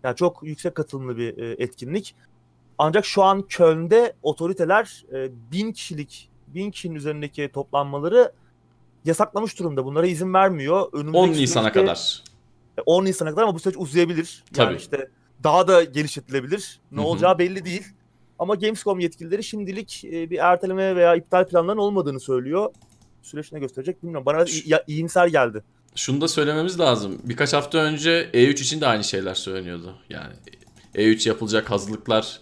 yani 0.02 0.16
çok 0.16 0.42
yüksek 0.42 0.74
katılımlı 0.74 1.16
bir 1.16 1.38
e, 1.38 1.50
etkinlik. 1.62 2.14
Ancak 2.78 3.04
şu 3.04 3.22
an 3.22 3.42
Köln'de 3.42 4.12
otoriteler 4.22 5.04
e, 5.12 5.30
1000 5.52 5.72
kişilik 5.72 6.30
1000 6.48 6.70
kişinin 6.70 6.94
üzerindeki 6.94 7.50
toplanmaları 7.52 8.32
yasaklamış 9.04 9.58
durumda. 9.58 9.84
Bunlara 9.84 10.06
izin 10.06 10.34
vermiyor. 10.34 10.86
Önümüzdeki 10.92 11.18
10 11.18 11.28
Nisan'a 11.28 11.68
süreçte- 11.68 11.80
kadar. 11.80 12.22
10 12.86 13.04
Nisan'a 13.04 13.30
kadar 13.30 13.42
ama 13.42 13.54
bu 13.54 13.58
süreç 13.58 13.76
uzayabilir. 13.78 14.44
Yani 14.56 14.66
Tabii. 14.68 14.76
işte 14.76 15.08
daha 15.44 15.68
da 15.68 15.84
genişletilebilir. 15.84 16.80
Ne 16.92 16.98
Hı 17.00 17.02
hı. 17.04 17.06
olacağı 17.08 17.38
belli 17.38 17.64
değil. 17.64 17.82
Ama 18.38 18.54
Gamescom 18.54 19.00
yetkilileri 19.00 19.44
şimdilik 19.44 20.04
e, 20.04 20.30
bir 20.30 20.38
erteleme 20.38 20.96
veya 20.96 21.14
iptal 21.16 21.48
planlarının 21.48 21.82
olmadığını 21.82 22.20
söylüyor. 22.20 22.70
Süreç 23.22 23.52
ne 23.52 23.58
gösterecek 23.58 24.02
bilmiyorum. 24.02 24.26
Bana 24.26 24.44
iyimser 24.86 25.26
geldi. 25.26 25.62
Şunu 25.94 26.20
da 26.20 26.28
söylememiz 26.28 26.80
lazım. 26.80 27.18
Birkaç 27.24 27.52
hafta 27.52 27.78
önce 27.78 28.30
E3 28.34 28.50
için 28.62 28.80
de 28.80 28.86
aynı 28.86 29.04
şeyler 29.04 29.34
söyleniyordu. 29.34 29.94
Yani 30.10 30.32
E3 30.94 31.28
yapılacak 31.28 31.70
hazırlıklar 31.70 32.40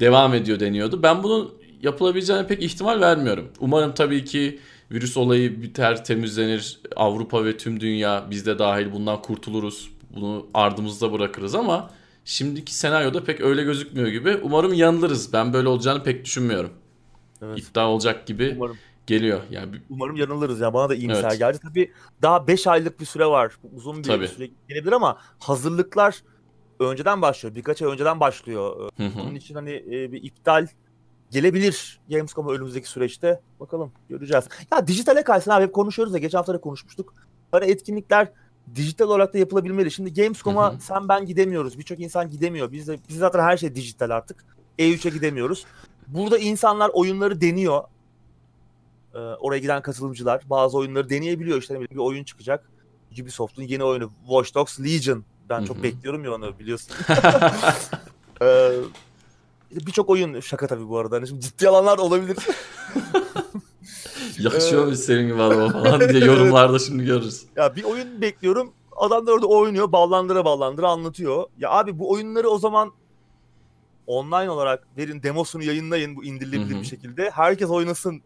devam 0.00 0.34
ediyor 0.34 0.60
deniyordu. 0.60 1.02
Ben 1.02 1.22
bunun 1.22 1.54
yapılabileceğine 1.82 2.46
pek 2.46 2.62
ihtimal 2.62 3.00
vermiyorum. 3.00 3.48
Umarım 3.60 3.94
tabii 3.94 4.24
ki 4.24 4.60
virüs 4.92 5.16
olayı 5.16 5.62
biter, 5.62 6.04
temizlenir. 6.04 6.80
Avrupa 6.96 7.44
ve 7.44 7.56
tüm 7.56 7.80
dünya 7.80 8.26
biz 8.30 8.46
de 8.46 8.58
dahil 8.58 8.92
bundan 8.92 9.22
kurtuluruz. 9.22 9.90
Bunu 10.14 10.46
ardımızda 10.54 11.12
bırakırız 11.12 11.54
ama 11.54 11.90
şimdiki 12.24 12.74
senaryoda 12.74 13.24
pek 13.24 13.40
öyle 13.40 13.62
gözükmüyor 13.64 14.08
gibi. 14.08 14.36
Umarım 14.42 14.74
yanılırız. 14.74 15.32
Ben 15.32 15.52
böyle 15.52 15.68
olacağını 15.68 16.02
pek 16.02 16.24
düşünmüyorum. 16.24 16.70
Evet. 17.42 17.58
İddia 17.58 17.88
olacak 17.88 18.26
gibi 18.26 18.54
Umarım, 18.56 18.76
geliyor. 19.06 19.40
Yani 19.50 19.70
umarım 19.90 20.16
yanılırız 20.16 20.60
ya. 20.60 20.74
Bana 20.74 20.88
da 20.88 20.94
iyimser 20.94 21.28
Evet. 21.28 21.38
geldi. 21.38 21.58
Tabii 21.62 21.92
daha 22.22 22.46
5 22.46 22.66
aylık 22.66 23.00
bir 23.00 23.04
süre 23.04 23.26
var. 23.26 23.52
Uzun 23.76 23.98
bir 23.98 24.02
Tabii. 24.02 24.28
süre 24.28 24.50
gelebilir 24.68 24.92
ama 24.92 25.18
hazırlıklar 25.38 26.22
önceden 26.80 27.22
başlıyor. 27.22 27.54
Birkaç 27.54 27.82
ay 27.82 27.92
önceden 27.92 28.20
başlıyor. 28.20 28.90
Hı 28.96 29.06
hı. 29.06 29.22
Onun 29.22 29.34
için 29.34 29.54
hani 29.54 29.70
e, 29.70 30.12
bir 30.12 30.22
iptal 30.22 30.66
gelebilir 31.32 32.00
Gamescom'a 32.10 32.52
önümüzdeki 32.52 32.88
süreçte. 32.88 33.40
Bakalım 33.60 33.92
göreceğiz. 34.08 34.44
Ya 34.72 34.86
dijitale 34.86 35.24
kaysın 35.24 35.50
abi 35.50 35.64
hep 35.64 35.72
konuşuyoruz 35.72 36.14
ya 36.14 36.18
geçen 36.18 36.38
hafta 36.38 36.54
da 36.54 36.60
konuşmuştuk. 36.60 37.14
Hani 37.52 37.70
etkinlikler 37.70 38.32
dijital 38.74 39.06
olarak 39.08 39.34
da 39.34 39.38
yapılabilmeli. 39.38 39.90
Şimdi 39.90 40.14
Gamescom'a 40.14 40.74
sen 40.80 41.08
ben 41.08 41.26
gidemiyoruz. 41.26 41.78
Birçok 41.78 42.00
insan 42.00 42.30
gidemiyor. 42.30 42.72
Biz 42.72 42.88
de 42.88 42.98
biz 43.08 43.16
zaten 43.16 43.40
her 43.40 43.56
şey 43.56 43.74
dijital 43.74 44.10
artık. 44.10 44.44
E3'e 44.78 45.10
gidemiyoruz. 45.10 45.66
Burada 46.06 46.38
insanlar 46.38 46.90
oyunları 46.94 47.40
deniyor. 47.40 47.82
Ee, 49.14 49.18
oraya 49.18 49.58
giden 49.58 49.82
katılımcılar 49.82 50.42
bazı 50.50 50.78
oyunları 50.78 51.10
deneyebiliyor. 51.10 51.58
İşte 51.58 51.80
bir 51.80 51.96
oyun 51.96 52.24
çıkacak. 52.24 52.68
Ubisoft'un 53.22 53.62
yeni 53.62 53.84
oyunu 53.84 54.10
Watch 54.26 54.54
Dogs 54.54 54.80
Legion. 54.80 55.24
Ben 55.48 55.60
Hı 55.60 55.66
çok 55.66 55.82
bekliyorum 55.82 56.24
ya 56.24 56.34
onu 56.34 56.58
biliyorsun. 56.58 56.96
Ee, 58.42 58.72
Birçok 59.72 60.10
oyun 60.10 60.40
şaka 60.40 60.66
tabii 60.66 60.88
bu 60.88 60.98
arada. 60.98 61.16
Hani 61.16 61.28
şimdi 61.28 61.40
ciddi 61.40 61.68
alanlar 61.68 61.98
olabilir. 61.98 62.36
yakışıyor 64.38 64.86
Ee, 64.86 64.90
mu 64.90 64.96
senin 64.96 65.26
gibi 65.28 65.42
adama 65.42 65.68
falan 65.68 66.00
diye 66.08 66.24
yorumlarda 66.24 66.78
şimdi 66.78 67.04
görürüz. 67.04 67.42
ya 67.56 67.76
bir 67.76 67.84
oyun 67.84 68.20
bekliyorum. 68.20 68.72
Adam 68.96 69.26
da 69.26 69.32
orada 69.32 69.46
oynuyor. 69.46 69.92
Ballandıra 69.92 70.44
ballandıra 70.44 70.88
anlatıyor. 70.88 71.44
Ya 71.58 71.70
abi 71.70 71.98
bu 71.98 72.10
oyunları 72.10 72.48
o 72.48 72.58
zaman 72.58 72.92
online 74.06 74.50
olarak 74.50 74.86
verin 74.96 75.22
demosunu 75.22 75.62
yayınlayın 75.62 76.16
bu 76.16 76.24
indirilebilir 76.24 76.80
bir 76.80 76.84
şekilde. 76.86 77.30
Herkes 77.30 77.70
oynasın. 77.70 78.22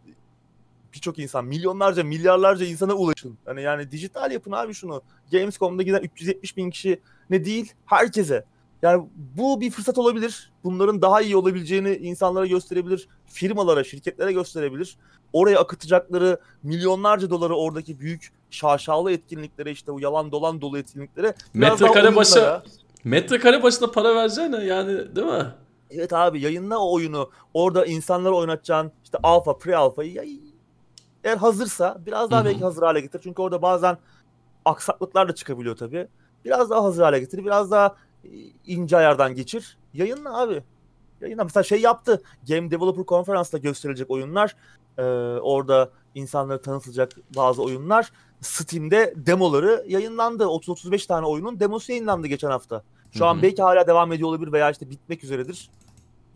Birçok 0.94 1.18
insan, 1.18 1.44
milyonlarca, 1.44 2.04
milyarlarca 2.04 2.66
insana 2.66 2.94
ulaşın. 2.94 3.38
Hani 3.44 3.62
yani 3.62 3.90
dijital 3.90 4.32
yapın 4.32 4.52
abi 4.52 4.74
şunu. 4.74 5.02
Gamescom'da 5.32 5.82
giden 5.82 6.00
370 6.02 6.56
bin 6.56 6.70
kişi 6.70 7.00
ne 7.30 7.44
değil 7.44 7.72
herkese. 7.86 8.44
Yani 8.82 9.08
bu 9.36 9.60
bir 9.60 9.70
fırsat 9.70 9.98
olabilir. 9.98 10.52
Bunların 10.64 11.02
daha 11.02 11.20
iyi 11.22 11.36
olabileceğini 11.36 11.90
insanlara 11.96 12.46
gösterebilir. 12.46 13.08
Firmalara, 13.26 13.84
şirketlere 13.84 14.32
gösterebilir. 14.32 14.96
Oraya 15.32 15.60
akıtacakları 15.60 16.38
milyonlarca 16.62 17.30
doları 17.30 17.54
oradaki 17.56 18.00
büyük 18.00 18.32
şaşalı 18.50 19.12
etkinliklere 19.12 19.70
işte 19.70 19.92
o 19.92 19.98
yalan 19.98 20.32
dolan 20.32 20.60
dolu 20.60 20.78
etkinliklere. 20.78 21.34
Metrekare 21.54 22.16
başa 22.16 22.62
metrekare 23.04 23.62
başına 23.62 23.90
para 23.90 24.14
vereceksin 24.14 24.60
yani 24.60 25.16
değil 25.16 25.26
mi? 25.26 25.46
Evet 25.90 26.12
abi 26.12 26.40
yayınla 26.40 26.78
o 26.78 26.92
oyunu. 26.94 27.30
Orada 27.54 27.86
insanlara 27.86 28.34
oynatacaksın. 28.34 28.92
işte 29.04 29.18
alfa, 29.22 29.50
pre-alfa'yı. 29.50 30.12
yay- 30.12 30.40
Eğer 31.24 31.36
hazırsa 31.36 31.98
biraz 32.06 32.30
daha 32.30 32.40
Hı 32.40 32.44
hı. 32.44 32.48
belki 32.48 32.60
hazır 32.64 32.82
hale 32.82 33.00
getir. 33.00 33.20
Çünkü 33.22 33.42
orada 33.42 33.62
bazen 33.62 33.98
aksaklıklar 34.64 35.28
da 35.28 35.34
çıkabiliyor 35.34 35.76
tabii. 35.76 36.08
Biraz 36.44 36.70
daha 36.70 36.84
hazır 36.84 37.02
hale 37.02 37.18
getir. 37.18 37.44
Biraz 37.44 37.70
daha 37.70 37.96
ince 38.66 38.96
ayardan 38.96 39.34
geçir. 39.34 39.78
Yayınla 39.94 40.40
abi. 40.40 40.62
Yayınla. 41.20 41.44
Mesela 41.44 41.64
şey 41.64 41.80
yaptı. 41.80 42.22
Game 42.48 42.70
Developer 42.70 43.04
Conference'da 43.04 43.58
gösterilecek 43.58 44.10
oyunlar. 44.10 44.56
Ee, 44.98 45.02
orada 45.40 45.90
insanlara 46.14 46.60
tanıtılacak 46.60 47.12
bazı 47.36 47.62
oyunlar. 47.62 48.12
Steam'de 48.40 49.14
demoları 49.16 49.84
yayınlandı. 49.88 50.44
30-35 50.44 51.06
tane 51.06 51.26
oyunun 51.26 51.60
demosu 51.60 51.92
yayınlandı 51.92 52.26
geçen 52.26 52.50
hafta. 52.50 52.82
Şu 53.12 53.24
Hı 53.24 53.28
an 53.28 53.42
belki 53.42 53.62
hala 53.62 53.86
devam 53.86 54.12
ediyor 54.12 54.28
olabilir 54.28 54.52
veya 54.52 54.70
işte 54.70 54.90
bitmek 54.90 55.24
üzeredir. 55.24 55.70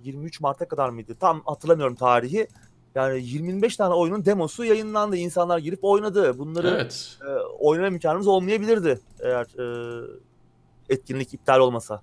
23 0.05 0.41
Mart'a 0.41 0.69
kadar 0.69 0.89
mıydı? 0.89 1.15
Tam 1.21 1.43
hatırlamıyorum 1.47 1.95
tarihi. 1.95 2.49
Yani 2.95 3.23
25 3.23 3.77
tane 3.77 3.95
oyunun 3.95 4.25
demosu 4.25 4.65
yayınlandı. 4.65 5.17
İnsanlar 5.17 5.59
girip 5.59 5.85
oynadı. 5.85 6.39
Bunları 6.39 6.69
Evet. 6.69 7.19
e, 7.23 7.31
oynama 7.59 7.89
imkanımız 7.89 8.27
olmayabilirdi 8.27 9.01
eğer 9.21 9.43
e, 9.43 10.07
etkinlik 10.91 11.35
iptal 11.35 11.59
olmasa. 11.61 12.03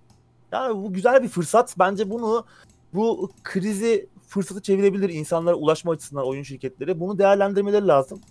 Yani 0.52 0.76
bu 0.84 0.94
güzel 0.94 1.24
bir 1.24 1.28
fırsat. 1.28 1.76
Bence 1.80 2.10
bunu 2.10 2.46
bu 2.94 3.32
krizi 3.44 4.10
fırsatı 4.28 4.62
çevirebilir 4.62 5.10
insanlara 5.10 5.56
ulaşma 5.56 5.92
açısından 5.92 6.28
oyun 6.28 6.44
şirketleri. 6.44 7.00
Bunu 7.00 7.18
değerlendirmeleri 7.20 7.88
lazım. 7.88 8.22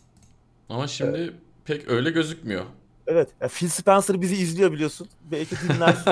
Ama 0.69 0.87
şimdi 0.87 1.33
pek 1.65 1.89
öyle 1.89 2.11
gözükmüyor. 2.11 2.65
Evet. 3.07 3.29
ya 3.41 3.49
Phil 3.49 3.69
Spencer 3.69 4.21
bizi 4.21 4.37
izliyor 4.37 4.73
biliyorsun. 4.73 5.09
Belki 5.31 5.57
dinler. 5.69 5.97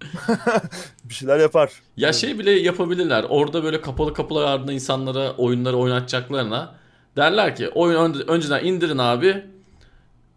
bir 1.04 1.14
şeyler 1.14 1.38
yapar. 1.38 1.72
Ya 1.96 2.08
Evet. 2.08 2.14
şey 2.14 2.38
bile 2.38 2.50
yapabilirler. 2.50 3.24
Orada 3.28 3.64
böyle 3.64 3.80
kapalı 3.80 4.14
kapılar 4.14 4.42
ardında 4.46 4.72
insanlara 4.72 5.36
oyunları 5.36 5.76
oynatacaklarına 5.76 6.74
derler 7.16 7.56
ki 7.56 7.68
oyun 7.68 7.96
ön- 8.14 8.28
önceden 8.28 8.64
indirin 8.64 8.98
abi. 8.98 9.44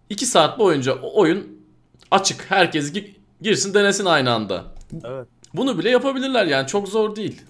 2 0.09 0.25
saat 0.25 0.59
boyunca 0.59 0.93
oyun 1.01 1.59
açık. 2.11 2.45
Herkes 2.51 2.93
girsin 3.43 3.73
denesin 3.73 4.05
aynı 4.05 4.31
anda. 4.33 4.63
Evet. 5.03 5.27
Bunu 5.53 5.79
bile 5.79 5.89
yapabilirler 5.89 6.45
yani 6.45 6.67
çok 6.67 6.87
zor 6.87 7.15
değil. 7.15 7.41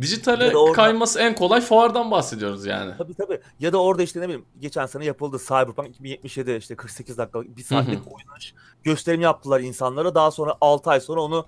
Dijitale 0.00 0.44
Ya 0.44 0.52
da 0.52 0.58
orada- 0.58 0.72
kayması 0.76 1.20
en 1.20 1.34
kolay 1.34 1.60
fuardan 1.60 2.10
bahsediyoruz 2.10 2.66
yani. 2.66 2.94
Tabii 2.98 3.14
tabii. 3.14 3.40
Ya 3.60 3.72
da 3.72 3.82
orada 3.82 4.02
işte 4.02 4.20
ne 4.20 4.24
bileyim 4.24 4.44
geçen 4.60 4.86
sene 4.86 5.04
yapıldı 5.04 5.38
Cyberpunk 5.38 5.88
2077 5.88 6.56
işte 6.56 6.76
48 6.76 7.18
dakikalık 7.18 7.56
bir 7.56 7.62
saatlik 7.62 7.98
oynanış 8.06 8.54
gösterim 8.82 9.20
yaptılar 9.20 9.60
insanlara. 9.60 10.14
Daha 10.14 10.30
sonra 10.30 10.54
6 10.60 10.90
ay 10.90 11.00
sonra 11.00 11.20
onu 11.22 11.46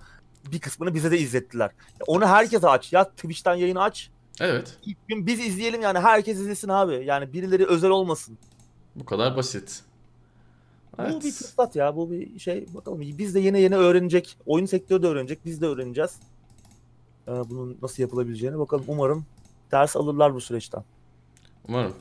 bir 0.53 0.59
kısmını 0.61 0.95
bize 0.95 1.11
de 1.11 1.19
izlettiler. 1.19 1.71
Ya 2.01 2.05
Onu 2.07 2.27
herkese 2.27 2.69
aç. 2.69 2.93
Ya 2.93 3.05
Twitch'ten 3.05 3.55
yayını 3.55 3.83
aç. 3.83 4.11
Evet. 4.41 4.77
İlk 4.87 5.09
gün 5.09 5.27
biz 5.27 5.41
izleyelim 5.41 5.83
yani 5.83 5.99
herkes 5.99 6.39
izlesin 6.39 6.69
abi. 6.69 7.03
Yani 7.05 7.33
birileri 7.33 7.67
özel 7.67 7.91
olmasın. 7.91 8.39
Bu 8.97 9.05
kadar 9.05 9.37
basit. 9.37 9.81
Bu 10.99 11.03
bir 11.03 11.11
Evet. 11.13 11.23
fırsat 11.23 11.77
ya. 11.77 11.97
Bu 11.97 12.11
bir 12.11 12.39
şey. 12.39 12.67
Bakalım 12.75 13.01
biz 13.01 13.35
de 13.35 13.41
yeni 13.41 13.61
yeni 13.61 13.77
öğrenecek. 13.77 14.37
Oyun 14.47 14.67
sektörü 14.67 15.03
de 15.03 15.07
öğrenecek. 15.07 15.45
Biz 15.45 15.61
de 15.61 15.67
öğreneceğiz. 15.67 16.17
Ee, 17.29 17.31
bunun 17.51 17.79
nasıl 17.83 18.03
yapılabileceğini 18.03 18.59
bakalım. 18.59 18.85
Umarım 18.89 19.25
ders 19.73 19.97
alırlar 19.97 20.35
bu 20.35 20.41
süreçten. 20.41 20.85
Umarım. 21.69 21.93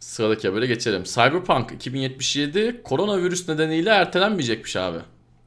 Sıradaki 0.00 0.48
habere 0.48 0.66
geçelim. 0.66 1.02
Cyberpunk 1.04 1.72
2077 1.72 2.82
koronavirüs 2.84 3.48
nedeniyle 3.48 3.90
ertelenmeyecekmiş 3.90 4.76
abi. 4.76 4.98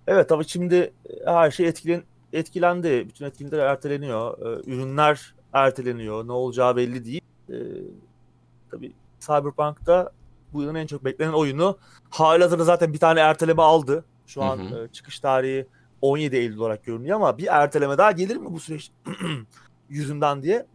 Evet 0.07 0.29
tabii 0.29 0.47
şimdi 0.47 0.93
her 1.25 1.51
şey 1.51 1.67
etkilen, 1.67 2.03
etkilendi. 2.33 3.05
Bütün 3.09 3.25
etkinlikler 3.25 3.59
erteleniyor. 3.59 4.37
Ee, 4.39 4.71
ürünler 4.71 5.33
erteleniyor. 5.53 6.27
Ne 6.27 6.31
olacağı 6.31 6.75
belli 6.75 7.05
değil. 7.05 7.21
Ee, 7.49 7.53
tabii 8.71 8.91
Cyberpunk'ta 9.19 10.11
bu 10.55 10.61
yılın 10.61 10.75
en 10.75 10.87
çok 10.87 11.05
beklenen 11.05 11.33
oyunu 11.33 11.77
halihazırda 12.09 12.63
zaten 12.63 12.93
bir 12.93 12.99
tane 12.99 13.19
erteleme 13.19 13.61
aldı. 13.61 14.05
Şu 14.27 14.43
an 14.43 14.57
Hı 14.57 14.75
hı. 14.75 14.85
e, 14.85 14.87
çıkış 14.87 15.19
tarihi 15.19 15.67
17 16.01 16.35
Eylül 16.35 16.57
olarak 16.57 16.85
görünüyor 16.85 17.15
ama 17.15 17.37
bir 17.37 17.47
erteleme 17.47 17.97
daha 17.97 18.11
gelir 18.11 18.37
mi 18.37 18.53
bu 18.53 18.59
süreç 18.59 18.91
yüzünden 19.89 20.43
diye 20.43 20.65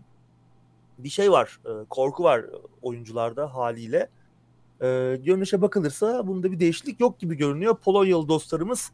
bir 0.98 1.08
şey 1.08 1.32
var. 1.32 1.60
e, 1.64 1.70
korku 1.90 2.24
var 2.24 2.44
oyuncularda 2.82 3.54
haliyle. 3.54 4.08
E, 4.82 5.18
görünüşe 5.24 5.62
bakılırsa 5.62 6.26
bunda 6.26 6.52
bir 6.52 6.60
değişiklik 6.60 7.00
yok 7.00 7.18
gibi 7.18 7.36
görünüyor. 7.36 7.76
Polonyalı 7.76 8.28
dostlarımız 8.28 8.92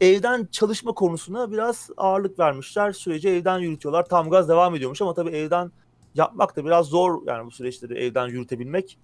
evden 0.00 0.48
çalışma 0.52 0.92
konusuna 0.92 1.52
biraz 1.52 1.90
ağırlık 1.96 2.38
vermişler. 2.38 2.92
Süreci 2.92 3.28
evden 3.28 3.58
yürütüyorlar. 3.58 4.06
Tam 4.06 4.30
gaz 4.30 4.48
devam 4.48 4.74
ediyormuş 4.74 5.02
ama 5.02 5.14
tabii 5.14 5.30
evden 5.30 5.72
yapmak 6.14 6.56
da 6.56 6.64
biraz 6.64 6.86
zor 6.86 7.26
yani 7.26 7.46
bu 7.46 7.50
süreçleri 7.50 7.98
evden 7.98 8.26
yürütebilmek. 8.28 8.98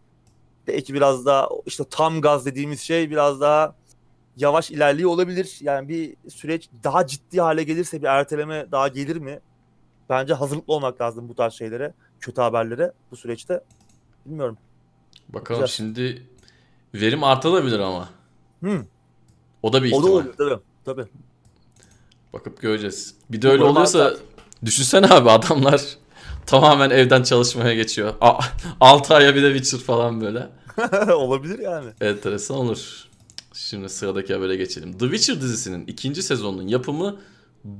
Belki 0.66 0.94
biraz 0.94 1.26
daha 1.26 1.48
işte 1.66 1.84
tam 1.90 2.20
gaz 2.20 2.46
dediğimiz 2.46 2.80
şey 2.80 3.10
biraz 3.10 3.40
daha 3.40 3.74
yavaş 4.36 4.70
ilerliyor 4.70 5.10
olabilir. 5.10 5.58
Yani 5.60 5.88
bir 5.88 6.16
süreç 6.30 6.68
daha 6.84 7.06
ciddi 7.06 7.40
hale 7.40 7.62
gelirse 7.62 8.02
bir 8.02 8.06
erteleme 8.06 8.66
daha 8.72 8.88
gelir 8.88 9.16
mi? 9.16 9.40
Bence 10.08 10.34
hazırlıklı 10.34 10.74
olmak 10.74 11.00
lazım 11.00 11.28
bu 11.28 11.34
tarz 11.34 11.52
şeylere, 11.52 11.94
kötü 12.20 12.40
haberlere 12.40 12.92
bu 13.10 13.16
süreçte. 13.16 13.64
Bilmiyorum. 14.26 14.58
Bakalım 15.28 15.60
Bakacağız. 15.60 15.70
şimdi 15.70 16.26
verim 16.94 17.24
artabilir 17.24 17.78
ama. 17.78 18.08
Hmm. 18.60 18.84
O 19.62 19.72
da 19.72 19.82
bir 19.82 19.92
O 19.92 19.94
da 19.94 19.96
ihtimal. 19.98 20.12
olabilir 20.14 20.34
tabii. 20.38 20.60
Tabii. 20.84 21.06
Bakıp 22.32 22.60
göreceğiz. 22.60 23.14
Bir 23.30 23.42
de 23.42 23.48
öyle 23.48 23.64
oluyorsa 23.64 24.04
artar. 24.04 24.20
düşünsene 24.64 25.06
abi 25.06 25.30
adamlar 25.30 25.98
tamamen 26.50 26.90
evden 26.90 27.22
çalışmaya 27.22 27.74
geçiyor. 27.74 28.14
6 28.80 29.14
aya 29.14 29.34
bir 29.34 29.42
de 29.42 29.54
Witcher 29.54 29.86
falan 29.86 30.20
böyle. 30.20 30.48
olabilir 31.14 31.58
yani. 31.58 31.90
Enteresan 32.00 32.56
olur. 32.56 33.08
Şimdi 33.52 33.88
sıradaki 33.88 34.34
habere 34.34 34.56
geçelim. 34.56 34.98
The 34.98 35.10
Witcher 35.10 35.40
dizisinin 35.40 35.86
ikinci 35.86 36.22
sezonunun 36.22 36.68
yapımı 36.68 37.16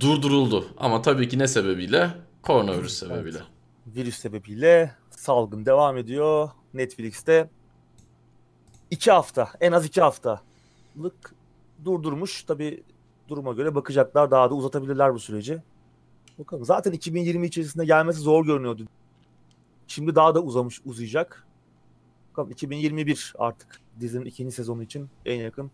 durduruldu. 0.01 0.68
Ama 0.79 1.03
tabii 1.03 1.29
ki 1.29 1.39
ne 1.39 1.49
sebebiyle? 1.49 2.11
Koronavirüs 2.43 2.99
sebebiyle. 2.99 3.39
Virüs 3.87 4.16
sebebiyle 4.16 4.95
salgın 5.11 5.66
devam 5.66 5.97
ediyor. 5.97 6.51
Netflix'te 6.75 7.51
iki 8.91 9.11
hafta, 9.11 9.49
en 9.61 9.73
az 9.73 9.87
iki 9.87 10.01
haftalık 10.01 11.35
durdurmuş. 11.85 12.43
Tabi 12.43 12.83
duruma 13.29 13.53
göre 13.53 13.75
bakacaklar. 13.75 14.31
Daha 14.31 14.51
da 14.51 14.55
uzatabilirler 14.55 15.14
bu 15.14 15.18
süreci. 15.18 15.62
Bakalım. 16.41 16.64
Zaten 16.64 16.93
2020 16.93 17.47
içerisinde 17.47 17.84
gelmesi 17.84 18.20
zor 18.20 18.45
görünüyordu. 18.47 18.82
Şimdi 19.86 20.14
daha 20.14 20.34
da 20.34 20.41
uzamış, 20.43 20.80
uzayacak. 20.84 21.47
Bakalım 22.30 22.51
2021 22.51 23.32
artık 23.38 23.80
dizinin 24.01 24.24
ikinci 24.24 24.55
sezonu 24.55 24.82
için 24.82 25.09
en 25.26 25.41
yakın 25.41 25.70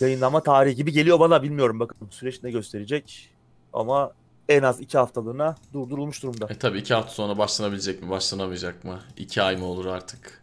yayınlanma 0.00 0.42
tarihi 0.42 0.74
gibi 0.74 0.92
geliyor 0.92 1.20
bana. 1.20 1.42
Bilmiyorum 1.42 1.80
bakalım 1.80 2.12
süreç 2.12 2.42
ne 2.42 2.50
gösterecek. 2.50 3.30
Ama 3.72 4.12
en 4.48 4.62
az 4.62 4.80
iki 4.80 4.98
haftalığına 4.98 5.54
durdurulmuş 5.72 6.22
durumda. 6.22 6.46
E 6.50 6.58
tabii 6.58 6.78
iki 6.78 6.94
hafta 6.94 7.12
sonra 7.12 7.38
başlanabilecek 7.38 8.02
mi, 8.02 8.10
başlanamayacak 8.10 8.84
mı? 8.84 9.00
İki 9.16 9.42
ay 9.42 9.56
mı 9.56 9.64
olur 9.64 9.86
artık? 9.86 10.40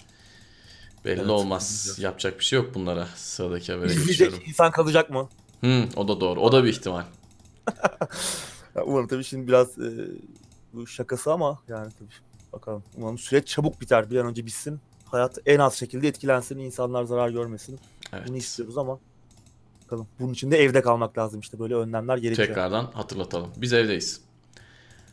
Belli 1.05 1.19
Evet, 1.19 1.29
olmaz. 1.29 1.81
bilmiyorum. 1.85 2.03
Yapacak 2.03 2.39
bir 2.39 2.43
şey 2.45 2.59
yok 2.59 2.75
bunlara. 2.75 3.05
Sıradaki 3.15 3.71
habere 3.73 3.87
İzleyecek 3.87 4.07
geçiyorum. 4.07 4.39
insan 4.47 4.71
kalacak 4.71 5.09
mı? 5.09 5.29
Hı, 5.63 5.83
o 5.95 6.07
da 6.07 6.19
doğru. 6.21 6.39
O 6.39 6.51
da 6.51 6.63
bir 6.63 6.69
ihtimal. 6.69 7.03
Ya 8.75 8.83
umarım 8.83 9.07
tabii 9.07 9.23
şimdi 9.23 9.47
biraz 9.47 9.79
e, 9.79 9.91
bu 10.73 10.87
şakası 10.87 11.33
ama 11.33 11.59
yani 11.67 11.91
tabii 11.99 12.09
bakalım. 12.53 12.83
Umarım 12.97 13.17
süreç 13.17 13.47
çabuk 13.47 13.81
biter. 13.81 14.11
Bir 14.11 14.17
an 14.17 14.25
önce 14.25 14.45
bitsin. 14.45 14.79
Hayat 15.05 15.37
en 15.45 15.59
az 15.59 15.73
şekilde 15.73 16.07
etkilensin. 16.07 16.57
insanlar 16.57 17.03
zarar 17.03 17.29
görmesin. 17.29 17.79
Evet. 18.13 18.27
Bunu 18.27 18.37
istiyoruz 18.37 18.77
ama 18.77 18.99
bakalım. 19.83 20.07
Bunun 20.19 20.33
için 20.33 20.51
de 20.51 20.57
evde 20.57 20.81
kalmak 20.81 21.17
lazım 21.17 21.39
işte. 21.39 21.59
Böyle 21.59 21.75
önlemler 21.75 22.17
gerekiyor. 22.17 22.47
Tekrardan 22.47 22.85
hatırlatalım. 22.93 23.49
Biz 23.57 23.73
evdeyiz. 23.73 24.21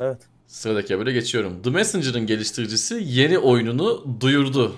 Evet. 0.00 0.18
Sıradaki 0.46 0.94
habere 0.94 1.12
geçiyorum. 1.12 1.62
The 1.62 1.70
Messenger'ın 1.70 2.26
geliştiricisi 2.26 3.00
yeni 3.04 3.38
oyununu 3.38 4.20
duyurdu. 4.20 4.76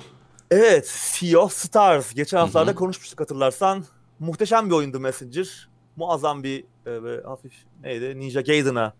Evet. 0.50 0.88
Sea 0.88 1.40
of 1.40 1.52
Stars. 1.52 2.14
Geçen 2.14 2.38
haftalarda 2.38 2.74
konuşmuştuk 2.74 3.20
hatırlarsan. 3.20 3.84
Muhteşem 4.18 4.66
bir 4.70 4.74
oyundu 4.74 5.00
Messenger. 5.00 5.68
Muazzam 5.98 6.42
bir 6.42 6.64
e, 6.86 7.02
böyle 7.02 7.22
hafif 7.22 7.52
neydi? 7.82 8.20
Ninja 8.20 8.40
Gaiden'a 8.40 8.94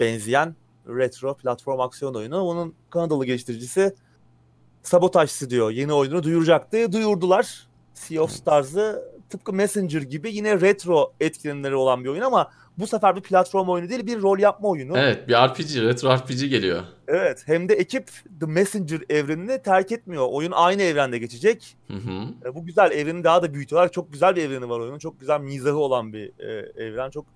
benzeyen 0.00 0.56
retro 0.88 1.34
platform 1.36 1.80
aksiyon 1.80 2.14
oyunu. 2.14 2.40
Onun 2.40 2.74
Kanadalı 2.90 3.26
geliştiricisi 3.26 3.94
Sabotage 4.82 5.26
Studio 5.26 5.70
yeni 5.70 5.92
oyununu 5.92 6.22
duyuracaktı. 6.22 6.92
Duyurdular. 6.92 7.66
Sea 7.94 8.22
of 8.22 8.30
Stars'ı 8.30 9.12
tıpkı 9.30 9.52
Messenger 9.52 10.02
gibi 10.02 10.34
yine 10.34 10.60
retro 10.60 11.12
etkilenimleri 11.20 11.74
olan 11.74 12.04
bir 12.04 12.08
oyun 12.08 12.22
ama 12.22 12.50
bu 12.78 12.86
sefer 12.86 13.16
bir 13.16 13.20
platform 13.20 13.68
oyunu 13.68 13.88
değil 13.88 14.06
bir 14.06 14.22
rol 14.22 14.38
yapma 14.38 14.68
oyunu. 14.68 14.98
Evet 14.98 15.28
bir 15.28 15.34
RPG, 15.34 15.76
retro 15.76 16.16
RPG 16.16 16.50
geliyor. 16.50 16.82
Evet, 17.08 17.42
hem 17.46 17.68
de 17.68 17.74
ekip 17.74 18.10
The 18.40 18.46
Messenger 18.46 19.00
evrenini 19.08 19.62
terk 19.62 19.92
etmiyor. 19.92 20.26
Oyun 20.30 20.52
aynı 20.52 20.82
evrende 20.82 21.18
geçecek. 21.18 21.76
Hı 21.88 21.94
hı. 21.94 22.48
E, 22.48 22.54
bu 22.54 22.66
güzel 22.66 22.90
evreni 22.90 23.24
daha 23.24 23.42
da 23.42 23.54
büyütüyorlar. 23.54 23.92
Çok 23.92 24.12
güzel 24.12 24.36
bir 24.36 24.42
evreni 24.42 24.68
var 24.68 24.80
oyunun. 24.80 24.98
Çok 24.98 25.20
güzel 25.20 25.40
mizahı 25.40 25.76
olan 25.76 26.12
bir 26.12 26.32
e, 26.38 26.72
evren. 26.84 27.10
Çok 27.10 27.26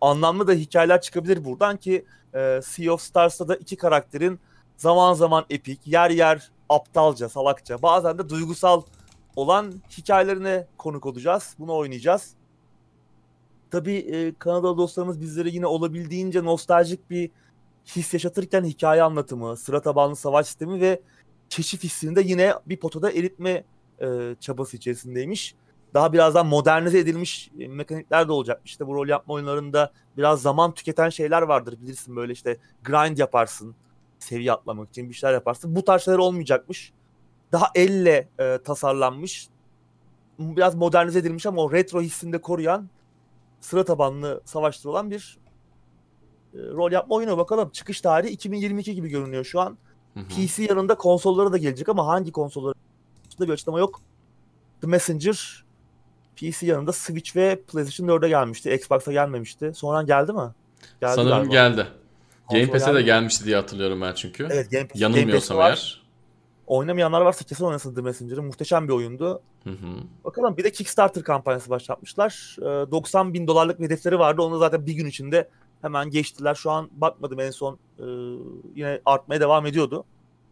anlamlı 0.00 0.46
da 0.46 0.52
hikayeler 0.52 1.00
çıkabilir 1.00 1.44
buradan 1.44 1.76
ki 1.76 2.04
e, 2.34 2.60
Sea 2.62 2.92
of 2.92 3.00
Stars'ta 3.00 3.48
da 3.48 3.56
iki 3.56 3.76
karakterin 3.76 4.40
zaman 4.76 5.14
zaman 5.14 5.44
epik, 5.50 5.86
yer 5.86 6.10
yer 6.10 6.50
aptalca, 6.68 7.28
salakça, 7.28 7.82
bazen 7.82 8.18
de 8.18 8.28
duygusal 8.28 8.82
olan 9.36 9.72
hikayelerine 9.98 10.66
konuk 10.78 11.06
olacağız. 11.06 11.54
Bunu 11.58 11.76
oynayacağız. 11.76 12.30
Tabii 13.70 13.96
e, 13.96 14.34
Kanadalı 14.38 14.78
dostlarımız 14.78 15.20
bizlere 15.20 15.48
yine 15.48 15.66
olabildiğince 15.66 16.44
nostaljik 16.44 17.10
bir 17.10 17.30
his 17.86 18.14
yaşatırken 18.14 18.64
hikaye 18.64 19.02
anlatımı, 19.02 19.56
sıra 19.56 19.82
tabanlı 19.82 20.16
savaş 20.16 20.46
sistemi 20.46 20.80
ve 20.80 21.00
keşif 21.50 21.84
hissini 21.84 22.16
de 22.16 22.20
yine 22.20 22.54
bir 22.66 22.76
potada 22.76 23.12
eritme 23.12 23.64
e, 24.00 24.36
çabası 24.40 24.76
içerisindeymiş. 24.76 25.54
daha 25.94 26.12
birazdan 26.12 26.46
modernize 26.46 26.98
edilmiş 26.98 27.50
e, 27.58 27.68
mekanikler 27.68 28.28
de 28.28 28.32
olacak. 28.32 28.60
İşte 28.64 28.86
bu 28.86 28.94
rol 28.94 29.08
yapma 29.08 29.34
oyunlarında 29.34 29.92
biraz 30.16 30.42
zaman 30.42 30.74
tüketen 30.74 31.08
şeyler 31.08 31.42
vardır 31.42 31.78
bilirsin 31.82 32.16
böyle 32.16 32.32
işte 32.32 32.56
grind 32.84 33.18
yaparsın 33.18 33.74
seviye 34.18 34.52
atlamak 34.52 34.88
için 34.88 35.08
bir 35.08 35.14
şeyler 35.14 35.34
yaparsın. 35.34 35.76
Bu 35.76 35.84
tarz 35.84 36.02
şeyler 36.02 36.18
olmayacakmış. 36.18 36.92
Daha 37.52 37.66
elle 37.74 38.28
e, 38.38 38.58
tasarlanmış 38.64 39.48
biraz 40.38 40.74
modernize 40.74 41.18
edilmiş 41.18 41.46
ama 41.46 41.62
o 41.62 41.72
retro 41.72 42.00
hissini 42.00 42.32
de 42.32 42.40
koruyan 42.40 42.88
sıra 43.66 43.84
tabanlı 43.84 44.40
savaşları 44.44 44.90
olan 44.90 45.10
bir 45.10 45.38
e, 46.54 46.58
rol 46.58 46.92
yapma 46.92 47.14
oyunu 47.14 47.38
bakalım. 47.38 47.70
Çıkış 47.70 48.00
tarihi 48.00 48.32
2022 48.32 48.94
gibi 48.94 49.08
görünüyor 49.08 49.44
şu 49.44 49.60
an. 49.60 49.78
Hı 50.14 50.20
hı. 50.20 50.24
PC 50.28 50.62
yanında 50.62 50.94
konsollara 50.94 51.52
da 51.52 51.56
gelecek 51.56 51.88
ama 51.88 52.06
hangi 52.06 52.32
konsollara 52.32 52.74
bir 53.40 53.48
açıklama 53.48 53.78
yok. 53.78 54.00
The 54.80 54.86
Messenger 54.86 55.64
PC 56.36 56.66
yanında 56.66 56.92
Switch 56.92 57.36
ve 57.36 57.62
PlayStation 57.62 58.08
4'e 58.08 58.28
gelmişti. 58.28 58.74
Xbox'a 58.74 59.12
gelmemişti. 59.12 59.72
Sonra 59.74 60.02
geldi 60.02 60.32
mi? 60.32 60.50
Geldi 61.00 61.12
Sanırım 61.14 61.36
galiba. 61.36 61.52
geldi. 61.52 61.86
Game 62.50 62.66
Pass'e 62.66 62.94
de 62.94 63.02
gelmişti 63.02 63.44
diye 63.44 63.56
hatırlıyorum 63.56 64.00
ben 64.00 64.14
çünkü. 64.14 64.48
Evet 64.50 64.70
Game 64.70 64.88
Pass, 64.88 65.00
Yanılmıyorsam 65.00 65.56
Game 65.56 65.68
eğer. 65.68 66.05
Oynamayanlar 66.66 67.20
varsa 67.20 67.44
kesin 67.44 67.64
oynasın 67.64 67.94
The 67.94 68.00
Messenger'ı. 68.00 68.42
Muhteşem 68.42 68.88
bir 68.88 68.92
oyundu. 68.92 69.42
Hı 69.64 69.70
hı. 69.70 69.96
Bakalım 70.24 70.56
bir 70.56 70.64
de 70.64 70.72
Kickstarter 70.72 71.22
kampanyası 71.22 71.70
başlatmışlar. 71.70 72.56
90 72.60 73.30
ee, 73.30 73.34
bin 73.34 73.46
dolarlık 73.46 73.80
bir 73.80 73.84
hedefleri 73.84 74.18
vardı. 74.18 74.42
Onu 74.42 74.58
zaten 74.58 74.86
bir 74.86 74.92
gün 74.92 75.06
içinde 75.06 75.48
hemen 75.82 76.10
geçtiler. 76.10 76.54
Şu 76.54 76.70
an 76.70 76.90
bakmadım 76.92 77.40
en 77.40 77.50
son 77.50 77.78
e, 77.98 78.04
yine 78.74 79.00
artmaya 79.04 79.40
devam 79.40 79.66
ediyordu. 79.66 80.04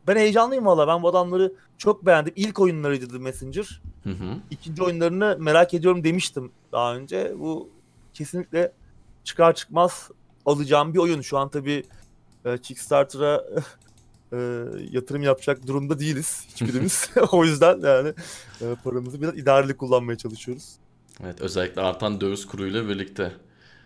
Ben 0.07 0.17
heyecanlıyım 0.17 0.67
valla. 0.67 0.89
Ben 0.89 1.03
bu 1.03 1.09
adamları 1.09 1.53
çok 1.79 2.07
beğendim. 2.07 2.33
İlk 2.37 2.61
oyunlarıydı 2.61 3.09
The 3.09 3.19
Messenger. 3.19 3.83
Hı 4.03 4.11
hı. 4.11 4.37
İkinci 4.51 4.83
oyunlarını 4.83 5.37
merak 5.41 5.75
ediyorum 5.75 6.05
demiştim 6.05 6.53
daha 6.73 6.97
önce. 6.97 7.35
Bu 7.39 7.69
kesinlikle 8.15 8.73
çıkar 9.25 9.55
çıkmaz 9.55 10.11
alacağım 10.47 10.95
bir 10.95 10.99
oyun. 10.99 11.21
Şu 11.21 11.39
an 11.39 11.49
tabii 11.49 11.85
e, 12.45 12.59
Kickstarter'a 12.59 13.45
e, 14.35 14.39
yatırım 14.91 15.23
yapacak 15.23 15.67
durumda 15.67 15.99
değiliz 15.99 16.47
hiçbirimiz. 16.49 17.11
o 17.33 17.45
yüzden 17.45 17.81
yani 17.81 18.09
e, 18.61 18.65
paramızı 18.85 19.23
biraz 19.23 19.39
idareli 19.39 19.77
kullanmaya 19.77 20.19
çalışıyoruz. 20.19 20.73
Evet 21.25 21.41
özellikle 21.41 21.83
artan 21.83 22.21
döviz 22.21 22.47
kuruyla 22.47 22.89
birlikte. 22.89 23.33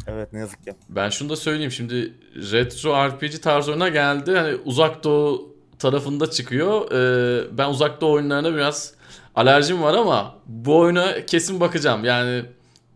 Evet 0.06 0.32
ne 0.32 0.38
yazık 0.38 0.64
ki. 0.64 0.74
Ben 0.88 1.08
şunu 1.10 1.28
da 1.28 1.36
söyleyeyim 1.36 1.70
şimdi 1.70 2.14
retro 2.34 3.08
RPG 3.08 3.42
tarzı 3.42 3.70
oyuna 3.70 3.88
geldi. 3.88 4.36
Hani 4.36 4.54
uzak 4.64 5.04
doğu 5.04 5.56
tarafında 5.78 6.30
çıkıyor. 6.30 6.92
Ee, 6.92 7.58
ben 7.58 7.68
uzak 7.68 8.00
doğu 8.00 8.12
oyunlarına 8.12 8.54
biraz 8.54 8.94
alerjim 9.34 9.82
var 9.82 9.94
ama 9.94 10.34
bu 10.46 10.78
oyuna 10.78 11.26
kesin 11.26 11.60
bakacağım. 11.60 12.04
Yani 12.04 12.44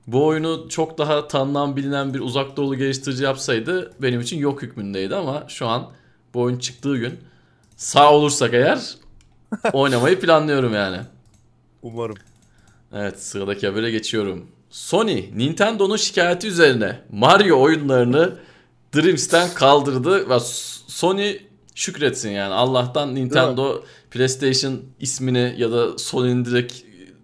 bu 0.07 0.27
oyunu 0.27 0.69
çok 0.69 0.99
daha 0.99 1.29
tanınan 1.29 1.77
bilinen 1.77 2.15
bir 2.15 2.21
uzak 2.21 2.57
doğulu 2.57 2.77
geliştirici 2.77 3.25
yapsaydı 3.25 3.93
benim 4.03 4.21
için 4.21 4.39
yok 4.39 4.63
hükmündeydi 4.63 5.15
ama 5.17 5.45
şu 5.49 5.67
an 5.67 5.91
bu 6.35 6.41
oyun 6.41 6.59
çıktığı 6.59 6.97
gün 6.97 7.19
sağ 7.83 8.13
olursak 8.13 8.55
eğer 8.55 8.95
oynamayı 9.73 10.21
planlıyorum 10.21 10.75
yani. 10.75 10.97
Umarım. 11.83 12.17
Evet 12.93 13.23
sıradaki 13.23 13.67
habere 13.67 13.91
geçiyorum. 13.91 14.47
Sony 14.71 15.25
Nintendo'nun 15.35 15.97
şikayeti 15.97 16.47
üzerine 16.47 17.01
Mario 17.13 17.61
oyunlarını 17.61 18.35
Dreams'ten 18.95 19.55
kaldırdı 19.55 20.29
ve 20.29 20.39
Sony 20.87 21.37
şükretsin 21.75 22.31
yani 22.31 22.55
Allah'tan 22.55 23.15
Nintendo 23.15 23.85
PlayStation 24.11 24.81
ismini 25.01 25.55
ya 25.59 25.73
da 25.73 25.99
Sony'nin 25.99 26.45
direkt 26.45 26.75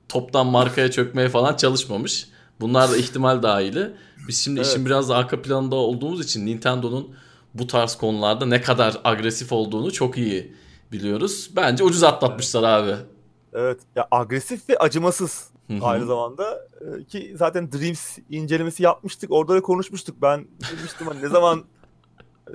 toptan 0.09 0.47
markaya 0.47 0.91
çökmeye 0.91 1.29
falan 1.29 1.57
çalışmamış. 1.57 2.29
Bunlar 2.61 2.91
da 2.91 2.97
ihtimal 2.97 3.43
dahili. 3.43 3.91
Biz 4.29 4.39
şimdi 4.39 4.61
evet. 4.61 4.69
işin 4.71 4.87
biraz 4.87 5.09
da 5.09 5.17
arka 5.17 5.43
planında 5.43 5.77
olduğumuz 5.77 6.25
için 6.25 6.47
Nintendo'nun 6.47 7.15
bu 7.55 7.67
tarz 7.67 7.97
konularda 7.97 8.47
ne 8.47 8.61
kadar 8.61 9.01
agresif 9.05 9.53
olduğunu 9.53 9.93
çok 9.93 10.19
iyi 10.19 10.55
biliyoruz. 10.93 11.51
Bence 11.57 11.85
ucuz 11.85 12.03
atlatmışlar 12.03 12.63
abi. 12.63 12.95
Evet. 13.53 13.81
Ya 13.97 14.09
agresif 14.11 14.69
ve 14.69 14.79
acımasız 14.79 15.51
aynı 15.81 16.07
zamanda. 16.07 16.69
Ee, 16.81 17.05
ki 17.05 17.33
zaten 17.37 17.73
Dreams 17.73 18.19
incelemesi 18.31 18.83
yapmıştık. 18.83 19.33
Orada 19.33 19.55
da 19.55 19.63
konuşmuştuk. 19.63 20.17
Ben 20.23 20.49
demiştim 20.71 21.07
hani 21.07 21.23
ne 21.23 21.29
zaman 21.29 21.65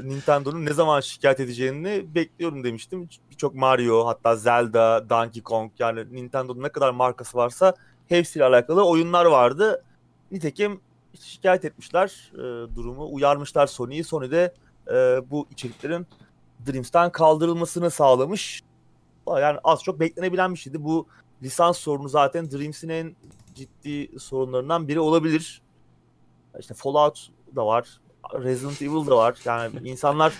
Nintendo'nun 0.03 0.65
ne 0.65 0.73
zaman 0.73 1.01
şikayet 1.01 1.39
edeceğini 1.39 2.15
bekliyorum 2.15 2.63
demiştim. 2.63 3.09
Birçok 3.31 3.55
Mario 3.55 4.07
hatta 4.07 4.35
Zelda, 4.35 5.09
Donkey 5.09 5.43
Kong 5.43 5.71
yani 5.79 6.05
Nintendo'nun 6.11 6.63
ne 6.63 6.69
kadar 6.69 6.91
markası 6.91 7.37
varsa 7.37 7.73
hepsiyle 8.07 8.45
alakalı 8.45 8.85
oyunlar 8.85 9.25
vardı. 9.25 9.83
Nitekim 10.31 10.79
şikayet 11.21 11.65
etmişler 11.65 12.31
e, 12.33 12.75
durumu, 12.75 13.13
uyarmışlar 13.13 13.67
Sony'yi. 13.67 14.03
Sony 14.03 14.31
de 14.31 14.53
e, 14.91 15.21
bu 15.29 15.47
içeriklerin 15.51 16.07
Dreams'ten 16.67 17.11
kaldırılmasını 17.11 17.91
sağlamış. 17.91 18.61
Yani 19.27 19.59
az 19.63 19.83
çok 19.83 19.99
beklenebilen 19.99 20.53
bir 20.53 20.59
şeydi. 20.59 20.83
Bu 20.83 21.07
lisans 21.43 21.77
sorunu 21.77 22.09
zaten 22.09 22.51
Dreams'in 22.51 22.89
en 22.89 23.15
ciddi 23.55 24.19
sorunlarından 24.19 24.87
biri 24.87 24.99
olabilir. 24.99 25.61
İşte 26.59 26.73
Fallout 26.73 27.29
da 27.55 27.65
var. 27.65 27.99
Resident 28.33 28.81
Evil 28.81 29.07
da 29.07 29.17
var. 29.17 29.37
Yani 29.45 29.71
insanlar 29.89 30.33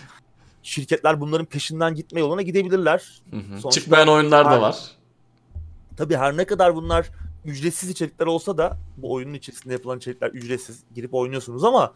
şirketler 0.64 1.22
bunların 1.22 1.46
peşinden 1.46 1.96
gitme 1.96 2.20
yoluna 2.20 2.41
gidebilirler. 2.41 3.22
Hı 3.30 3.38
hı. 3.38 3.62
Sonuçta 3.62 3.70
Çıkmayan 3.70 4.08
oyunlar 4.08 4.46
da 4.46 4.62
var. 4.62 4.91
Tabii 5.98 6.16
her 6.16 6.38
ne 6.38 6.46
kadar 6.46 6.76
bunlar 6.76 7.10
ücretsiz 7.46 7.89
içerikler 7.89 8.26
olsa 8.26 8.58
da 8.58 8.78
bu 8.98 9.14
oyunun 9.14 9.34
içerisinde 9.34 9.74
yapılan 9.74 9.98
içerikler 9.98 10.30
ücretsiz. 10.30 10.84
Girip 10.96 11.14
oynuyorsunuz 11.14 11.64
ama 11.64 11.94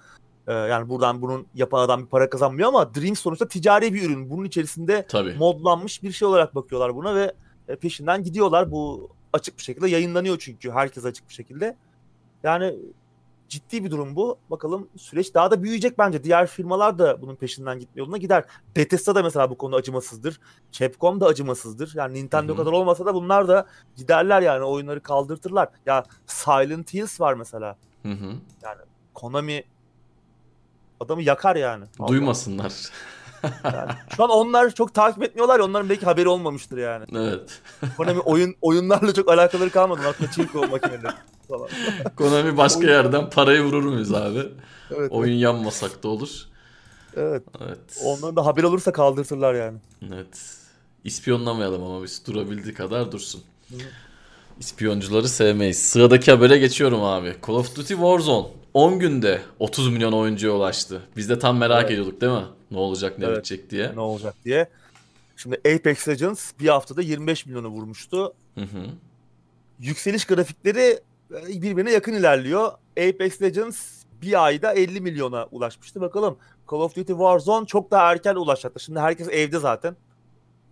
e, 0.48 0.54
yani 0.54 0.90
buradan 0.90 1.22
bunun 1.22 1.48
yapan 1.56 1.80
adam 1.80 2.02
bir 2.02 2.08
para 2.08 2.30
kazanmıyor 2.30 2.68
ama 2.68 2.96
Dream 2.96 3.16
sonuçta 3.16 3.48
ticari 3.48 3.94
bir 3.94 4.04
ürün. 4.04 4.30
Bunun 4.30 4.46
içerisinde 4.46 5.06
Tabii. 5.10 5.34
modlanmış 5.34 6.04
bir 6.04 6.12
şey 6.12 6.28
olarak 6.28 6.56
bakıyorlar 6.56 6.96
buna 6.96 7.16
ve 7.16 7.34
e, 7.68 7.76
peşinden 7.76 8.24
gidiyorlar. 8.24 8.72
Bu 8.72 9.10
açık 9.34 9.58
bir 9.58 9.64
şekilde 9.64 9.90
yayınlanıyor 9.90 10.38
çünkü 10.40 10.72
herkes 10.72 11.06
açık 11.06 11.30
bir 11.30 11.34
şekilde. 11.34 11.76
Yani 12.44 12.76
ciddi 13.50 13.84
bir 13.84 13.92
durum 13.92 14.16
bu. 14.16 14.38
Bakalım 14.50 14.90
süreç 14.98 15.34
daha 15.34 15.52
da 15.52 15.64
büyüyecek 15.64 15.98
bence. 15.98 16.24
Diğer 16.24 16.48
firmalar 16.48 17.00
da 17.00 17.22
bunun 17.22 17.36
peşinden 17.36 17.80
gitme 17.80 18.00
yoluna 18.00 18.18
gider. 18.18 18.46
Bethesda 18.76 19.16
da 19.16 19.24
mesela 19.24 19.50
bu 19.50 19.58
konuda 19.58 19.78
acımasızdır. 19.78 20.40
Capcom 20.72 21.22
da 21.22 21.26
acımasızdır. 21.26 21.92
Yani 21.96 22.14
Nintendo 22.14 22.52
Hı-hı. 22.52 22.58
kadar 22.58 22.72
olmasa 22.72 23.06
da 23.06 23.14
bunlar 23.14 23.48
da 23.48 23.68
giderler 23.96 24.42
yani 24.42 24.64
oyunları 24.64 25.02
kaldırtırlar. 25.02 25.70
Ya 25.86 26.04
Silent 26.26 26.94
Hills 26.94 27.22
var 27.22 27.34
mesela. 27.34 27.78
Hı-hı. 28.04 28.34
Yani 28.64 28.82
Konami 29.14 29.64
adamı 31.00 31.22
yakar 31.22 31.56
yani. 31.56 31.86
Duymasınlar. 32.08 32.74
Yani 33.64 33.92
şu 34.16 34.24
an 34.24 34.30
onlar 34.30 34.76
çok 34.76 34.94
takip 34.94 35.24
etmiyorlar. 35.24 35.60
Onların 35.60 35.90
belki 35.90 36.06
haberi 36.06 36.28
olmamıştır 36.28 36.78
yani. 36.78 37.06
Evet. 37.16 37.60
Konami 37.98 38.20
oyun 38.20 38.56
oyunlarla 38.62 39.14
çok 39.14 39.30
alakaları 39.30 39.70
kalmadı. 39.70 40.02
Hatta 40.04 40.32
çinko 40.32 40.68
makineleri 40.68 41.14
falan. 41.48 41.70
Konami 42.16 42.58
başka 42.58 42.80
oyun... 42.80 42.90
yerden 42.90 43.30
parayı 43.30 43.62
vurur 43.62 43.84
muyuz 43.84 44.14
abi? 44.14 44.50
Evet. 44.98 45.12
Oyun 45.12 45.32
evet. 45.32 45.42
yanmasak 45.42 46.04
da 46.04 46.08
olur. 46.08 46.30
Evet. 47.16 47.44
evet. 47.62 47.80
Onların 48.04 48.36
da 48.36 48.46
haber 48.46 48.64
olursa 48.64 48.92
kaldırtırlar 48.92 49.54
yani. 49.54 49.78
Evet. 50.14 50.58
İspiyonlamayalım 51.04 51.84
ama 51.84 52.04
biz 52.04 52.28
durabildiği 52.28 52.74
kadar 52.74 53.12
dursun. 53.12 53.44
İspiyoncuları 54.60 55.30
sevmeyiz. 55.30 55.84
Sıradaki 55.84 56.32
habere 56.32 56.58
geçiyorum 56.58 57.04
abi. 57.04 57.36
Call 57.48 57.54
of 57.54 57.76
Duty 57.76 57.94
Warzone 57.94 58.48
10 58.78 59.00
günde 59.00 59.42
30 59.60 59.90
milyon 59.90 60.12
oyuncuya 60.12 60.54
ulaştı. 60.54 61.02
Biz 61.16 61.30
de 61.30 61.40
tam 61.40 61.58
merak 61.58 61.82
evet. 61.82 61.92
ediyorduk 61.92 62.22
değil 62.22 62.32
mi? 62.32 62.46
Ne 62.72 62.78
olacak 62.78 63.20
ne 63.20 63.26
evet. 63.26 63.38
bitecek 63.38 63.70
diye. 63.70 63.92
Ne 63.96 64.00
olacak 64.00 64.36
diye. 64.46 64.70
Şimdi 65.38 65.56
Apex 65.56 66.08
Legends 66.08 66.52
bir 66.60 66.68
haftada 66.68 67.02
25 67.02 67.46
milyonu 67.46 67.68
vurmuştu. 67.68 68.34
Hı 68.56 68.62
hı. 68.62 68.86
Yükseliş 69.80 70.26
grafikleri 70.26 71.00
e, 71.32 71.62
birbirine 71.62 71.92
yakın 71.92 72.14
ilerliyor. 72.14 72.72
Apex 72.92 73.42
Legends 73.42 74.04
bir 74.22 74.46
ayda 74.46 74.74
50 74.74 75.02
milyona 75.02 75.46
ulaşmıştı. 75.52 76.02
Bakalım 76.02 76.38
Call 76.72 76.78
of 76.80 76.96
Duty 76.96 77.12
Warzone 77.12 77.66
çok 77.66 77.92
daha 77.92 78.12
erken 78.12 78.36
ulaşacaktır. 78.36 78.82
Şimdi 78.82 79.00
herkes 79.00 79.28
evde 79.28 79.60
zaten. 79.60 79.96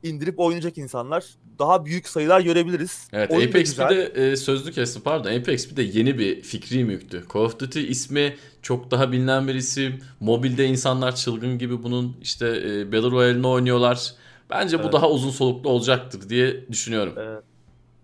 İndirip 0.04 0.40
oynayacak 0.40 0.78
insanlar. 0.78 1.26
Daha 1.60 1.86
büyük 1.86 2.08
sayılar 2.08 2.42
görebiliriz. 2.42 3.08
Evet 3.14 3.32
Oyun 3.32 3.48
Apex 3.48 3.80
bir 3.80 3.90
de 3.90 4.04
e, 4.04 4.36
sözlü 4.36 4.72
kestim 4.72 5.02
pardon. 5.02 5.40
Apex 5.40 5.72
bir 5.72 5.76
de 5.76 5.82
yeni 5.84 6.20
bir 6.20 6.42
fikri 6.42 6.86
mülktü. 6.86 7.24
Call 7.34 7.40
of 7.40 7.60
Duty 7.60 7.88
ismi 7.88 8.36
çok 8.62 8.92
daha 8.92 9.12
bilinen 9.12 9.48
bir 9.48 9.56
isim. 9.56 10.00
Mobilde 10.20 10.66
insanlar 10.66 11.16
çılgın 11.16 11.58
gibi 11.58 11.84
bunun 11.84 12.18
işte 12.22 12.48
e, 12.48 12.92
Battle 12.92 13.12
Royale'ini 13.12 13.48
oynuyorlar. 13.48 14.14
Bence 14.50 14.76
evet. 14.76 14.86
bu 14.86 14.92
daha 14.92 15.10
uzun 15.10 15.32
soluklu 15.32 15.70
olacaktır 15.70 16.30
diye 16.30 16.68
düşünüyorum. 16.68 17.14
Evet. 17.18 17.44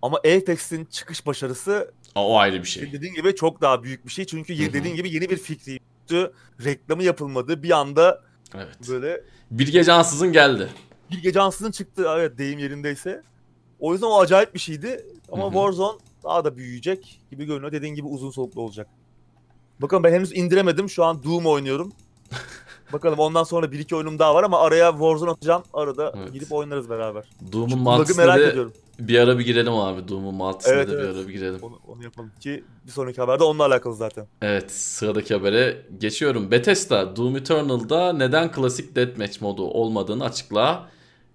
Ama 0.02 0.18
Apex'in 0.18 0.86
çıkış 0.86 1.26
başarısı 1.26 1.92
o 2.16 2.38
ayrı 2.38 2.64
bir 2.64 2.68
şey. 2.68 2.92
Dediğin 2.92 3.14
gibi 3.14 3.36
çok 3.36 3.62
daha 3.62 3.84
büyük 3.84 4.06
bir 4.06 4.12
şey. 4.12 4.26
Çünkü 4.26 4.60
Hı-hı. 4.60 4.74
dediğin 4.74 4.96
gibi 4.96 5.14
yeni 5.14 5.30
bir 5.30 5.38
fikri 5.38 5.80
reklamı 6.66 7.04
yapılmadı. 7.04 7.64
Bir 7.64 7.72
anda 7.72 8.22
evet. 8.56 8.89
böyle 8.89 9.24
Bilge 9.52 9.84
Cansız'ın 9.84 10.34
geldi. 10.34 10.70
Bilge 11.12 11.32
Cansız'ın 11.34 11.72
çıktı 11.72 12.05
evet 12.18 12.38
deyim 12.38 12.59
yerindeyse. 12.59 13.24
O 13.80 13.93
yüzden 13.93 14.07
o 14.07 14.20
acayip 14.20 14.53
bir 14.53 14.59
şeydi. 14.59 15.05
Ama 15.32 15.43
Hı-hı. 15.43 15.51
Warzone 15.53 15.97
daha 16.24 16.45
da 16.45 16.57
büyüyecek 16.57 17.22
gibi 17.32 17.45
görünüyor. 17.45 17.72
Dediğin 17.72 17.95
gibi 17.95 18.07
uzun 18.07 18.32
soluklu 18.32 18.62
olacak. 18.62 18.88
Bakalım 19.82 20.03
ben 20.03 20.14
henüz 20.14 20.38
indiremedim. 20.38 20.89
Şu 20.89 21.03
an 21.03 21.24
Doom 21.24 21.45
oynuyorum. 21.45 21.93
Bakalım 22.93 23.20
ondan 23.20 23.43
sonra 23.43 23.72
bir 23.72 23.80
iki 23.80 23.95
oyunum 23.95 24.20
daha 24.20 24.36
var 24.36 24.43
ama 24.43 24.59
araya 24.59 24.91
Warzone 24.91 25.30
atacağım. 25.32 25.64
Arada 25.74 26.14
Evet. 26.18 26.34
girip 26.34 26.51
oynarız 26.51 26.89
beraber. 26.89 27.24
Doom'un 27.51 27.80
multisine 27.80 28.26
merak 28.26 28.39
de 28.39 28.45
ediyorum. 28.47 28.74
bir 28.99 29.20
ara 29.20 29.39
bir 29.39 29.45
girelim 29.45 29.74
abi. 29.74 30.07
Doom'un 30.07 30.36
multisine 30.36 30.74
Evet, 30.74 30.88
de 30.88 30.91
bir 30.93 30.97
evet. 30.97 31.16
ara 31.16 31.28
bir 31.28 31.34
girelim. 31.34 31.59
Onu, 31.62 31.80
onu 31.88 32.03
yapalım 32.03 32.32
ki 32.39 32.64
bir 32.86 32.91
sonraki 32.91 33.22
haberde 33.22 33.43
onunla 33.43 33.66
alakalı 33.66 33.95
zaten. 33.95 34.28
Evet 34.41 34.72
sıradaki 34.72 35.34
habere 35.34 35.86
geçiyorum. 35.99 36.51
Bethesda 36.51 37.16
Doom 37.16 37.38
Eternal'da 37.38 38.14
neden 38.14 38.51
klasik 38.51 38.95
deathmatch 38.95 39.41
modu 39.41 39.64
olmadığını 39.64 40.24
açıklığa 40.24 40.89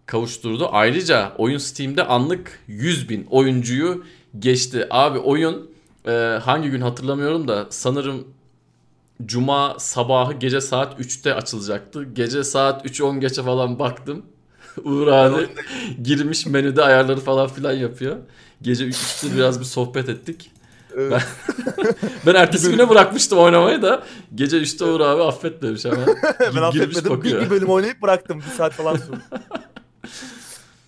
kavuşturdu. 0.07 0.69
Ayrıca 0.73 1.33
oyun 1.39 1.59
Steam'de 1.59 2.05
anlık 2.07 2.61
100 2.69 3.09
bin 3.09 3.27
oyuncuyu 3.31 4.05
geçti. 4.39 4.87
Abi 4.91 5.19
oyun 5.19 5.71
e, 6.07 6.11
hangi 6.43 6.71
gün 6.71 6.81
hatırlamıyorum 6.81 7.49
da 7.49 7.67
sanırım 7.71 8.25
Cuma 9.27 9.77
sabahı 9.79 10.33
gece 10.33 10.61
saat 10.61 11.01
3'te 11.01 11.35
açılacaktı. 11.35 12.05
Gece 12.05 12.45
saat 12.45 12.87
3.10 12.87 13.21
geçe 13.21 13.43
falan 13.43 13.79
baktım. 13.79 14.23
Uğur 14.85 15.07
abi 15.07 15.47
girmiş 16.03 16.47
menüde 16.47 16.83
ayarları 16.83 17.21
falan 17.21 17.49
filan 17.49 17.73
yapıyor. 17.73 18.17
Gece 18.63 18.85
3'te 18.85 19.37
biraz 19.37 19.61
bir 19.61 19.65
sohbet 19.65 20.09
ettik. 20.09 20.51
Evet. 20.97 21.23
Ben 22.27 22.35
ertesi 22.35 22.71
güne 22.71 22.89
bırakmıştım 22.89 23.39
oynamayı 23.39 23.83
da 23.83 24.03
gece 24.35 24.57
3'te 24.57 24.85
Uğur 24.85 25.01
abi 25.01 25.23
affetmemiş 25.23 25.85
hemen. 25.85 26.07
ben 26.41 26.53
Girmiş 26.53 26.63
affetmedim. 26.63 27.05
Bir, 27.05 27.11
bakıyor. 27.11 27.45
bir 27.45 27.51
bölüm 27.51 27.69
oynayıp 27.69 28.03
bıraktım. 28.03 28.43
Bir 28.51 28.57
saat 28.57 28.73
falan 28.73 28.97
sürdü. 28.97 29.21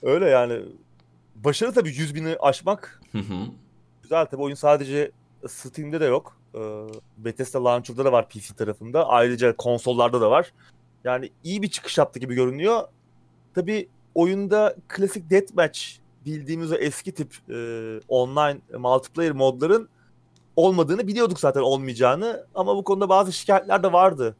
Öyle 0.03 0.27
yani. 0.27 0.62
Başarı 1.35 1.73
tabii 1.73 1.89
100 1.89 2.14
bini 2.14 2.37
aşmak 2.41 3.01
Hı 3.12 3.19
hı. 3.19 3.35
güzel. 4.03 4.27
Tabii 4.27 4.43
oyun 4.43 4.55
sadece 4.55 5.11
Steam'de 5.49 6.01
de 6.01 6.05
yok. 6.05 6.37
Ee, 6.55 6.59
Bethesda 7.19 7.64
Launcher'da 7.64 8.05
da 8.05 8.12
var 8.12 8.29
PC 8.29 8.55
tarafında. 8.55 9.09
Ayrıca 9.09 9.57
konsollarda 9.57 10.21
da 10.21 10.31
var. 10.31 10.53
Yani 11.05 11.31
iyi 11.45 11.62
bir 11.62 11.69
çıkış 11.69 11.99
yaptı 11.99 12.19
gibi 12.19 12.35
görünüyor. 12.35 12.83
Tabii 13.55 13.89
oyunda 14.14 14.77
klasik 14.89 15.31
deathmatch 15.31 15.81
bildiğimiz 16.25 16.73
o 16.73 16.75
eski 16.75 17.12
tip 17.12 17.35
e, 17.51 17.55
online 18.09 18.59
multiplayer 18.79 19.33
modların 19.33 19.89
olmadığını 20.57 21.07
biliyorduk 21.07 21.41
zaten 21.41 21.61
olmayacağını. 21.61 22.47
Ama 22.55 22.77
bu 22.77 22.85
konuda 22.85 23.09
bazı 23.09 23.33
şikayetler 23.33 23.83
de 23.83 23.93
vardı 23.93 24.37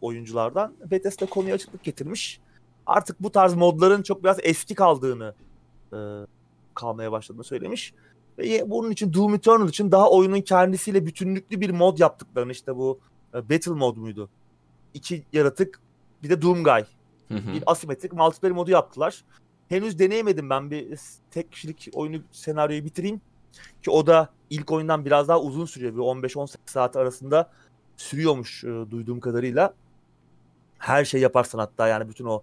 oyunculardan. 0.00 0.74
Bethesda 0.90 1.26
konuya 1.26 1.54
açıklık 1.54 1.84
getirmiş. 1.84 2.40
Artık 2.90 3.22
bu 3.22 3.32
tarz 3.32 3.54
modların 3.54 4.02
çok 4.02 4.24
biraz 4.24 4.38
eski 4.42 4.74
kaldığını 4.74 5.34
e, 5.92 5.98
kalmaya 6.74 7.12
başladığını 7.12 7.44
söylemiş. 7.44 7.94
Ve 8.38 8.70
bunun 8.70 8.90
için 8.90 9.12
Doom 9.14 9.34
Eternal 9.34 9.68
için 9.68 9.92
daha 9.92 10.10
oyunun 10.10 10.40
kendisiyle 10.40 11.06
bütünlüklü 11.06 11.60
bir 11.60 11.70
mod 11.70 11.98
yaptıklarını 11.98 12.52
işte 12.52 12.76
bu 12.76 13.00
e, 13.34 13.50
Battle 13.50 13.72
mod 13.72 13.96
muydu? 13.96 14.28
İki 14.94 15.22
yaratık 15.32 15.80
bir 16.22 16.30
de 16.30 16.42
Doomguy. 16.42 16.84
Hı 17.28 17.34
hı. 17.34 17.52
Bir 17.52 17.62
asimetrik 17.66 18.12
multiplayer 18.12 18.56
modu 18.56 18.70
yaptılar. 18.70 19.24
Henüz 19.68 19.98
deneyemedim 19.98 20.50
ben 20.50 20.70
bir 20.70 20.98
tek 21.30 21.52
kişilik 21.52 21.88
oyunu 21.92 22.22
senaryoyu 22.32 22.84
bitireyim. 22.84 23.20
Ki 23.82 23.90
o 23.90 24.06
da 24.06 24.28
ilk 24.50 24.72
oyundan 24.72 25.04
biraz 25.04 25.28
daha 25.28 25.40
uzun 25.40 25.64
sürüyor. 25.64 25.92
Bir 25.94 25.98
15-18 25.98 26.56
saat 26.66 26.96
arasında 26.96 27.50
sürüyormuş 27.96 28.64
e, 28.64 28.68
duyduğum 28.90 29.20
kadarıyla. 29.20 29.74
Her 30.78 31.04
şey 31.04 31.20
yaparsan 31.20 31.58
hatta 31.58 31.88
yani 31.88 32.08
bütün 32.08 32.24
o 32.24 32.42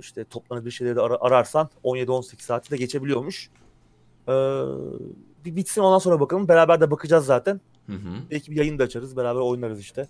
işte 0.00 0.24
toplanabilir 0.24 0.70
şeyleri 0.70 0.96
de 0.96 1.00
ara- 1.00 1.20
ararsan 1.20 1.68
17-18 1.84 2.42
saati 2.42 2.70
de 2.70 2.76
geçebiliyormuş. 2.76 3.50
Ee, 4.28 4.32
bir 5.44 5.56
bitsin 5.56 5.80
ondan 5.80 5.98
sonra 5.98 6.20
bakalım. 6.20 6.48
Beraber 6.48 6.80
de 6.80 6.90
bakacağız 6.90 7.26
zaten. 7.26 7.60
Hı 7.86 7.92
hı. 7.92 8.08
Belki 8.30 8.50
bir 8.50 8.56
yayın 8.56 8.78
da 8.78 8.84
açarız. 8.84 9.16
Beraber 9.16 9.40
oynarız 9.40 9.80
işte. 9.80 10.08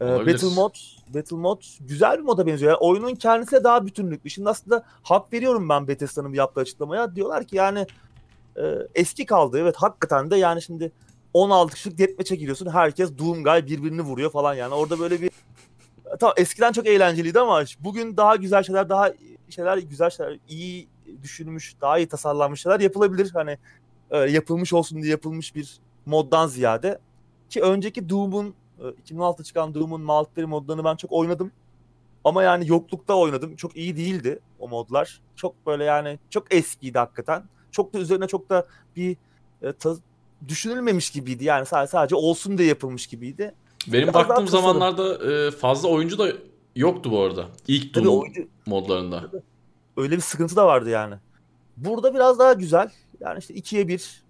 Ee, 0.00 0.04
Olabilir. 0.04 0.34
Battle 0.34 0.54
mod, 0.54 0.74
Battle 1.14 1.36
mod 1.36 1.62
güzel 1.80 2.18
bir 2.18 2.22
moda 2.22 2.46
benziyor. 2.46 2.72
Yani 2.72 2.78
oyunun 2.80 3.14
kendisi 3.14 3.52
de 3.52 3.64
daha 3.64 3.86
bütünlüklü. 3.86 4.30
Şimdi 4.30 4.48
aslında 4.50 4.84
hak 5.02 5.32
veriyorum 5.32 5.68
ben 5.68 5.88
Bethesda'nın 5.88 6.32
yaptığı 6.32 6.60
açıklamaya. 6.60 7.14
Diyorlar 7.14 7.44
ki 7.44 7.56
yani 7.56 7.86
e, 8.56 8.62
eski 8.94 9.26
kaldı. 9.26 9.58
Evet 9.58 9.76
hakikaten 9.76 10.30
de 10.30 10.36
yani 10.36 10.62
şimdi 10.62 10.92
16 11.34 11.74
kişilik 11.74 11.98
deathmatch'e 11.98 12.36
giriyorsun. 12.36 12.70
Herkes 12.70 13.18
Doomguy 13.18 13.66
birbirini 13.66 14.02
vuruyor 14.02 14.30
falan 14.30 14.54
yani. 14.54 14.74
Orada 14.74 14.98
böyle 14.98 15.20
bir 15.20 15.30
tamam 16.18 16.34
eskiden 16.36 16.72
çok 16.72 16.86
eğlenceliydi 16.86 17.40
ama 17.40 17.64
bugün 17.80 18.16
daha 18.16 18.36
güzel 18.36 18.62
şeyler, 18.62 18.88
daha 18.88 19.12
şeyler, 19.50 19.78
güzel 19.78 20.10
şeyler, 20.10 20.38
iyi 20.48 20.88
düşünülmüş, 21.22 21.74
daha 21.80 21.98
iyi 21.98 22.08
tasarlanmış 22.08 22.62
şeyler 22.62 22.80
yapılabilir. 22.80 23.30
Hani 23.34 23.58
e, 24.10 24.18
yapılmış 24.18 24.72
olsun 24.72 25.02
diye 25.02 25.10
yapılmış 25.10 25.54
bir 25.54 25.78
moddan 26.06 26.46
ziyade. 26.46 26.98
Ki 27.50 27.62
önceki 27.62 28.08
Doom'un 28.08 28.54
e, 28.78 28.82
2016'da 28.82 29.44
çıkan 29.44 29.74
Doom'un 29.74 30.00
multiplayer 30.00 30.48
modlarını 30.48 30.84
ben 30.84 30.96
çok 30.96 31.12
oynadım. 31.12 31.52
Ama 32.24 32.42
yani 32.42 32.68
yoklukta 32.68 33.14
oynadım. 33.14 33.56
Çok 33.56 33.76
iyi 33.76 33.96
değildi 33.96 34.38
o 34.58 34.68
modlar. 34.68 35.20
Çok 35.36 35.66
böyle 35.66 35.84
yani 35.84 36.18
çok 36.30 36.54
eskiydi 36.54 36.98
hakikaten. 36.98 37.42
Çok 37.70 37.94
da 37.94 37.98
üzerine 37.98 38.26
çok 38.26 38.50
da 38.50 38.66
bir 38.96 39.16
e, 39.62 39.72
ta- 39.72 39.96
düşünülmemiş 40.48 41.10
gibiydi. 41.10 41.44
Yani 41.44 41.66
sadece, 41.66 41.90
sadece 41.90 42.16
olsun 42.16 42.58
diye 42.58 42.68
yapılmış 42.68 43.06
gibiydi. 43.06 43.54
Benim 43.86 44.08
Biraz 44.08 44.14
baktığım 44.14 44.48
zamanlarda 44.48 45.32
e, 45.32 45.50
fazla 45.50 45.88
oyuncu 45.88 46.18
da 46.18 46.32
yoktu 46.76 47.10
bu 47.10 47.20
arada. 47.20 47.46
İlk 47.68 47.94
Doom 47.94 48.20
oyuncu 48.20 48.48
modlarında. 48.66 49.30
öyle 49.96 50.16
bir 50.16 50.20
sıkıntı 50.22 50.56
da 50.56 50.66
vardı 50.66 50.90
yani. 50.90 51.14
Burada 51.76 52.14
biraz 52.14 52.38
daha 52.38 52.52
güzel. 52.52 52.90
Yani 53.20 53.38
işte 53.38 53.54
ikiye 53.54 53.88
bir. 53.88 54.22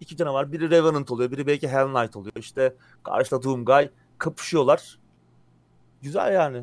iki 0.00 0.16
canavar. 0.16 0.52
Biri 0.52 0.70
Revenant 0.70 1.10
oluyor. 1.10 1.30
Biri 1.30 1.46
belki 1.46 1.68
Hell 1.68 1.86
Knight 1.94 2.16
oluyor. 2.16 2.32
İşte 2.36 2.74
karşıda 3.02 3.42
Doomguy. 3.42 3.88
Kapışıyorlar. 4.18 4.98
Güzel 6.02 6.32
yani. 6.34 6.62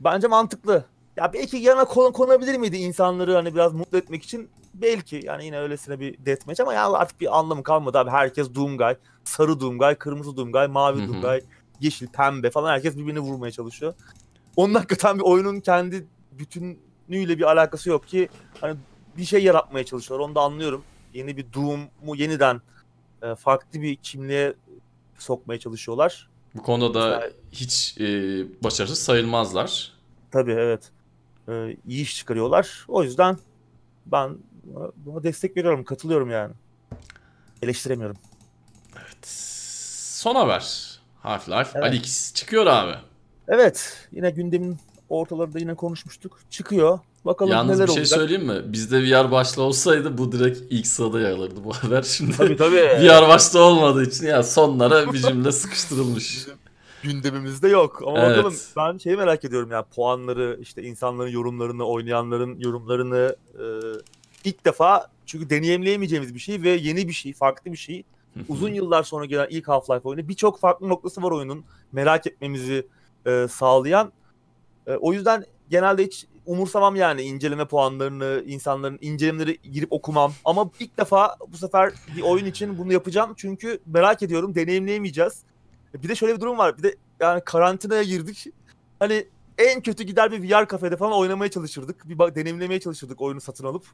Bence 0.00 0.26
mantıklı. 0.28 0.84
Ya 1.16 1.32
belki 1.32 1.56
yana 1.56 1.84
kon- 1.84 2.12
konabilir 2.12 2.58
miydi 2.58 2.76
insanları 2.76 3.34
hani 3.34 3.54
biraz 3.54 3.72
mutlu 3.72 3.98
etmek 3.98 4.22
için? 4.22 4.48
Belki 4.80 5.20
yani 5.24 5.44
yine 5.44 5.58
öylesine 5.58 6.00
bir 6.00 6.26
deathmatch 6.26 6.60
ama 6.60 6.74
ya 6.74 6.92
artık 6.92 7.20
bir 7.20 7.38
anlamı 7.38 7.62
kalmadı 7.62 7.98
abi. 7.98 8.10
Herkes 8.10 8.54
Doomguy. 8.54 8.94
Sarı 9.24 9.60
Doomguy, 9.60 9.94
kırmızı 9.94 10.36
Doomguy, 10.36 10.66
mavi 10.66 10.98
Hı 11.00 11.04
hı. 11.04 11.08
Doomguy, 11.08 11.40
yeşil, 11.80 12.06
pembe 12.06 12.50
falan 12.50 12.70
herkes 12.70 12.96
birbirini 12.96 13.20
vurmaya 13.20 13.50
çalışıyor. 13.50 13.94
Onun 14.56 14.74
hakikaten 14.74 15.18
bir 15.18 15.24
oyunun 15.24 15.60
kendi 15.60 16.06
bütünlüğüyle 16.32 17.38
bir 17.38 17.42
alakası 17.42 17.90
yok 17.90 18.08
ki 18.08 18.28
hani 18.60 18.76
bir 19.16 19.24
şey 19.24 19.44
yaratmaya 19.44 19.84
çalışıyorlar. 19.84 20.26
Onu 20.26 20.34
da 20.34 20.40
anlıyorum. 20.40 20.84
Yeni 21.14 21.36
bir 21.36 21.46
Doom'u 21.52 22.16
yeniden 22.16 22.60
e, 23.22 23.34
farklı 23.34 23.82
bir 23.82 23.96
kimliğe 23.96 24.54
sokmaya 25.18 25.58
çalışıyorlar. 25.60 26.28
Bu 26.54 26.62
konuda 26.62 26.94
da 26.94 27.14
Güzel. 27.16 27.32
hiç 27.52 27.98
e, 28.00 28.04
başarısız 28.64 28.98
sayılmazlar. 28.98 29.92
Tabii 30.30 30.52
evet. 30.52 30.90
E, 31.48 31.76
iyi 31.88 32.02
iş 32.02 32.16
çıkarıyorlar. 32.16 32.84
O 32.88 33.02
yüzden 33.02 33.38
ben 34.06 34.36
buna- 34.66 34.92
buna 34.96 35.22
destek 35.22 35.56
veriyorum, 35.56 35.84
katılıyorum 35.84 36.30
yani. 36.30 36.52
Eleştiremiyorum. 37.62 38.16
Evet. 38.96 39.26
Son 40.16 40.34
haber. 40.34 40.86
Half-Life 41.22 41.68
Evet. 41.74 41.84
Alyx 41.84 42.34
çıkıyor 42.34 42.66
abi. 42.66 42.92
Evet, 43.48 44.06
yine 44.12 44.30
gündemin 44.30 44.76
ortalarında 45.08 45.58
yine 45.58 45.74
konuşmuştuk. 45.74 46.38
Çıkıyor. 46.50 46.98
Bakalım 47.24 47.52
Yalnız 47.52 47.76
neler 47.76 47.88
bir 47.88 47.92
şey 47.92 48.00
olacak. 48.02 48.18
söyleyeyim 48.18 48.46
mi? 48.46 48.72
Bizde 48.72 49.02
VR 49.02 49.30
başlı 49.30 49.62
olsaydı 49.62 50.18
bu 50.18 50.32
direkt 50.32 50.58
ilk 50.70 50.86
sırada 50.86 51.20
yer 51.20 51.30
alırdı 51.30 51.64
bu 51.64 51.72
haber. 51.74 52.02
Şimdi 52.06 52.36
Tabii 52.36 52.56
tabii. 52.56 52.76
VR 52.76 53.28
başta 53.28 53.58
olmadığı 53.60 54.02
için 54.04 54.26
ya 54.26 54.42
sonlara 54.42 55.12
bir 55.12 55.18
cümle 55.18 55.52
sıkıştırılmış. 55.52 56.46
gündemimizde 57.02 57.68
yok. 57.68 58.02
Ama 58.06 58.18
Evet. 58.18 58.36
bakalım 58.36 58.56
ben 58.76 58.98
şeyi 58.98 59.16
merak 59.16 59.44
ediyorum 59.44 59.70
ya 59.70 59.82
puanları 59.82 60.58
işte 60.60 60.82
insanların 60.82 61.30
yorumlarını, 61.30 61.84
oynayanların 61.84 62.58
yorumlarını 62.58 63.36
e, 63.54 63.62
ilk 64.46 64.64
defa 64.64 65.10
çünkü 65.26 65.50
deneyimleyemeyeceğimiz 65.50 66.34
bir 66.34 66.38
şey 66.38 66.62
ve 66.62 66.70
yeni 66.70 67.08
bir 67.08 67.12
şey, 67.12 67.32
farklı 67.32 67.72
bir 67.72 67.76
şey. 67.76 68.04
Uzun 68.48 68.68
yıllar 68.68 69.02
sonra 69.02 69.24
gelen 69.24 69.46
ilk 69.50 69.66
Half-Life 69.66 70.02
oyunu 70.02 70.28
birçok 70.28 70.60
farklı 70.60 70.88
noktası 70.88 71.22
var 71.22 71.30
oyunun 71.30 71.64
merak 71.92 72.26
etmemizi 72.26 72.86
e, 73.26 73.46
sağlayan. 73.50 74.12
E, 74.86 74.92
o 74.92 75.12
yüzden 75.12 75.44
genelde 75.70 76.04
hiç 76.04 76.26
umursamam 76.46 76.96
yani 76.96 77.22
inceleme 77.22 77.64
puanlarını, 77.64 78.44
insanların 78.46 78.98
incelemeleri 79.00 79.58
girip 79.72 79.92
okumam. 79.92 80.32
Ama 80.44 80.70
ilk 80.80 80.98
defa 80.98 81.36
bu 81.48 81.56
sefer 81.56 81.92
bir 82.16 82.22
oyun 82.22 82.44
için 82.44 82.78
bunu 82.78 82.92
yapacağım. 82.92 83.34
Çünkü 83.36 83.78
merak 83.86 84.22
ediyorum, 84.22 84.54
deneyimleyemeyeceğiz. 84.54 85.42
Bir 85.94 86.08
de 86.08 86.14
şöyle 86.14 86.34
bir 86.34 86.40
durum 86.40 86.58
var. 86.58 86.78
Bir 86.78 86.82
de 86.82 86.96
yani 87.20 87.40
karantinaya 87.44 88.02
girdik. 88.02 88.46
Hani 88.98 89.26
en 89.58 89.80
kötü 89.80 90.04
gider 90.04 90.32
bir 90.32 90.50
VR 90.50 90.68
kafede 90.68 90.96
falan 90.96 91.12
oynamaya 91.12 91.50
çalışırdık. 91.50 92.08
Bir 92.08 92.18
deneyimlemeye 92.18 92.80
çalışırdık 92.80 93.20
oyunu 93.20 93.40
satın 93.40 93.64
alıp. 93.64 93.84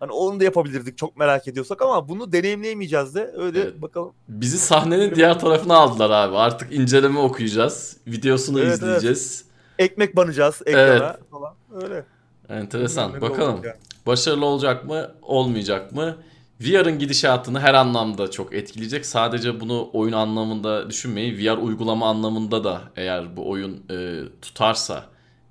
Hani 0.00 0.12
onu 0.12 0.40
da 0.40 0.44
yapabilirdik 0.44 0.98
çok 0.98 1.16
merak 1.16 1.48
ediyorsak 1.48 1.82
ama 1.82 2.08
bunu 2.08 2.32
deneyimleyemeyeceğiz 2.32 3.14
de. 3.14 3.32
Öyle 3.36 3.60
Evet. 3.60 3.82
bakalım. 3.82 4.12
Bizi 4.28 4.58
sahnenin 4.58 5.14
diğer 5.14 5.38
tarafına 5.38 5.76
aldılar 5.76 6.10
abi. 6.10 6.36
Artık 6.36 6.72
inceleme 6.72 7.18
okuyacağız. 7.18 7.96
Videosunu 8.06 8.60
Evet, 8.60 8.74
izleyeceğiz. 8.74 9.44
Ekmek 9.78 10.16
banacağız 10.16 10.62
ekrana 10.66 11.16
falan. 11.30 11.54
Öyle. 11.82 12.04
Enteresan. 12.48 13.12
Ne 13.12 13.20
Bakalım. 13.20 13.54
olacak 13.54 13.64
yani. 13.64 14.06
Başarılı 14.06 14.44
olacak 14.46 14.84
mı, 14.84 15.10
olmayacak 15.22 15.92
mı? 15.92 16.16
VR'ın 16.60 16.98
gidişatını 16.98 17.60
her 17.60 17.74
anlamda 17.74 18.30
çok 18.30 18.54
etkileyecek. 18.54 19.06
Sadece 19.06 19.60
bunu 19.60 19.90
oyun 19.92 20.12
anlamında 20.12 20.90
düşünmeyin. 20.90 21.38
VR 21.38 21.56
uygulama 21.58 22.08
anlamında 22.10 22.64
da 22.64 22.80
eğer 22.96 23.36
bu 23.36 23.50
oyun 23.50 23.82
e, 23.90 24.22
tutarsa, 24.42 25.04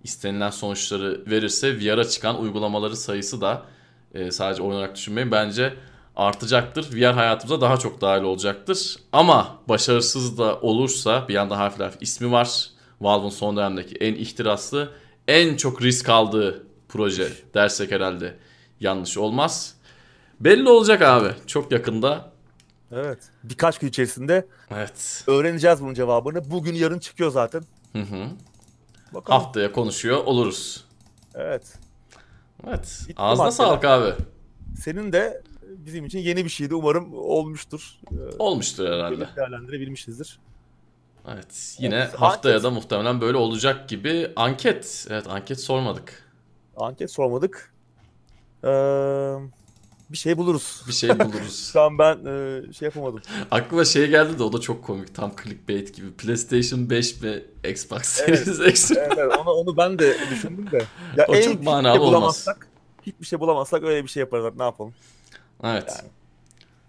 istenilen 0.03 0.49
sonuçları 0.49 1.21
verirse 1.31 1.79
VR'a 1.79 2.03
çıkan 2.03 2.41
uygulamaların 2.41 2.95
sayısı 2.95 3.41
da 3.41 3.61
e, 4.13 4.31
sadece 4.31 4.61
oyun 4.63 4.75
olarak 4.75 4.95
düşünmeyin. 4.95 5.31
Bence 5.31 5.73
artacaktır. 6.15 6.95
VR 6.95 7.13
hayatımıza 7.13 7.61
daha 7.61 7.77
çok 7.77 8.01
dahil 8.01 8.23
olacaktır. 8.23 8.95
Ama 9.11 9.57
başarısız 9.67 10.37
da 10.37 10.59
olursa 10.59 11.25
bir 11.27 11.33
yanda 11.33 11.55
Half-Life 11.55 11.93
ismi 12.01 12.31
var. 12.31 12.69
Valve'ın 13.01 13.29
son 13.29 13.57
dönemdeki 13.57 13.95
en 13.95 14.13
ihtiraslı, 14.13 14.91
en 15.27 15.55
çok 15.57 15.81
risk 15.81 16.09
aldığı 16.09 16.63
proje 16.89 17.29
dersek 17.53 17.91
herhalde 17.91 18.35
yanlış 18.79 19.17
olmaz. 19.17 19.75
Belli 20.39 20.69
olacak 20.69 21.01
abi. 21.01 21.29
Çok 21.47 21.71
yakında. 21.71 22.31
Evet. 22.91 23.19
Birkaç 23.43 23.79
gün 23.79 23.87
içerisinde 23.87 24.47
Evet. 24.71 25.23
öğreneceğiz 25.27 25.81
bunun 25.81 25.93
cevabını. 25.93 26.51
Bugün 26.51 26.73
yarın 26.75 26.99
çıkıyor 26.99 27.31
zaten. 27.31 27.63
Hı 27.93 27.99
hı. 28.01 28.25
Bakalım. 29.13 29.41
Haftaya 29.43 29.71
konuşuyor 29.71 30.17
oluruz. 30.17 30.83
Evet. 31.35 31.63
Evet. 32.67 33.05
Bitti 33.09 33.21
Ağzına 33.21 33.43
maddeler. 33.45 33.57
sağlık 33.65 33.85
abi. 33.85 34.13
Senin 34.77 35.13
de 35.13 35.41
bizim 35.67 36.05
için 36.05 36.19
yeni 36.19 36.45
bir 36.45 36.49
şeydi. 36.49 36.75
Umarım 36.75 37.13
olmuştur. 37.13 37.93
Ee, 38.11 38.15
Olmuştur 38.39 38.85
herhalde. 38.85 39.27
Değerlendirebilmişizdir. 39.35 40.39
Evet. 41.27 41.75
Yine 41.79 41.95
Evet, 41.95 42.13
haftaya 42.13 42.55
anket. 42.55 42.63
da 42.63 42.71
muhtemelen 42.71 43.21
böyle 43.21 43.37
olacak 43.37 43.89
gibi. 43.89 44.31
Anket. 44.35 45.07
Evet 45.09 45.27
anket 45.27 45.59
sormadık. 45.59 46.31
Anket 46.77 47.11
sormadık. 47.11 47.73
Ee, 48.63 48.67
bir 50.09 50.17
şey 50.17 50.37
buluruz. 50.37 50.83
Bir 50.87 50.93
şey 50.93 51.19
buluruz. 51.19 51.69
Şu 51.73 51.81
an 51.81 51.97
ben 51.97 52.25
e, 52.25 52.61
şey 52.73 52.85
yapamadım. 52.85 53.21
Aklıma 53.51 53.85
şey 53.85 54.07
geldi 54.07 54.39
de 54.39 54.43
o 54.43 54.53
da 54.53 54.61
çok 54.61 54.83
komik. 54.83 55.15
Tam 55.15 55.31
clickbait 55.43 55.95
gibi. 55.95 56.11
PlayStation 56.11 56.89
5 56.89 57.23
ve 57.23 57.43
Xbox 57.69 58.21
Evet. 58.27 58.39
Series 58.39 58.59
X. 58.59 58.91
evet, 58.91 59.13
evet, 59.17 59.37
onu, 59.37 59.49
onu 59.49 59.77
ben 59.77 59.99
de 59.99 60.17
düşündüm 60.31 60.71
de. 60.71 60.85
Ya 61.17 61.25
O 61.29 61.35
en 61.35 61.41
çok 61.41 61.63
manalı 61.63 61.95
şey 61.95 62.01
olmaz. 62.01 62.11
bulamazsak, 62.11 62.67
hiçbir 63.01 63.25
şey 63.25 63.39
bulamazsak 63.39 63.83
öyle 63.83 64.03
bir 64.03 64.09
şey 64.09 64.21
yaparız. 64.21 64.53
Ne 64.57 64.63
yapalım? 64.63 64.93
Evet. 65.63 65.93
Yani. 65.97 66.09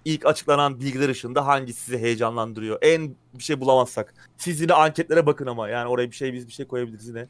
İlk 0.04 0.26
açıklanan 0.26 0.80
bilgiler 0.80 1.08
ışığında 1.08 1.46
hangisi 1.46 1.80
sizi 1.80 1.98
heyecanlandırıyor? 1.98 2.78
En 2.82 3.14
bir 3.34 3.42
şey 3.42 3.60
bulamazsak. 3.60 4.14
Siz 4.36 4.60
yine 4.60 4.72
anketlere 4.74 5.26
bakın 5.26 5.46
ama. 5.46 5.68
Yani 5.68 5.88
oraya 5.88 6.10
bir 6.10 6.16
şey 6.16 6.32
biz 6.32 6.46
bir 6.46 6.52
şey 6.52 6.66
koyabiliriz 6.66 7.08
yine. 7.08 7.28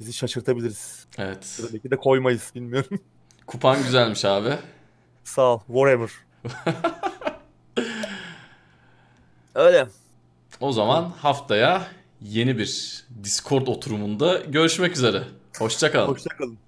Bizi 0.00 0.12
şaşırtabiliriz. 0.12 1.06
Evet. 1.18 1.60
Belki 1.72 1.90
de 1.90 1.96
koymayız 1.96 2.52
bilmiyorum. 2.54 3.00
Kupan 3.46 3.82
güzelmiş 3.82 4.24
abi. 4.24 4.58
Sağ 5.26 5.42
ol. 5.42 5.60
Whatever. 5.66 6.10
Öyle. 9.54 9.86
O 10.60 10.72
zaman 10.72 11.02
haftaya 11.02 11.86
yeni 12.22 12.58
bir 12.58 13.04
Discord 13.24 13.66
oturumunda 13.66 14.38
görüşmek 14.38 14.96
üzere. 14.96 15.24
Hoşça 15.58 15.92
kalın. 15.92 16.08
Hoşçakalın. 16.08 16.58